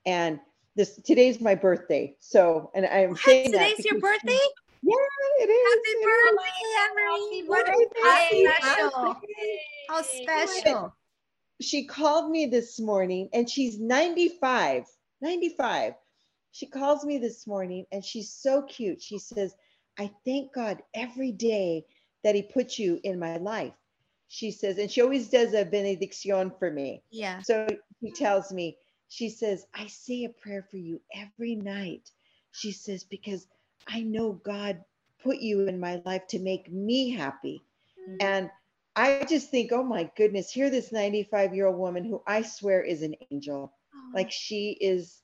and 0.05 0.39
this 0.75 0.97
today's 0.97 1.39
my 1.39 1.55
birthday. 1.55 2.15
So, 2.19 2.69
and 2.75 2.85
I'm 2.85 3.11
What? 3.11 3.19
saying 3.21 3.51
that 3.51 3.71
today's 3.71 3.85
your 3.85 3.99
birthday 3.99 4.37
Yeah, 4.83 4.95
it 5.39 5.49
is. 5.49 5.69
happy 5.69 5.89
it 5.89 6.09
is. 6.09 6.31
birthday 6.35 6.67
Anne-Marie. 6.81 7.43
what 7.47 7.67
a 7.67 7.71
Happy 8.03 8.43
how 8.61 8.89
birthday. 8.89 8.91
special 8.91 9.21
how 9.87 10.01
special 10.01 10.93
she 11.61 11.85
called 11.85 12.29
me 12.31 12.45
this 12.45 12.79
morning 12.79 13.29
and 13.33 13.49
she's 13.49 13.79
95, 13.79 14.85
95. 15.21 15.93
She 16.51 16.65
calls 16.65 17.05
me 17.05 17.17
this 17.17 17.45
morning 17.47 17.85
and 17.91 18.03
she's 18.03 18.31
so 18.31 18.61
cute. 18.63 19.01
She 19.01 19.19
says, 19.19 19.55
I 19.99 20.09
thank 20.25 20.53
God 20.53 20.81
every 20.93 21.33
day 21.33 21.85
that 22.23 22.33
He 22.33 22.41
puts 22.41 22.79
you 22.79 22.99
in 23.03 23.19
my 23.19 23.37
life. 23.37 23.73
She 24.29 24.51
says, 24.51 24.77
and 24.77 24.89
she 24.89 25.01
always 25.01 25.29
does 25.29 25.53
a 25.53 25.65
benediction 25.65 26.51
for 26.57 26.71
me. 26.71 27.03
Yeah. 27.11 27.41
So 27.41 27.67
she 28.01 28.11
tells 28.11 28.53
me, 28.53 28.77
she 29.09 29.29
says, 29.29 29.65
I 29.73 29.87
say 29.87 30.23
a 30.23 30.29
prayer 30.29 30.65
for 30.69 30.77
you 30.77 31.01
every 31.13 31.55
night. 31.55 32.11
She 32.51 32.71
says, 32.71 33.03
because 33.03 33.47
I 33.87 34.01
know 34.01 34.33
God 34.33 34.83
put 35.23 35.39
you 35.39 35.67
in 35.67 35.79
my 35.79 36.01
life 36.05 36.27
to 36.27 36.39
make 36.39 36.71
me 36.71 37.09
happy. 37.09 37.63
Mm-hmm. 37.99 38.17
And 38.21 38.49
I 38.95 39.25
just 39.27 39.49
think, 39.49 39.71
oh 39.71 39.83
my 39.83 40.09
goodness, 40.15 40.51
here 40.51 40.69
this 40.69 40.91
95 40.91 41.55
year 41.55 41.67
old 41.67 41.77
woman 41.77 42.05
who 42.05 42.21
I 42.25 42.43
swear 42.43 42.81
is 42.81 43.01
an 43.01 43.15
angel. 43.31 43.73
Oh, 43.93 44.11
Like 44.13 44.31
she 44.31 44.77
is 44.79 45.21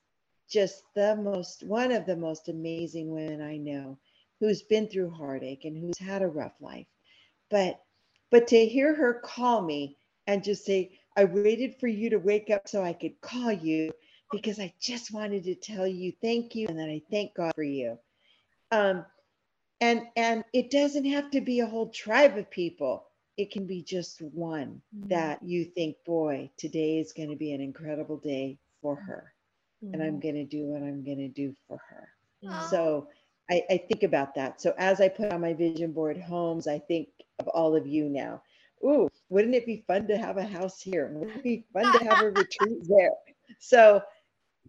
just 0.50 0.84
the 0.96 1.16
most, 1.16 1.64
one 1.66 1.92
of 1.92 2.06
the 2.06 2.16
most 2.16 2.50
amazing 2.50 3.12
women 3.12 3.42
I 3.42 3.58
know 3.58 3.98
who's 4.40 4.64
been 4.64 4.88
through 4.88 5.12
heartache 5.12 5.66
and 5.66 5.78
who's 5.78 5.98
had 5.98 6.22
a 6.22 6.28
rough 6.28 6.54
life. 6.62 6.88
But, 7.50 7.82
but 8.32 8.48
to 8.50 8.66
hear 8.66 8.96
her 8.96 9.22
call 9.24 9.62
me 9.62 9.98
and 10.28 10.44
just 10.44 10.66
say, 10.66 11.00
I 11.18 11.26
waited 11.26 11.76
for 11.80 11.88
you 11.88 12.10
to 12.12 12.18
wake 12.18 12.50
up 12.50 12.68
so 12.68 12.84
I 12.84 12.94
could 12.94 13.20
call 13.22 13.52
you 13.52 13.92
because 14.32 14.60
I 14.60 14.74
just 14.82 15.14
wanted 15.14 15.44
to 15.46 15.56
tell 15.56 15.88
you 15.88 16.14
thank 16.22 16.56
you 16.56 16.68
and 16.68 16.80
that 16.80 16.90
I 16.90 17.02
thank 17.12 17.36
God 17.36 17.54
for 17.56 17.64
you. 17.64 17.98
Um, 18.72 19.06
and 19.82 20.04
and 20.16 20.44
it 20.54 20.72
doesn't 20.72 21.06
have 21.06 21.32
to 21.32 21.42
be 21.42 21.60
a 21.60 21.66
whole 21.68 21.90
tribe 21.90 22.38
of 22.38 22.50
people. 22.50 23.08
It 23.38 23.52
can 23.52 23.68
be 23.68 23.84
just 23.84 24.22
one 24.22 24.82
Mhm. 24.96 25.10
that 25.10 25.44
you 25.44 25.66
think, 25.66 25.98
boy, 26.06 26.50
today 26.58 27.00
is 27.00 27.14
going 27.14 27.30
to 27.30 27.36
be 27.36 27.52
an 27.52 27.62
incredible 27.62 28.18
day 28.18 28.58
for 28.82 28.96
her, 28.96 29.34
and 29.94 30.02
I'm 30.02 30.20
going 30.20 30.36
to 30.36 30.46
do 30.46 30.66
what 30.68 30.82
I'm 30.82 31.04
going 31.04 31.20
to 31.20 31.28
do 31.30 31.54
for 31.68 31.78
her. 31.90 32.10
Oh. 32.46 32.70
So 32.72 33.08
I, 33.50 33.62
I 33.70 33.78
think 33.78 34.04
about 34.04 34.34
that. 34.36 34.60
So 34.62 34.74
as 34.78 35.02
I 35.02 35.10
put 35.10 35.32
on 35.32 35.41
my 35.41 35.54
vision 35.54 35.91
board 35.91 36.18
homes, 36.20 36.68
I 36.68 36.80
think 36.80 37.10
of 37.39 37.48
all 37.50 37.76
of 37.76 37.86
you 37.86 38.10
now. 38.10 38.41
Ooh, 38.84 39.08
wouldn't 39.30 39.56
it 39.56 39.66
be 39.66 39.84
fun 39.88 40.08
to 40.08 40.18
have 40.18 40.38
a 40.38 40.43
house 40.43 40.82
here? 40.82 41.10
Wouldn't 41.14 41.38
it 41.38 41.43
be 41.43 41.66
fun 41.74 41.91
to 41.91 42.00
have 42.00 42.22
a 42.22 42.30
retreat 42.30 42.78
there? 42.88 43.12
So, 43.60 44.02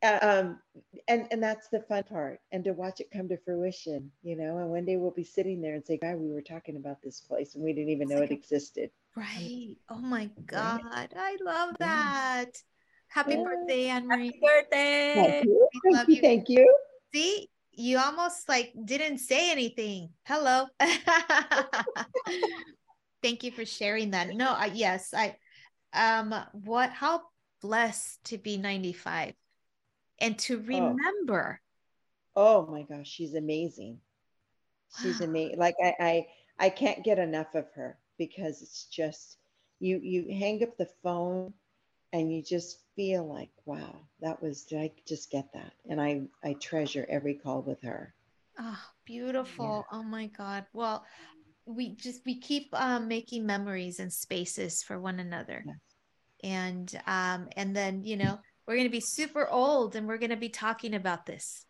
uh, 0.03 0.19
um, 0.23 0.61
and 1.09 1.27
and 1.31 1.43
that's 1.43 1.69
the 1.69 1.81
fun 1.81 2.05
part, 2.05 2.41
and 2.53 2.63
to 2.65 2.73
watch 2.73 3.01
it 3.01 3.11
come 3.11 3.29
to 3.29 3.37
fruition, 3.39 4.11
you 4.23 4.37
know. 4.37 4.59
And 4.59 4.69
one 4.71 4.85
day 4.85 4.97
we'll 4.97 5.11
be 5.11 5.25
sitting 5.25 5.61
there 5.63 5.75
and 5.75 5.85
say, 5.85 5.97
"God, 5.97 6.17
we 6.17 6.31
were 6.33 6.43
talking 6.43 6.77
about 6.77 7.01
this 7.03 7.21
place, 7.21 7.55
and 7.55 7.65
we 7.65 7.73
didn't 7.73 7.89
even 7.91 8.03
It's 8.03 8.11
know 8.15 8.21
like 8.21 8.31
it 8.31 8.35
a- 8.35 8.37
existed." 8.37 8.91
Right. 9.17 9.77
Oh 9.89 9.99
my 9.99 10.31
God. 10.47 11.15
I 11.17 11.37
love 11.43 11.75
that. 11.81 12.63
Happy 13.09 13.35
Yeah. 13.37 13.45
birthday, 13.45 13.87
Anne 13.87 14.07
Marie. 14.07 14.27
Happy 14.27 14.41
birthday. 14.43 15.15
Thank 15.15 15.45
you, 15.47 15.69
We 15.85 15.93
thank 15.95 16.09
you, 16.09 16.15
you. 16.17 16.21
thank 16.21 16.49
you. 16.51 16.77
See, 17.15 17.49
you 17.77 17.99
almost 17.99 18.49
like 18.49 18.73
didn't 18.85 19.19
say 19.19 19.53
anything. 19.53 20.11
Hello. 20.25 20.67
Thank 23.23 23.45
you 23.45 23.53
for 23.53 23.65
sharing 23.65 24.11
that. 24.13 24.35
No, 24.35 24.51
I, 24.51 24.67
yes, 24.67 25.15
I 25.15 25.37
um 25.93 26.35
what 26.53 26.91
how 26.91 27.23
blessed 27.63 28.25
to 28.25 28.39
be 28.39 28.57
95 28.57 29.35
and 30.19 30.39
to 30.41 30.59
remember. 30.59 31.61
Oh 32.35 32.67
my 32.67 32.83
gosh, 32.83 33.09
she's 33.09 33.35
amazing. 33.35 33.99
She's 35.01 35.21
Wow. 35.21 35.27
amazing. 35.27 35.59
Like 35.59 35.77
I, 35.83 35.95
I, 36.01 36.27
I 36.59 36.69
can't 36.71 37.05
get 37.05 37.19
enough 37.19 37.55
of 37.55 37.67
her 37.75 37.99
because 38.19 38.63
it's 38.63 38.87
just 38.87 39.39
you. 39.81 40.01
You 40.03 40.27
hang 40.39 40.63
up 40.63 40.77
the 40.77 40.89
phone, 41.03 41.53
and 42.13 42.33
you 42.33 42.43
just 42.43 42.81
feel 42.97 43.27
like, 43.27 43.51
wow, 43.67 43.95
that 44.21 44.43
was. 44.43 44.63
Did 44.63 44.81
I 44.81 44.91
just 45.07 45.31
get 45.31 45.53
that? 45.53 45.73
And 45.89 46.01
I, 46.01 46.23
I 46.43 46.55
treasure 46.55 47.07
every 47.09 47.35
call 47.35 47.63
with 47.63 47.83
her. 47.83 48.15
Oh, 48.59 48.83
beautiful. 49.05 49.85
Oh 49.93 50.03
my 50.03 50.27
God. 50.29 50.65
Well, 50.73 51.05
we 51.67 51.95
just 51.97 52.23
we 52.25 52.41
keep 52.41 52.69
um 52.73 53.09
making 53.09 53.45
memories 53.45 54.01
and 54.01 54.13
spaces 54.13 54.83
for 54.83 54.99
one 54.99 55.21
another. 55.21 55.65
Yes. 55.67 55.77
And 56.43 57.03
um 57.07 57.49
and 57.57 57.77
then, 57.77 58.03
you 58.05 58.17
know, 58.17 58.39
we're 58.67 58.77
going 58.77 58.87
to 58.87 58.91
be 58.91 59.01
super 59.01 59.47
old 59.49 59.95
and 59.95 60.09
we're 60.09 60.19
going 60.19 60.31
to 60.31 60.37
be 60.37 60.49
talking 60.49 60.95
about 60.95 61.27
this. 61.27 61.65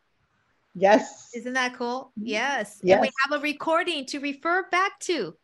Yes. 0.75 1.31
Isn't 1.35 1.55
that 1.55 1.75
cool? 1.77 2.13
Yes. 2.17 2.81
And 2.89 3.01
we 3.01 3.09
Mm-hmm. 3.09 3.33
Have 3.33 3.41
a 3.41 3.43
recording 3.43 4.07
to 4.07 4.21
refer 4.21 4.69
back 4.71 4.99
to. 5.01 5.35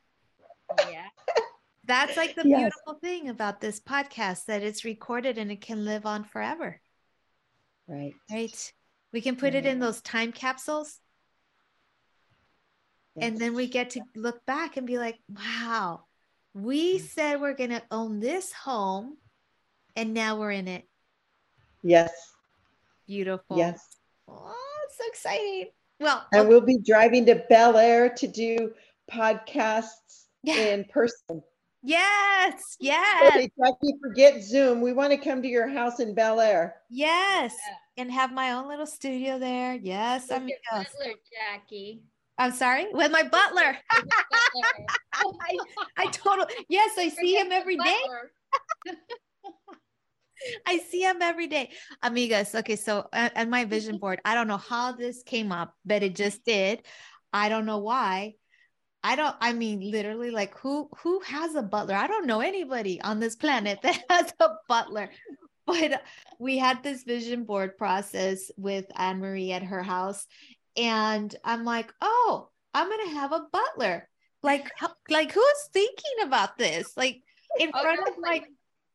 Yeah. 0.90 1.06
That's 1.84 2.16
like 2.16 2.34
the 2.36 2.46
Yes. 2.48 2.60
beautiful 2.60 2.94
thing 2.94 3.28
about 3.28 3.60
this 3.60 3.80
podcast 3.80 4.46
that 4.46 4.62
it's 4.62 4.84
recorded 4.84 5.36
and 5.38 5.50
it 5.50 5.60
can 5.60 5.84
live 5.84 6.06
on 6.06 6.24
forever, 6.24 6.80
Right. 7.88 8.14
right? 8.30 8.72
We 9.12 9.20
can 9.20 9.36
put 9.36 9.54
it 9.54 9.66
in 9.66 9.78
those 9.80 10.00
time 10.00 10.32
capsules 10.32 11.00
and 13.16 13.36
then 13.36 13.54
we 13.54 13.66
get 13.66 13.90
to 13.90 14.00
look 14.14 14.44
back 14.46 14.76
and 14.76 14.86
be 14.86 14.96
like, 14.98 15.18
wow, 15.28 16.04
we 16.54 16.98
Mm. 16.98 17.00
said 17.02 17.40
we're 17.40 17.52
going 17.54 17.70
to 17.70 17.82
own 17.90 18.20
this 18.20 18.52
home 18.52 19.18
and 19.96 20.14
now 20.14 20.38
we're 20.38 20.52
in 20.52 20.68
it. 20.68 20.88
Yes. 21.82 22.12
Beautiful. 23.06 23.58
Yes. 23.58 23.96
Oh, 24.28 24.54
it's 24.84 24.96
so 24.98 25.04
exciting. 25.08 25.72
Well, 25.98 26.26
And 26.32 26.42
okay, 26.42 26.48
we'll 26.48 26.60
be 26.60 26.78
driving 26.78 27.26
to 27.26 27.34
Bel 27.50 27.76
Air 27.76 28.08
to 28.14 28.26
do 28.28 28.72
podcasts 29.10 30.26
Yeah. 30.42 30.56
in 30.58 30.84
person. 30.84 31.42
Yes, 31.82 32.76
yes, 32.80 33.34
Hey, 33.34 33.50
Jackie, 33.58 33.94
forget 34.02 34.42
Zoom. 34.42 34.80
We 34.80 34.92
want 34.92 35.12
to 35.12 35.16
come 35.18 35.42
to 35.42 35.48
your 35.48 35.68
house 35.68 36.00
in 36.00 36.14
Bel 36.14 36.40
Air. 36.40 36.76
yes. 36.90 37.54
And 37.98 38.10
have 38.10 38.32
my 38.32 38.52
own 38.52 38.68
little 38.68 38.86
studio 38.86 39.38
there. 39.38 39.74
Yes, 39.74 40.28
With 40.28 40.32
I'm 40.32 40.48
your 40.48 40.58
butler, 40.70 41.12
Jackie. 41.30 42.02
I'm 42.38 42.52
sorry, 42.52 42.86
with 42.90 43.12
my 43.12 43.22
butler. 43.22 43.76
With 43.94 44.04
butler. 44.08 44.88
I, 45.14 45.58
I 45.98 46.06
totally, 46.06 46.54
yes, 46.70 46.92
I 46.96 47.10
see 47.10 47.34
Forget 47.34 47.46
him 47.46 47.52
every 47.52 47.76
day. 47.76 47.98
I 50.66 50.78
see 50.78 51.02
him 51.02 51.20
every 51.20 51.46
day. 51.46 51.70
Amigas, 52.02 52.54
okay, 52.60 52.76
so 52.76 53.06
uh, 53.12 53.28
and 53.34 53.50
my 53.50 53.66
vision 53.66 53.98
board, 54.00 54.20
I 54.24 54.34
don't 54.34 54.48
know 54.48 54.56
how 54.56 54.92
this 54.92 55.22
came 55.22 55.52
up, 55.52 55.74
but 55.84 56.02
it 56.02 56.16
just 56.16 56.44
did. 56.44 56.82
I 57.32 57.50
don't 57.50 57.66
know 57.66 57.78
why. 57.78 58.34
I 59.04 59.16
don't 59.16 59.34
I 59.40 59.52
mean 59.52 59.90
literally 59.90 60.30
like 60.30 60.56
who 60.58 60.88
who 60.98 61.20
has 61.20 61.54
a 61.54 61.62
butler? 61.62 61.94
I 61.94 62.06
don't 62.06 62.26
know 62.26 62.40
anybody 62.40 63.00
on 63.00 63.18
this 63.20 63.36
planet 63.36 63.80
that 63.82 64.00
has 64.08 64.32
a 64.40 64.50
butler. 64.68 65.10
But 65.66 66.02
we 66.38 66.58
had 66.58 66.82
this 66.82 67.04
vision 67.04 67.44
board 67.44 67.78
process 67.78 68.50
with 68.56 68.86
Anne 68.96 69.20
Marie 69.20 69.52
at 69.52 69.62
her 69.62 69.82
house 69.82 70.26
and 70.76 71.34
I'm 71.44 71.64
like, 71.64 71.92
"Oh, 72.00 72.48
I'm 72.74 72.88
going 72.88 73.06
to 73.08 73.14
have 73.14 73.32
a 73.32 73.46
butler." 73.52 74.08
Like 74.42 74.68
how- 74.76 74.94
like 75.08 75.30
who's 75.32 75.68
thinking 75.72 76.24
about 76.24 76.58
this? 76.58 76.96
Like 76.96 77.22
in 77.60 77.70
Oh, 77.74 77.82
front 77.82 78.00
no, 78.04 78.12
of 78.12 78.18
like, 78.18 78.44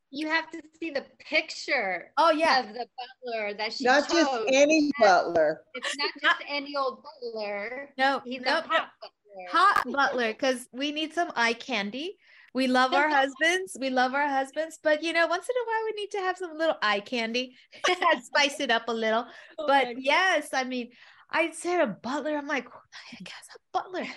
you 0.09 0.27
have 0.27 0.49
to 0.51 0.61
see 0.79 0.89
the 0.89 1.05
picture 1.19 2.11
Oh 2.17 2.31
yeah. 2.31 2.59
of 2.61 2.67
the 2.73 2.85
butler 2.97 3.53
that 3.53 3.71
she 3.73 3.85
Not 3.85 4.09
just 4.09 4.31
any 4.47 4.91
butler. 4.99 5.61
It's 5.75 5.95
not 5.97 6.11
just 6.21 6.43
any 6.49 6.75
old 6.75 7.03
butler. 7.03 7.89
No, 7.97 8.21
He's 8.25 8.41
no, 8.41 8.57
a 8.57 8.61
hot 8.61 8.89
butler. 9.01 9.11
Hot 9.49 9.83
butler 9.91 10.31
because 10.33 10.67
we 10.71 10.91
need 10.91 11.13
some 11.13 11.31
eye 11.35 11.53
candy. 11.53 12.17
We 12.53 12.67
love 12.67 12.93
our 12.93 13.09
husbands. 13.19 13.77
We 13.79 13.89
love 13.89 14.13
our 14.13 14.27
husbands, 14.27 14.79
but 14.81 15.03
you 15.03 15.13
know, 15.13 15.27
once 15.27 15.47
in 15.47 15.55
a 15.55 15.65
while 15.65 15.85
we 15.85 16.01
need 16.01 16.11
to 16.11 16.19
have 16.19 16.37
some 16.37 16.57
little 16.57 16.77
eye 16.81 17.01
candy, 17.01 17.55
spice 18.23 18.59
it 18.59 18.71
up 18.71 18.87
a 18.87 18.93
little. 18.93 19.25
Oh 19.59 19.67
But 19.67 20.01
yes, 20.01 20.49
I 20.53 20.63
mean, 20.63 20.89
I 21.31 21.51
said 21.51 21.81
a 21.81 21.87
butler. 21.87 22.37
I'm 22.37 22.47
like, 22.47 22.67
heck 23.11 23.27
has 23.27 23.47
a 23.55 23.59
butler? 23.73 24.07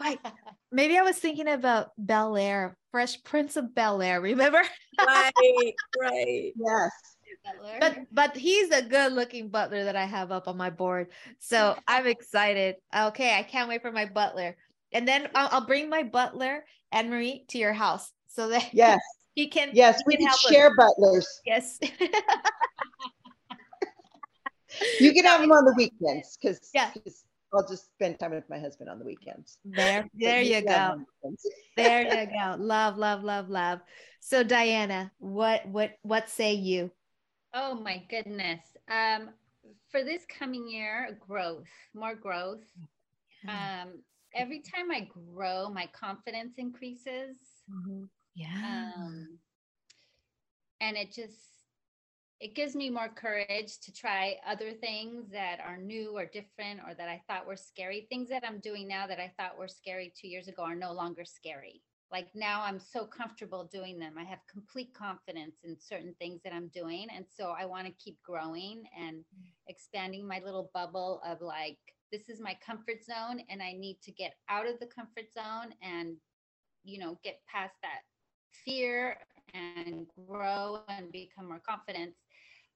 Like, 0.00 0.20
maybe 0.70 0.96
I 0.96 1.02
was 1.02 1.18
thinking 1.18 1.48
about 1.48 1.90
Bel 1.98 2.36
Air, 2.36 2.76
Fresh 2.90 3.22
Prince 3.24 3.56
of 3.56 3.74
Bel 3.74 4.00
Air. 4.00 4.20
Remember? 4.20 4.62
right, 4.98 5.74
right. 6.00 6.52
Yes. 6.56 6.90
Butler. 7.44 7.76
But 7.80 7.98
but 8.12 8.36
he's 8.36 8.70
a 8.70 8.82
good 8.82 9.12
looking 9.12 9.48
butler 9.48 9.84
that 9.84 9.96
I 9.96 10.04
have 10.04 10.30
up 10.32 10.48
on 10.48 10.56
my 10.56 10.70
board. 10.70 11.08
So 11.38 11.76
I'm 11.88 12.06
excited. 12.06 12.76
Okay, 12.96 13.36
I 13.36 13.42
can't 13.42 13.68
wait 13.68 13.82
for 13.82 13.92
my 13.92 14.04
butler. 14.06 14.56
And 14.92 15.06
then 15.08 15.28
I'll, 15.34 15.48
I'll 15.52 15.66
bring 15.66 15.88
my 15.88 16.02
butler 16.02 16.64
Anne 16.92 17.10
Marie 17.10 17.44
to 17.48 17.58
your 17.58 17.72
house 17.72 18.12
so 18.28 18.48
that 18.48 18.68
Yes. 18.74 19.00
he 19.34 19.48
can 19.48 19.70
Yes. 19.72 19.98
he 19.98 20.02
We 20.06 20.12
can 20.16 20.26
can 20.26 20.28
help 20.28 20.44
us. 20.44 20.50
share 20.52 20.74
butlers. 20.76 21.40
Yes. 21.44 21.78
You 24.98 25.12
can 25.12 25.24
have 25.26 25.42
them 25.42 25.52
on 25.52 25.66
the 25.66 25.74
weekends 25.76 26.38
because 26.40 26.70
Yeah. 26.72 26.90
I'll 27.52 27.68
just 27.68 27.92
spend 27.94 28.18
time 28.18 28.30
with 28.30 28.48
my 28.48 28.58
husband 28.58 28.88
on 28.88 28.98
the 28.98 29.04
weekends. 29.04 29.58
there 29.64 30.08
there 30.14 30.40
you 30.40 30.54
you 30.56 30.62
can 30.62 30.68
have 30.72 30.88
go. 30.88 30.92
on 30.92 30.98
the 31.00 31.28
weekends. 31.28 31.46
There 31.76 32.02
you 32.20 32.26
go. 32.26 32.56
Love, 32.58 32.96
love, 32.96 33.22
love, 33.22 33.50
love. 33.50 33.80
So 34.20 34.42
Diana, 34.42 35.12
what 35.18 35.66
what 35.68 35.98
what 36.02 36.30
say 36.30 36.54
you? 36.54 36.90
Oh 37.54 37.74
my 37.74 38.04
goodness. 38.08 38.60
Um, 38.90 39.30
for 39.90 40.02
this 40.02 40.24
coming 40.26 40.68
year, 40.68 41.18
growth, 41.20 41.68
more 41.94 42.14
growth. 42.14 42.64
Um, 43.48 44.02
every 44.34 44.60
time 44.60 44.90
I 44.90 45.08
grow, 45.34 45.68
my 45.68 45.86
confidence 45.92 46.54
increases. 46.58 47.36
Mhm. 47.70 48.08
Yeah. 48.34 48.92
Um, 48.96 49.38
and 50.80 50.96
it 50.96 51.12
just 51.12 51.36
it 52.40 52.56
gives 52.56 52.74
me 52.74 52.90
more 52.90 53.08
courage 53.08 53.78
to 53.78 53.92
try 53.92 54.36
other 54.44 54.72
things 54.72 55.30
that 55.30 55.60
are 55.60 55.76
new 55.76 56.16
or 56.16 56.26
different 56.26 56.80
or 56.84 56.92
that 56.92 57.08
I 57.08 57.22
thought 57.28 57.46
were 57.46 57.56
scary. 57.56 58.06
Things 58.08 58.28
that 58.30 58.42
I'm 58.44 58.58
doing 58.58 58.88
now 58.88 59.06
that 59.06 59.20
I 59.20 59.32
thought 59.38 59.56
were 59.56 59.68
scary 59.68 60.12
two 60.20 60.26
years 60.26 60.48
ago 60.48 60.64
are 60.64 60.74
no 60.74 60.92
longer 60.92 61.24
scary. 61.24 61.82
Like 62.12 62.28
now 62.34 62.62
I'm 62.62 62.78
so 62.78 63.06
comfortable 63.06 63.64
doing 63.72 63.98
them. 63.98 64.14
I 64.18 64.24
have 64.24 64.40
complete 64.50 64.92
confidence 64.92 65.56
in 65.64 65.78
certain 65.80 66.14
things 66.18 66.42
that 66.44 66.52
I'm 66.52 66.68
doing. 66.68 67.06
And 67.14 67.24
so 67.34 67.54
I 67.58 67.64
want 67.64 67.86
to 67.86 67.92
keep 67.92 68.18
growing 68.22 68.84
and 68.96 69.24
expanding 69.66 70.28
my 70.28 70.42
little 70.44 70.70
bubble 70.74 71.22
of 71.26 71.40
like, 71.40 71.78
this 72.12 72.28
is 72.28 72.38
my 72.38 72.54
comfort 72.64 73.02
zone 73.02 73.40
and 73.48 73.62
I 73.62 73.72
need 73.72 73.96
to 74.02 74.12
get 74.12 74.34
out 74.50 74.68
of 74.68 74.78
the 74.78 74.86
comfort 74.86 75.32
zone 75.32 75.72
and, 75.82 76.16
you 76.84 76.98
know, 76.98 77.18
get 77.24 77.40
past 77.50 77.76
that 77.80 78.02
fear 78.64 79.16
and 79.54 80.06
grow 80.28 80.80
and 80.90 81.10
become 81.10 81.48
more 81.48 81.62
confident. 81.66 82.12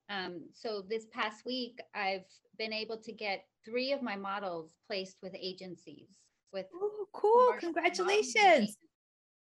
Um, 0.08 0.44
so 0.54 0.82
this 0.88 1.04
past 1.12 1.44
week, 1.44 1.78
I've 1.94 2.24
been 2.58 2.72
able 2.72 2.96
to 2.98 3.12
get 3.12 3.44
three 3.66 3.92
of 3.92 4.00
my 4.00 4.16
models 4.16 4.72
placed 4.86 5.18
with 5.22 5.34
agencies. 5.38 6.08
With 6.52 6.66
oh, 6.74 7.06
cool! 7.12 7.54
Congratulations! 7.58 8.76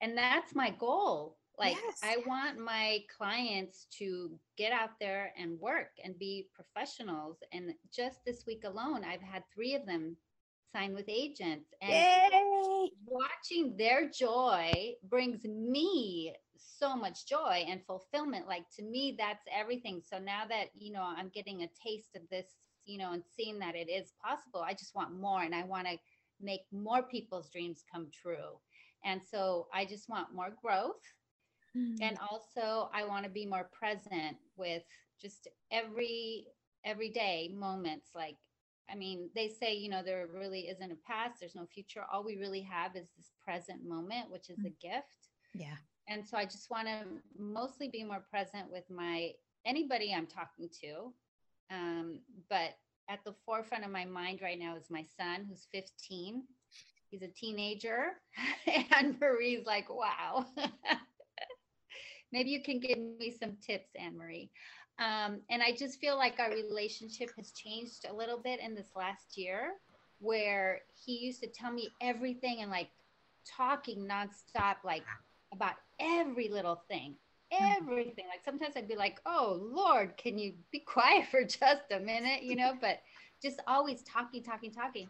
And 0.02 0.18
that's 0.18 0.56
my 0.56 0.72
goal. 0.72 1.38
Like 1.58 1.76
yes. 1.84 2.00
I 2.04 2.18
want 2.28 2.60
my 2.60 3.00
clients 3.16 3.88
to 3.98 4.40
get 4.58 4.72
out 4.72 4.92
there 5.00 5.34
and 5.38 5.60
work 5.60 5.90
and 6.04 6.18
be 6.20 6.48
professionals. 6.54 7.38
And 7.52 7.74
just 7.92 8.24
this 8.26 8.46
week 8.46 8.64
alone, 8.64 9.04
I've 9.04 9.22
had 9.22 9.44
three 9.54 9.74
of 9.74 9.86
them 9.88 10.18
sign 10.72 10.94
with 10.94 11.06
agents 11.08 11.74
and 11.82 11.92
Yay! 11.92 12.90
watching 13.06 13.76
their 13.78 14.10
joy 14.10 14.94
brings 15.10 15.44
me 15.46 16.34
so 16.58 16.96
much 16.96 17.26
joy 17.26 17.66
and 17.68 17.82
fulfillment 17.86 18.48
like 18.48 18.66
to 18.76 18.84
me 18.84 19.16
that's 19.18 19.46
everything 19.56 20.02
so 20.06 20.20
now 20.20 20.44
that 20.48 20.66
you 20.78 20.92
know 20.92 21.02
i'm 21.02 21.30
getting 21.34 21.62
a 21.62 21.70
taste 21.82 22.16
of 22.16 22.22
this 22.30 22.48
you 22.86 22.98
know 22.98 23.14
and 23.14 23.24
seeing 23.36 23.60
that 23.60 23.76
it 23.76 23.90
is 23.90 24.14
possible 24.24 24.62
i 24.62 24.74
just 24.74 24.96
want 24.96 25.18
more 25.18 25.44
and 25.44 25.56
i 25.56 25.64
want 25.64 25.88
to 25.88 25.98
make 26.42 26.62
more 26.72 27.04
people's 27.04 27.50
dreams 27.50 27.84
come 27.92 28.08
true 28.12 28.60
and 29.04 29.22
so 29.24 29.68
i 29.74 29.86
just 29.86 30.10
want 30.10 30.34
more 30.34 30.54
growth 30.62 31.02
mm. 31.76 31.96
and 32.02 32.18
also 32.30 32.90
i 32.94 33.06
want 33.06 33.24
to 33.24 33.30
be 33.30 33.46
more 33.46 33.70
present 33.72 34.38
with 34.56 34.84
just 35.22 35.48
every 35.72 36.46
everyday 36.86 37.50
moments 37.54 38.10
like 38.16 38.38
I 38.90 38.96
mean, 38.96 39.30
they 39.36 39.50
say, 39.50 39.74
you 39.76 39.90
know, 39.90 40.02
there 40.02 40.28
really 40.34 40.70
isn't 40.70 40.92
a 40.92 40.96
past, 41.06 41.40
there's 41.40 41.56
no 41.56 41.66
future. 41.66 42.04
All 42.12 42.24
we 42.24 42.38
really 42.38 42.62
have 42.62 42.96
is 42.96 43.10
this 43.18 43.32
present 43.44 43.86
moment, 43.86 44.32
which 44.32 44.50
is 44.50 44.60
a 44.60 44.70
mm. 44.70 44.80
gift. 44.80 45.30
Yeah. 45.54 45.76
And 46.08 46.26
so 46.26 46.38
I 46.38 46.46
just 46.46 46.70
want 46.70 46.88
to 46.88 47.04
mostly 47.38 47.90
be 47.90 48.04
more 48.04 48.24
present 48.30 48.72
with 48.72 48.86
my 48.90 49.32
anybody 49.66 50.14
I'm 50.14 50.28
talking 50.28 50.70
to. 50.82 51.14
Um, 51.70 52.22
but 52.50 52.78
at 53.10 53.20
the 53.26 53.36
forefront 53.46 53.84
of 53.84 53.92
my 53.92 54.06
mind 54.06 54.40
right 54.42 54.60
now 54.60 54.78
is 54.78 54.90
my 54.90 55.04
son, 55.18 55.46
who's 55.50 55.68
15. 55.74 56.44
He's 57.10 57.22
a 57.22 57.28
teenager. 57.28 58.14
Anne 58.96 59.16
Marie's 59.20 59.66
like, 59.66 59.90
wow. 59.90 60.46
Maybe 62.32 62.50
you 62.50 62.62
can 62.62 62.80
give 62.80 62.98
me 62.98 63.36
some 63.40 63.54
tips, 63.66 63.90
Anne 63.96 64.18
Marie. 64.18 64.52
Um, 65.00 65.42
and 65.50 65.62
I 65.62 65.74
just 65.78 66.00
feel 66.00 66.18
like 66.18 66.40
our 66.40 66.50
relationship 66.50 67.30
has 67.38 67.52
changed 67.52 68.06
a 68.10 68.14
little 68.14 68.40
bit 68.40 68.60
in 68.60 68.76
this 68.76 68.90
last 68.96 69.38
year, 69.38 69.74
where 70.20 70.82
he 71.06 71.20
used 71.20 71.42
to 71.44 71.48
tell 71.48 71.72
me 71.72 71.90
everything 72.02 72.62
and 72.62 72.72
like 72.72 72.90
talking 73.46 74.08
nonstop, 74.08 74.78
like 74.84 75.04
about 75.54 75.76
every 76.00 76.50
little 76.50 76.82
thing, 76.90 77.16
mm-hmm. 77.54 77.84
everything. 77.84 78.26
Like 78.28 78.44
sometimes 78.44 78.76
I'd 78.76 78.88
be 78.88 78.96
like, 78.96 79.20
oh, 79.26 79.60
Lord, 79.62 80.18
can 80.18 80.38
you 80.38 80.54
be 80.72 80.80
quiet 80.80 81.28
for 81.32 81.44
just 81.44 81.92
a 81.92 82.00
minute, 82.00 82.44
you 82.44 82.56
know? 82.56 82.74
But 82.80 83.00
just 83.42 83.62
always 83.68 84.04
talking, 84.04 84.44
talking, 84.44 84.72
talking. 84.72 85.10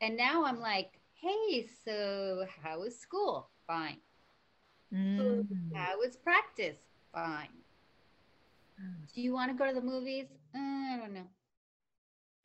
And 0.00 0.16
now 0.16 0.44
I'm 0.44 0.60
like, 0.60 0.99
hey, 1.20 1.68
so 1.84 2.44
how 2.62 2.80
was 2.80 2.98
school? 2.98 3.50
Fine. 3.66 3.98
Mm. 4.92 5.46
How 5.74 5.98
was 5.98 6.16
practice? 6.16 6.78
Fine 7.12 7.48
do 9.14 9.20
you 9.20 9.32
want 9.32 9.50
to 9.50 9.56
go 9.56 9.66
to 9.66 9.74
the 9.74 9.84
movies? 9.84 10.26
Uh, 10.54 10.58
I 10.58 10.98
don't 11.00 11.14
know. 11.14 11.26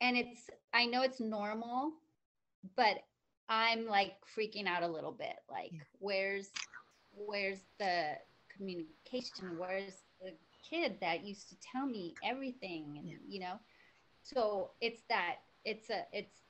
And 0.00 0.16
it's, 0.16 0.50
I 0.74 0.86
know 0.86 1.02
it's 1.02 1.20
normal, 1.20 1.92
but 2.76 2.98
I'm 3.48 3.86
like 3.86 4.14
freaking 4.36 4.66
out 4.66 4.82
a 4.82 4.88
little 4.88 5.12
bit. 5.12 5.36
Like, 5.50 5.72
where's, 5.98 6.50
where's 7.12 7.60
the 7.78 8.12
communication? 8.54 9.56
Where's 9.58 10.02
the 10.20 10.32
kid 10.68 10.96
that 11.00 11.24
used 11.24 11.48
to 11.50 11.56
tell 11.72 11.86
me 11.86 12.14
everything? 12.24 12.96
And, 12.98 13.08
yeah. 13.08 13.16
you 13.26 13.40
know, 13.40 13.54
so 14.22 14.72
it's 14.80 15.02
that, 15.08 15.36
it's 15.64 15.88
a, 15.90 16.02
it's, 16.12 16.42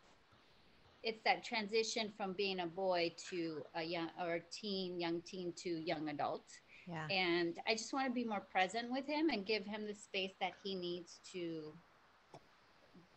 it's 1.06 1.22
that 1.24 1.44
transition 1.44 2.12
from 2.16 2.34
being 2.34 2.60
a 2.60 2.66
boy 2.66 3.14
to 3.30 3.62
a 3.74 3.82
young 3.82 4.10
or 4.20 4.40
teen, 4.52 5.00
young 5.00 5.22
teen 5.22 5.52
to 5.62 5.70
young 5.70 6.08
adult 6.08 6.44
yeah. 6.86 7.06
And 7.10 7.58
I 7.66 7.72
just 7.74 7.92
want 7.92 8.06
to 8.06 8.12
be 8.12 8.24
more 8.24 8.40
present 8.40 8.90
with 8.90 9.06
him 9.06 9.28
and 9.30 9.44
give 9.44 9.64
him 9.64 9.86
the 9.86 9.94
space 9.94 10.32
that 10.40 10.52
he 10.62 10.74
needs 10.74 11.18
to 11.32 11.72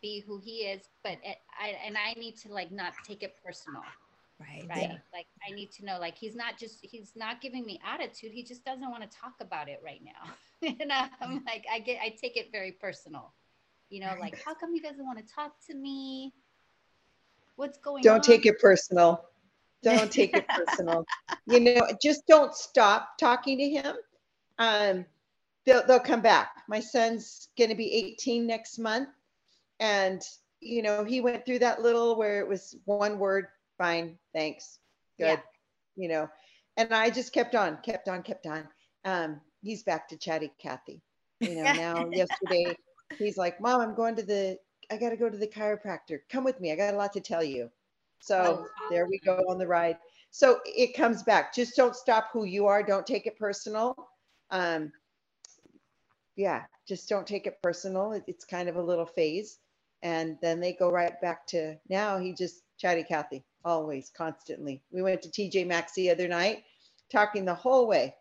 be 0.02 0.20
who 0.26 0.38
he 0.38 0.62
is. 0.62 0.88
But 1.04 1.18
it, 1.24 1.38
I 1.60 1.76
and 1.86 1.96
I 1.96 2.18
need 2.18 2.36
to 2.38 2.52
like 2.52 2.72
not 2.72 2.94
take 3.06 3.22
it 3.22 3.36
personal. 3.44 3.82
Right. 4.40 4.66
Right. 4.68 4.82
Yeah. 4.82 4.96
Like 5.12 5.26
I 5.48 5.54
need 5.54 5.70
to 5.72 5.84
know 5.84 5.98
like 6.00 6.16
he's 6.16 6.34
not 6.34 6.58
just 6.58 6.78
he's 6.82 7.12
not 7.14 7.40
giving 7.40 7.64
me 7.64 7.80
attitude. 7.86 8.32
He 8.32 8.42
just 8.42 8.64
doesn't 8.64 8.90
want 8.90 9.08
to 9.08 9.16
talk 9.16 9.34
about 9.40 9.68
it 9.68 9.80
right 9.84 10.00
now. 10.02 10.32
and 10.80 10.92
I'm 10.92 11.40
mm. 11.40 11.46
like 11.46 11.64
I 11.72 11.78
get 11.78 12.00
I 12.02 12.08
take 12.20 12.36
it 12.36 12.50
very 12.50 12.72
personal. 12.72 13.32
You 13.88 14.00
know, 14.00 14.14
like 14.20 14.40
how 14.44 14.54
come 14.54 14.72
he 14.72 14.80
doesn't 14.80 15.04
want 15.04 15.18
to 15.18 15.34
talk 15.34 15.54
to 15.68 15.74
me? 15.74 16.32
What's 17.60 17.76
going 17.76 17.98
on 17.98 18.02
Don't 18.04 18.14
on? 18.14 18.20
take 18.22 18.46
it 18.46 18.58
personal. 18.58 19.22
Don't 19.82 20.10
take 20.10 20.34
it 20.34 20.46
personal. 20.48 21.04
you 21.46 21.60
know, 21.60 21.86
just 22.02 22.26
don't 22.26 22.54
stop 22.54 23.18
talking 23.18 23.58
to 23.58 23.68
him. 23.68 23.96
Um, 24.58 25.04
they'll, 25.66 25.86
they'll 25.86 26.00
come 26.00 26.22
back. 26.22 26.52
My 26.68 26.80
son's 26.80 27.48
going 27.58 27.68
to 27.68 27.76
be 27.76 27.92
18 27.92 28.46
next 28.46 28.78
month. 28.78 29.10
And, 29.78 30.22
you 30.60 30.80
know, 30.80 31.04
he 31.04 31.20
went 31.20 31.44
through 31.44 31.58
that 31.58 31.82
little 31.82 32.16
where 32.16 32.40
it 32.40 32.48
was 32.48 32.76
one 32.86 33.18
word, 33.18 33.46
fine, 33.76 34.18
thanks, 34.34 34.78
good, 35.18 35.26
yeah. 35.26 35.40
you 35.96 36.08
know. 36.08 36.28
And 36.78 36.94
I 36.94 37.10
just 37.10 37.32
kept 37.32 37.54
on, 37.54 37.78
kept 37.82 38.08
on, 38.08 38.22
kept 38.22 38.46
on. 38.46 38.68
Um, 39.04 39.40
he's 39.62 39.82
back 39.82 40.08
to 40.08 40.16
chatty 40.16 40.50
Cathy. 40.58 41.02
You 41.40 41.56
know, 41.56 41.62
now 41.74 42.08
yesterday 42.10 42.74
he's 43.18 43.36
like, 43.36 43.60
Mom, 43.60 43.80
I'm 43.82 43.94
going 43.94 44.16
to 44.16 44.22
the, 44.22 44.58
I 44.90 44.96
got 44.96 45.10
to 45.10 45.16
go 45.16 45.28
to 45.28 45.36
the 45.36 45.46
chiropractor. 45.46 46.20
Come 46.28 46.44
with 46.44 46.60
me. 46.60 46.72
I 46.72 46.76
got 46.76 46.94
a 46.94 46.96
lot 46.96 47.12
to 47.12 47.20
tell 47.20 47.44
you. 47.44 47.70
So 48.20 48.66
oh, 48.66 48.88
there 48.90 49.06
we 49.06 49.18
go 49.18 49.42
on 49.48 49.58
the 49.58 49.66
ride. 49.66 49.96
So 50.30 50.60
it 50.64 50.94
comes 50.94 51.22
back. 51.22 51.54
Just 51.54 51.76
don't 51.76 51.96
stop 51.96 52.28
who 52.32 52.44
you 52.44 52.66
are. 52.66 52.82
Don't 52.82 53.06
take 53.06 53.26
it 53.26 53.38
personal. 53.38 53.96
Um, 54.50 54.92
yeah, 56.36 56.64
just 56.86 57.08
don't 57.08 57.26
take 57.26 57.46
it 57.46 57.60
personal. 57.62 58.20
It's 58.26 58.44
kind 58.44 58.68
of 58.68 58.76
a 58.76 58.82
little 58.82 59.06
phase. 59.06 59.58
And 60.02 60.38
then 60.40 60.60
they 60.60 60.72
go 60.72 60.90
right 60.90 61.20
back 61.20 61.46
to 61.48 61.76
now 61.88 62.18
he 62.18 62.32
just 62.32 62.62
chatty 62.78 63.02
Cathy, 63.02 63.44
always, 63.64 64.10
constantly. 64.16 64.82
We 64.90 65.02
went 65.02 65.22
to 65.22 65.28
TJ 65.28 65.66
Maxx 65.66 65.92
the 65.92 66.10
other 66.10 66.26
night, 66.26 66.64
talking 67.12 67.44
the 67.44 67.54
whole 67.54 67.86
way. 67.86 68.14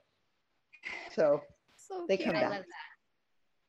So, 1.16 1.42
so 1.78 2.06
they 2.08 2.18
cute. 2.18 2.32
come 2.32 2.42
back. 2.42 2.66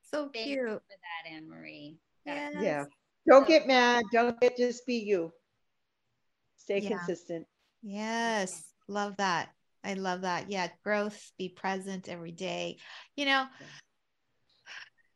So 0.02 0.28
Thank 0.32 0.46
cute. 0.46 0.66
for 0.66 0.80
that, 0.88 1.30
Anne 1.30 1.48
Marie. 1.48 1.96
Yes. 2.26 2.54
Yeah. 2.60 2.84
Don't 3.28 3.46
get 3.46 3.66
mad. 3.66 4.04
Don't 4.12 4.38
get 4.40 4.56
just 4.56 4.86
be 4.86 4.96
you. 4.96 5.32
Stay 6.56 6.80
yeah. 6.80 6.88
consistent. 6.88 7.46
Yes. 7.82 8.62
Love 8.88 9.16
that. 9.18 9.50
I 9.84 9.94
love 9.94 10.22
that. 10.22 10.50
Yeah. 10.50 10.68
Growth, 10.84 11.32
be 11.38 11.48
present 11.48 12.08
every 12.08 12.32
day. 12.32 12.78
You 13.16 13.26
know, 13.26 13.46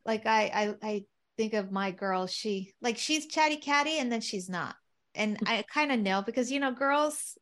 like 0.05 0.25
I, 0.25 0.75
I, 0.81 0.87
I 0.87 1.03
think 1.37 1.53
of 1.53 1.71
my 1.71 1.91
girl, 1.91 2.27
she 2.27 2.73
like 2.81 2.97
she's 2.97 3.27
chatty 3.27 3.57
catty 3.57 3.99
and 3.99 4.11
then 4.11 4.21
she's 4.21 4.49
not. 4.49 4.75
And 5.13 5.37
I 5.47 5.63
kind 5.71 5.91
of 5.91 5.99
know 5.99 6.21
because, 6.21 6.51
you 6.51 6.59
know, 6.59 6.71
girls, 6.71 7.37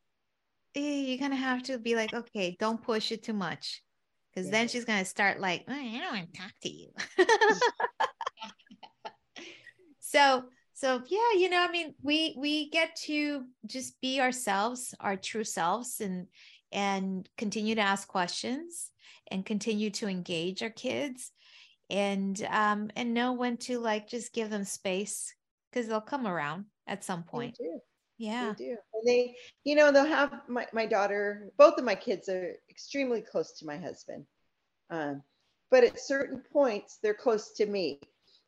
eh, 0.74 0.80
you're 0.80 1.18
to 1.30 1.36
have 1.36 1.62
to 1.64 1.78
be 1.78 1.94
like, 1.96 2.14
okay, 2.14 2.56
don't 2.58 2.82
push 2.82 3.12
it 3.12 3.22
too 3.22 3.32
much. 3.32 3.82
Because 4.34 4.46
yeah. 4.46 4.52
then 4.52 4.68
she's 4.68 4.84
going 4.84 4.98
to 4.98 5.04
start 5.04 5.38
like, 5.40 5.64
oh, 5.68 5.72
I 5.72 5.98
don't 6.00 6.14
want 6.14 6.34
to 6.34 6.40
talk 6.40 6.52
to 6.62 6.68
you. 6.68 6.88
so 10.14 10.44
so 10.74 11.02
yeah 11.08 11.38
you 11.38 11.48
know 11.48 11.62
i 11.62 11.70
mean 11.70 11.94
we 12.02 12.34
we 12.38 12.70
get 12.70 12.94
to 12.96 13.44
just 13.66 14.00
be 14.00 14.20
ourselves 14.20 14.94
our 15.00 15.16
true 15.16 15.44
selves 15.44 16.00
and 16.00 16.26
and 16.72 17.28
continue 17.36 17.74
to 17.74 17.80
ask 17.80 18.06
questions 18.06 18.90
and 19.30 19.46
continue 19.46 19.90
to 19.90 20.06
engage 20.06 20.62
our 20.62 20.70
kids 20.70 21.32
and 21.90 22.46
um 22.50 22.90
and 22.96 23.14
know 23.14 23.32
when 23.32 23.56
to 23.56 23.78
like 23.78 24.08
just 24.08 24.32
give 24.32 24.50
them 24.50 24.64
space 24.64 25.34
because 25.70 25.88
they'll 25.88 26.00
come 26.00 26.26
around 26.26 26.64
at 26.86 27.02
some 27.04 27.22
point. 27.22 27.56
yeah 28.18 28.52
they 28.56 28.64
do. 28.66 28.76
And 28.94 29.06
they 29.06 29.34
you 29.64 29.74
know 29.74 29.90
they'll 29.90 30.06
have 30.06 30.42
my, 30.48 30.66
my 30.72 30.86
daughter 30.86 31.50
both 31.58 31.78
of 31.78 31.84
my 31.84 31.94
kids 31.94 32.28
are 32.28 32.54
extremely 32.70 33.20
close 33.20 33.58
to 33.58 33.66
my 33.66 33.76
husband 33.76 34.24
um 34.90 35.22
but 35.74 35.82
at 35.82 35.98
certain 35.98 36.40
points, 36.52 37.00
they're 37.02 37.14
close 37.14 37.50
to 37.54 37.66
me. 37.66 37.98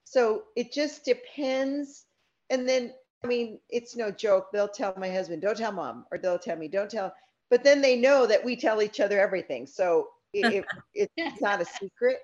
So 0.06 0.44
it 0.54 0.72
just 0.72 1.04
depends. 1.04 2.06
And 2.48 2.66
then, 2.66 2.94
I 3.24 3.26
mean, 3.26 3.58
it's 3.68 3.96
no 3.96 4.10
joke. 4.12 4.46
They'll 4.52 4.68
tell 4.68 4.94
my 4.96 5.10
husband, 5.10 5.42
don't 5.42 5.58
tell 5.58 5.72
mom, 5.72 6.06
or 6.12 6.18
they'll 6.18 6.38
tell 6.38 6.56
me, 6.56 6.68
don't 6.68 6.90
tell. 6.90 7.12
But 7.50 7.64
then 7.64 7.82
they 7.82 7.96
know 7.96 8.26
that 8.26 8.44
we 8.44 8.56
tell 8.56 8.80
each 8.80 9.00
other 9.00 9.20
everything. 9.20 9.66
So 9.66 10.08
it, 10.32 10.64
it, 10.94 11.10
it's 11.16 11.42
not 11.42 11.60
a 11.60 11.64
secret. 11.64 12.18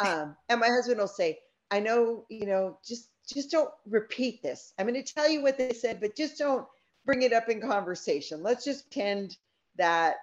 Um, 0.00 0.36
and 0.48 0.58
my 0.60 0.66
husband 0.66 0.98
will 0.98 1.06
say, 1.06 1.38
I 1.70 1.78
know, 1.78 2.26
you 2.28 2.44
know, 2.44 2.78
just 2.86 3.08
just 3.32 3.52
don't 3.52 3.70
repeat 3.86 4.42
this. 4.42 4.74
I'm 4.78 4.86
going 4.86 5.02
to 5.02 5.14
tell 5.14 5.30
you 5.30 5.42
what 5.42 5.56
they 5.56 5.72
said, 5.72 6.00
but 6.00 6.16
just 6.16 6.38
don't 6.38 6.66
bring 7.06 7.22
it 7.22 7.32
up 7.32 7.48
in 7.48 7.60
conversation. 7.60 8.42
Let's 8.42 8.64
just 8.64 8.90
pretend 8.90 9.36
that 9.78 10.16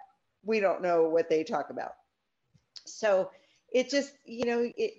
we 0.44 0.60
don't 0.60 0.82
know 0.82 1.08
what 1.08 1.30
they 1.30 1.46
talk 1.46 1.70
about. 1.70 1.94
So 2.86 3.32
it 3.72 3.90
just, 3.90 4.12
you 4.26 4.46
know, 4.46 4.60
it 4.60 4.74
it 4.78 4.94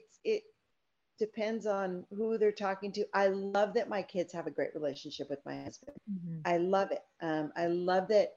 depends 1.20 1.66
on 1.66 2.04
who 2.16 2.38
they're 2.38 2.50
talking 2.50 2.90
to. 2.92 3.04
I 3.14 3.28
love 3.28 3.74
that 3.74 3.88
my 3.88 4.02
kids 4.02 4.32
have 4.32 4.48
a 4.48 4.50
great 4.50 4.74
relationship 4.74 5.30
with 5.30 5.44
my 5.44 5.62
husband. 5.62 5.96
Mm-hmm. 6.10 6.40
I 6.44 6.56
love 6.56 6.90
it. 6.90 7.02
Um, 7.20 7.52
I 7.56 7.66
love 7.66 8.08
that 8.08 8.32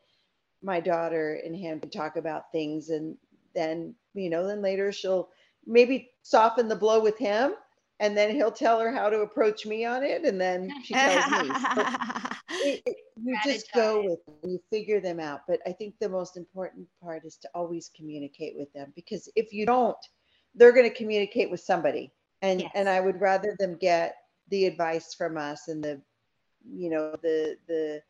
my 0.62 0.80
daughter 0.80 1.42
and 1.44 1.56
him 1.56 1.80
can 1.80 1.90
talk 1.90 2.18
about 2.18 2.52
things 2.52 2.90
and 2.90 3.18
then, 3.56 3.96
you 4.14 4.30
know, 4.30 4.46
then 4.46 4.62
later 4.62 4.92
she'll 4.92 5.30
maybe 5.66 6.12
soften 6.22 6.68
the 6.68 6.76
blow 6.76 7.02
with 7.02 7.18
him 7.18 7.54
and 8.02 8.18
then 8.18 8.36
he'll 8.36 8.52
tell 8.52 8.80
her 8.82 8.92
how 8.92 9.10
to 9.10 9.22
approach 9.22 9.66
me 9.66 9.86
on 9.86 10.04
it 10.04 10.26
and 10.26 10.40
then 10.40 10.70
she 10.84 10.94
tells 10.94 11.32
me 11.32 11.50
it, 12.50 12.84
it, 12.86 12.96
you 13.24 13.38
just 13.46 13.72
go 13.74 14.04
with 14.04 14.26
them 14.26 14.52
you 14.52 14.60
figure 14.70 15.00
them 15.00 15.20
out 15.20 15.42
but 15.48 15.60
i 15.66 15.72
think 15.72 15.94
the 16.00 16.10
most 16.10 16.36
important 16.36 16.86
part 17.02 17.24
is 17.24 17.38
to 17.38 17.48
always 17.54 17.92
communicate 17.96 18.56
with 18.58 18.72
them 18.74 18.92
because 18.96 19.30
if 19.36 19.54
you 19.54 19.66
don't 19.66 19.96
they're 20.56 20.74
going 20.74 20.90
to 20.90 20.96
communicate 20.96 21.50
with 21.50 21.62
somebody 21.62 22.12
and 22.44 22.62
yes. 22.62 22.72
and 22.76 22.88
i 22.88 23.00
would 23.00 23.20
rather 23.20 23.56
them 23.58 23.76
get 23.80 24.16
the 24.50 24.66
advice 24.66 25.16
from 25.16 25.38
us 25.38 25.68
and 25.68 25.84
the 25.84 26.00
you 26.70 26.90
know 26.90 27.16
the 27.24 27.58
the 27.68 28.02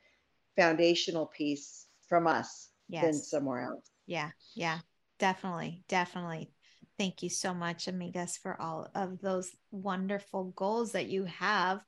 foundational 0.58 1.28
piece 1.28 1.88
from 2.08 2.28
us 2.28 2.70
yes. 2.90 3.04
than 3.04 3.14
somewhere 3.14 3.62
else 3.62 3.92
yeah 4.06 4.30
yeah 4.56 4.80
definitely 5.20 5.84
definitely 5.88 6.52
Thank 6.98 7.24
you 7.24 7.30
so 7.30 7.54
much, 7.54 7.86
amigas, 7.86 8.38
for 8.38 8.60
all 8.62 8.88
of 8.94 9.20
those 9.20 9.52
wonderful 9.72 10.54
goals 10.56 10.92
that 10.92 11.08
you 11.08 11.26
have. 11.26 11.84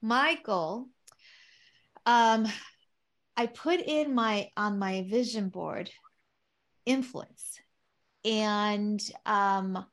My 0.00 0.38
goal, 0.44 0.86
um, 2.04 2.46
I 3.36 3.46
put 3.46 3.80
in 3.80 4.14
my 4.14 4.50
on 4.56 4.78
my 4.78 5.04
vision 5.08 5.48
board 5.48 5.90
influence, 6.84 7.58
and 8.24 9.02
um, 9.24 9.84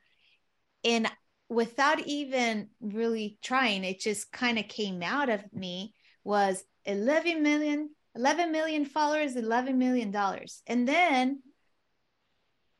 and 0.83 1.11
without 1.53 1.99
even 2.01 2.69
really 2.81 3.37
trying, 3.41 3.83
it 3.83 3.99
just 3.99 4.31
kind 4.31 4.59
of 4.59 4.67
came 4.67 5.01
out 5.03 5.29
of 5.29 5.41
me 5.53 5.93
was 6.23 6.63
11 6.85 7.43
million 7.43 7.89
11 8.15 8.51
million 8.51 8.85
followers 8.85 9.35
11 9.35 9.77
million 9.77 10.11
dollars 10.11 10.61
and 10.67 10.87
then 10.87 11.41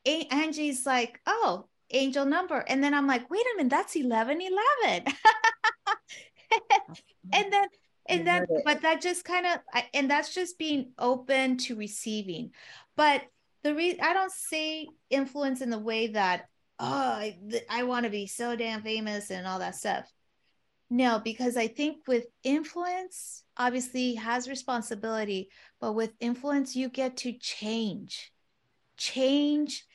Angie's 0.05 0.85
like, 0.85 1.19
oh, 1.25 1.67
angel 1.89 2.25
number. 2.25 2.57
And 2.57 2.83
then 2.83 2.93
I'm 2.93 3.07
like, 3.07 3.29
wait 3.29 3.45
a 3.53 3.57
minute, 3.57 3.69
that's 3.69 3.95
11 3.95 4.41
11. 4.41 5.05
and 7.33 7.53
then, 7.53 7.67
and 8.07 8.27
then, 8.27 8.45
but 8.65 8.81
that 8.81 9.01
just 9.01 9.23
kind 9.23 9.45
of, 9.45 9.59
and 9.93 10.09
that's 10.09 10.33
just 10.33 10.57
being 10.57 10.91
open 10.97 11.57
to 11.57 11.75
receiving. 11.75 12.51
But 12.95 13.23
the 13.63 13.73
reason 13.73 14.01
I 14.01 14.13
don't 14.13 14.31
say 14.31 14.87
influence 15.09 15.61
in 15.61 15.69
the 15.69 15.79
way 15.79 16.07
that, 16.07 16.47
oh, 16.79 16.85
I, 16.87 17.37
I 17.69 17.83
want 17.83 18.05
to 18.05 18.09
be 18.09 18.27
so 18.27 18.55
damn 18.55 18.81
famous 18.81 19.31
and 19.31 19.47
all 19.47 19.59
that 19.59 19.75
stuff. 19.75 20.11
No, 20.89 21.19
because 21.23 21.57
I 21.57 21.67
think 21.67 22.07
with 22.07 22.25
influence, 22.43 23.43
obviously 23.57 24.15
has 24.15 24.47
responsibility, 24.47 25.49
but 25.81 25.93
with 25.93 26.11
influence, 26.19 26.75
you 26.75 26.89
get 26.89 27.17
to 27.17 27.33
change, 27.33 28.31
change 28.97 29.85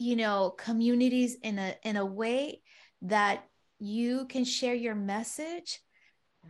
you 0.00 0.16
know 0.16 0.50
communities 0.56 1.36
in 1.42 1.58
a 1.58 1.74
in 1.84 1.96
a 1.96 2.04
way 2.04 2.62
that 3.02 3.44
you 3.78 4.26
can 4.26 4.44
share 4.44 4.74
your 4.74 4.94
message 4.94 5.80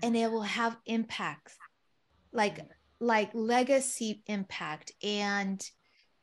and 0.03 0.17
it 0.17 0.31
will 0.31 0.43
have 0.43 0.77
impact 0.87 1.53
like 2.33 2.61
like 3.01 3.31
legacy 3.35 4.23
impact 4.27 4.93
and 5.03 5.69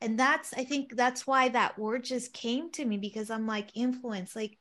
and 0.01 0.19
that's 0.19 0.53
i 0.53 0.63
think 0.63 0.95
that's 0.95 1.25
why 1.25 1.49
that 1.49 1.77
word 1.77 2.03
just 2.03 2.33
came 2.33 2.71
to 2.71 2.85
me 2.85 2.97
because 2.97 3.29
i'm 3.29 3.47
like 3.47 3.69
influence 3.75 4.35
like 4.35 4.57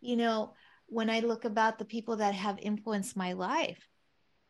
you 0.00 0.16
know 0.16 0.54
when 0.86 1.10
i 1.10 1.20
look 1.20 1.44
about 1.44 1.78
the 1.78 1.84
people 1.84 2.16
that 2.16 2.34
have 2.34 2.58
influenced 2.60 3.16
my 3.16 3.32
life 3.32 3.86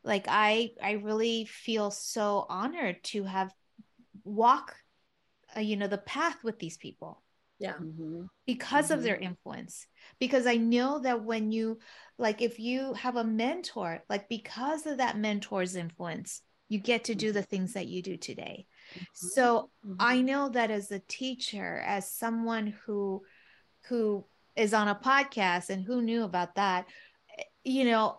like 0.05 0.27
i 0.29 0.71
i 0.83 0.93
really 0.93 1.45
feel 1.45 1.91
so 1.91 2.47
honored 2.49 3.03
to 3.03 3.25
have 3.25 3.53
walk 4.25 4.77
uh, 5.57 5.61
you 5.61 5.77
know 5.77 5.89
the 5.89 5.99
path 5.99 6.37
with 6.45 6.59
these 6.59 6.77
people 6.77 7.23
yeah 7.59 7.75
mm-hmm. 7.75 8.23
because 8.47 8.87
mm-hmm. 8.87 8.95
of 8.95 9.03
their 9.03 9.17
influence 9.17 9.87
because 10.21 10.47
i 10.47 10.57
know 10.57 11.01
that 11.01 11.25
when 11.25 11.51
you 11.51 11.79
like 12.19 12.43
if 12.43 12.59
you 12.59 12.93
have 12.95 13.17
a 13.17 13.25
mentor 13.25 14.03
like 14.09 14.29
because 14.29 14.87
of 14.87 14.99
that 14.99 15.17
mentor's 15.17 15.75
influence 15.75 16.43
you 16.69 16.79
get 16.79 17.05
to 17.05 17.15
do 17.15 17.33
the 17.33 17.41
mm-hmm. 17.41 17.49
things 17.49 17.73
that 17.73 17.89
you 17.89 18.03
do 18.03 18.17
today 18.17 18.67
mm-hmm. 18.95 19.03
so 19.13 19.71
i 19.99 20.17
mm-hmm. 20.17 20.27
know 20.27 20.49
that 20.49 20.71
as 20.71 20.91
a 20.91 21.01
teacher 21.01 21.83
as 21.87 22.11
someone 22.11 22.75
who 22.85 23.23
who 23.89 24.25
is 24.57 24.75
on 24.75 24.89
a 24.89 24.95
podcast 24.95 25.71
and 25.71 25.85
who 25.85 26.03
knew 26.03 26.25
about 26.25 26.55
that 26.57 26.87
eh, 27.39 27.43
you 27.65 27.85
know 27.85 28.19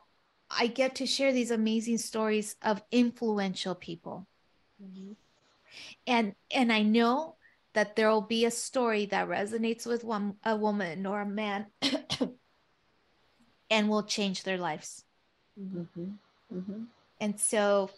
i 0.49 0.67
get 0.67 0.95
to 0.95 1.05
share 1.05 1.34
these 1.34 1.51
amazing 1.51 1.97
stories 1.97 2.55
of 2.61 2.82
influential 2.91 3.76
people 3.76 4.28
mm-hmm. 4.82 5.11
and 6.07 6.34
and 6.51 6.72
i 6.72 6.82
know 6.82 7.36
that 7.74 7.95
there 7.95 8.09
will 8.09 8.22
be 8.22 8.45
a 8.45 8.51
story 8.51 9.05
that 9.05 9.28
resonates 9.28 9.86
with 9.86 10.03
one 10.03 10.36
a 10.43 10.55
woman 10.55 11.05
or 11.05 11.22
a 11.22 11.26
man 11.26 11.67
and 13.70 13.89
will 13.89 14.03
change 14.03 14.43
their 14.43 14.57
lives 14.57 15.03
mm-hmm. 15.59 16.11
Mm-hmm. 16.53 16.84
and 17.22 17.39
so 17.39 17.89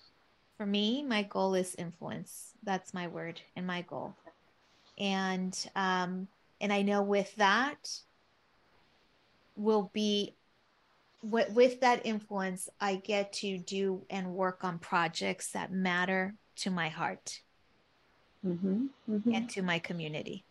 for 0.62 0.68
me 0.68 1.04
my 1.04 1.24
goal 1.24 1.56
is 1.56 1.74
influence 1.76 2.52
that's 2.62 2.94
my 2.94 3.08
word 3.08 3.42
and 3.56 3.66
my 3.66 3.82
goal 3.82 4.14
and 5.00 5.68
um 5.76 6.28
and 6.60 6.72
i 6.72 6.84
know 6.84 7.02
with 7.02 7.34
that 7.38 7.90
will 9.56 9.90
be 9.92 10.36
with, 11.24 11.50
with 11.54 11.82
that 11.82 12.06
influence 12.06 12.70
i 12.80 12.94
get 12.94 13.34
to 13.34 13.58
do 13.58 14.04
and 14.12 14.36
work 14.36 14.64
on 14.64 14.78
projects 14.78 15.52
that 15.54 15.72
matter 15.72 16.36
to 16.56 16.70
my 16.70 16.90
heart 16.90 17.42
mm-hmm, 18.46 18.86
mm-hmm. 19.10 19.34
and 19.34 19.50
to 19.50 19.62
my 19.62 19.80
community. 19.80 20.44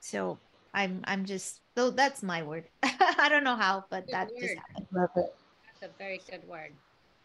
So 0.00 0.38
I'm 0.72 1.00
I'm 1.04 1.24
just 1.24 1.60
so 1.76 1.90
that's 1.90 2.22
my 2.22 2.42
word. 2.42 2.64
I 2.82 3.28
don't 3.28 3.44
know 3.44 3.56
how, 3.56 3.84
but 3.90 4.06
good 4.06 4.14
that 4.14 4.28
word. 4.28 4.40
just 4.40 4.54
happened. 4.56 4.86
Love 4.92 5.10
it. 5.16 5.34
That's 5.80 5.92
a 5.92 5.98
very 5.98 6.20
good 6.30 6.46
word. 6.48 6.72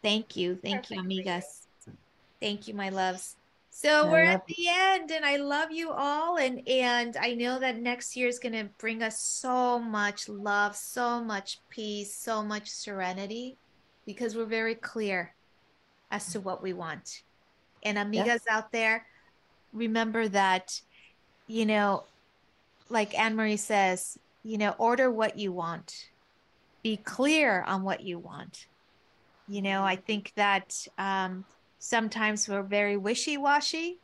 Thank 0.02 0.36
you. 0.36 0.58
Thank 0.62 0.88
Perfect 0.88 1.10
you, 1.10 1.22
amigas. 1.24 1.65
Thank 2.40 2.68
you, 2.68 2.74
my 2.74 2.90
loves. 2.90 3.36
So 3.70 4.06
I 4.06 4.10
we're 4.10 4.22
at 4.22 4.46
the 4.46 4.68
end 4.70 5.10
and 5.10 5.24
I 5.24 5.36
love 5.36 5.70
you 5.70 5.90
all 5.90 6.38
and 6.38 6.66
and 6.66 7.14
I 7.18 7.34
know 7.34 7.58
that 7.58 7.76
next 7.78 8.16
year 8.16 8.26
is 8.26 8.38
going 8.38 8.54
to 8.54 8.70
bring 8.78 9.02
us 9.02 9.20
so 9.20 9.78
much 9.78 10.30
love, 10.30 10.74
so 10.74 11.22
much 11.22 11.60
peace, 11.68 12.14
so 12.14 12.42
much 12.42 12.70
serenity 12.70 13.58
because 14.06 14.34
we're 14.34 14.46
very 14.46 14.74
clear 14.74 15.34
as 16.10 16.32
to 16.32 16.40
what 16.40 16.62
we 16.62 16.72
want. 16.72 17.22
And 17.82 17.98
amigas 17.98 18.26
yes. 18.26 18.44
out 18.50 18.72
there, 18.72 19.04
remember 19.74 20.26
that, 20.28 20.80
you 21.46 21.66
know, 21.66 22.04
like 22.88 23.18
Anne 23.18 23.36
Marie 23.36 23.58
says, 23.58 24.18
you 24.42 24.56
know, 24.56 24.74
order 24.78 25.10
what 25.10 25.38
you 25.38 25.52
want, 25.52 26.08
be 26.82 26.96
clear 26.96 27.62
on 27.62 27.82
what 27.82 28.00
you 28.00 28.18
want. 28.18 28.66
You 29.48 29.60
know, 29.60 29.82
I 29.84 29.96
think 29.96 30.32
that 30.36 30.86
um, 30.98 31.44
sometimes 31.78 32.48
we're 32.48 32.62
very 32.62 32.96
wishy 32.96 33.36
washy, 33.36 33.98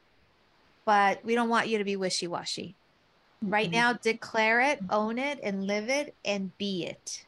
but 0.85 1.25
we 1.25 1.35
don't 1.35 1.49
want 1.49 1.69
you 1.69 1.79
to 1.79 1.85
be 1.85 1.97
wishy 1.97 2.27
washy. 2.27 2.75
Mm-hmm. 3.43 3.53
Right 3.53 3.71
now, 3.71 3.95
declare 3.95 4.61
it, 4.61 4.81
own 4.91 5.19
it, 5.19 5.41
and 5.43 5.67
live 5.67 5.89
it, 5.89 6.15
and 6.25 6.57
be 6.59 6.87
it. 6.87 7.25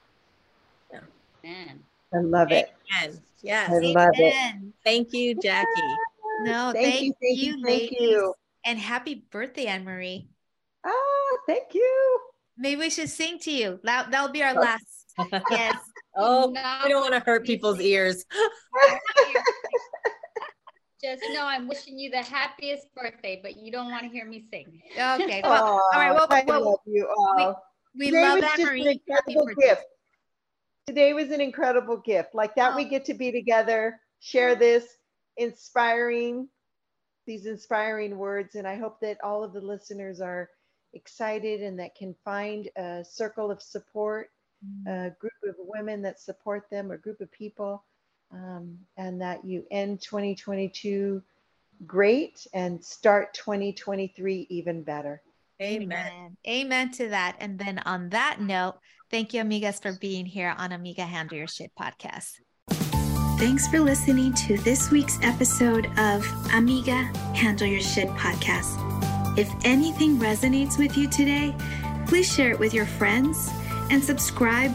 Amen. 1.45 1.83
I 2.13 2.19
love 2.19 2.53
it. 2.53 2.73
Amen. 3.03 3.21
Yes. 3.43 3.71
I 3.71 3.79
love 3.79 4.11
it. 4.15 4.55
Thank 4.85 5.13
you, 5.13 5.35
Jackie. 5.35 5.67
No, 6.43 6.73
thank, 6.73 6.87
thank 6.87 7.03
you, 7.03 7.13
thank 7.21 7.39
you, 7.39 7.63
thank 7.65 7.91
you. 7.93 8.35
And 8.65 8.79
happy 8.79 9.25
birthday, 9.31 9.67
Anne 9.67 9.85
Marie. 9.85 10.27
Oh, 10.85 11.39
thank 11.47 11.75
you. 11.75 12.21
Maybe 12.57 12.81
we 12.81 12.91
should 12.91 13.11
sing 13.11 13.39
to 13.41 13.51
you. 13.51 13.81
That, 13.83 14.11
that'll 14.11 14.31
be 14.31 14.43
our 14.43 14.55
last. 14.55 15.07
yes. 15.51 15.77
Oh, 16.17 16.53
no, 16.55 16.79
we 16.85 16.91
don't 16.91 17.01
want 17.01 17.15
to 17.15 17.19
hurt 17.19 17.45
people's 17.45 17.81
ears. 17.81 18.25
Just 21.05 21.23
know 21.35 21.45
I'm 21.45 21.69
wishing 21.69 21.99
you 21.99 22.11
the 22.11 22.23
happiest 22.23 22.87
birthday, 22.95 23.39
but 23.43 23.59
you 23.59 23.71
don't 23.71 23.91
want 23.91 24.05
to 24.05 24.09
hear 24.09 24.25
me 24.25 24.45
sing. 24.51 24.81
Okay. 24.93 25.43
Well, 25.45 25.83
all 25.93 26.01
right. 26.01 26.15
Well, 26.15 26.27
I 26.31 26.45
well, 26.47 26.65
love 26.65 26.79
you 26.87 27.07
all. 27.07 27.63
We 27.95 28.07
Today 28.07 28.23
love 28.23 28.41
that, 28.41 28.59
Marie. 28.59 28.89
incredible 28.89 29.47
gift. 29.61 29.85
Today 30.87 31.13
was 31.13 31.31
an 31.31 31.43
incredible 31.43 31.99
gift. 31.99 32.35
Like 32.35 32.55
that, 32.55 32.73
oh. 32.73 32.77
we 32.77 32.87
get 32.87 33.05
to 33.05 33.15
be 33.15 33.31
together, 33.31 34.01
share 34.21 34.55
this 34.55 34.87
inspiring, 35.37 36.49
these 37.27 37.45
inspiring 37.45 38.17
words. 38.17 38.55
And 38.55 38.67
I 38.67 38.77
hope 38.77 38.99
that 39.01 39.19
all 39.23 39.45
of 39.45 39.53
the 39.53 39.61
listeners 39.61 40.23
are 40.23 40.49
excited 40.95 41.63
and 41.63 41.79
that 41.81 41.95
can 41.97 42.15
find 42.25 42.71
a 42.77 43.05
circle 43.07 43.51
of 43.51 43.61
support, 43.61 44.31
mm. 44.65 44.87
a 44.89 45.11
group 45.21 45.33
of 45.47 45.57
women 45.59 46.01
that 46.01 46.19
support 46.19 46.65
them, 46.71 46.91
a 46.91 46.97
group 46.97 47.21
of 47.21 47.31
people, 47.31 47.85
um, 48.35 48.79
and 48.97 49.21
that 49.21 49.45
you 49.45 49.65
end 49.71 50.01
2022 50.01 51.23
great 51.87 52.47
and 52.53 52.83
start 52.85 53.35
2023 53.35 54.47
even 54.51 54.83
better. 54.83 55.23
Amen. 55.63 55.93
Amen. 55.93 56.37
Amen 56.47 56.91
to 56.93 57.09
that. 57.09 57.37
And 57.39 57.59
then 57.59 57.79
on 57.81 58.11
that 58.11 58.41
note, 58.41 58.75
thank 59.11 59.33
you, 59.35 59.43
amigas, 59.43 59.81
for 59.81 59.93
being 59.93 60.27
here 60.27 60.55
on 60.59 60.73
Amiga 60.73 61.03
Handle 61.03 61.39
Your 61.39 61.47
Shit 61.47 61.73
podcast. 61.79 62.33
Thanks 63.39 63.67
for 63.69 63.81
listening 63.81 64.33
to 64.35 64.57
this 64.59 64.91
week's 64.91 65.19
episode 65.23 65.87
of 65.99 66.27
Amiga 66.55 67.11
Handle 67.35 67.67
Your 67.67 67.81
Shit 67.81 68.09
podcast. 68.11 68.81
If 69.39 69.53
anything 69.65 70.19
resonates 70.19 70.79
with 70.79 70.97
you 70.97 71.09
today, 71.09 71.55
please 72.07 72.33
share 72.33 72.53
it 72.53 72.59
with 72.59 72.73
your 72.73 72.87
friends 72.87 73.51
and 73.91 74.03
subscribe, 74.03 74.75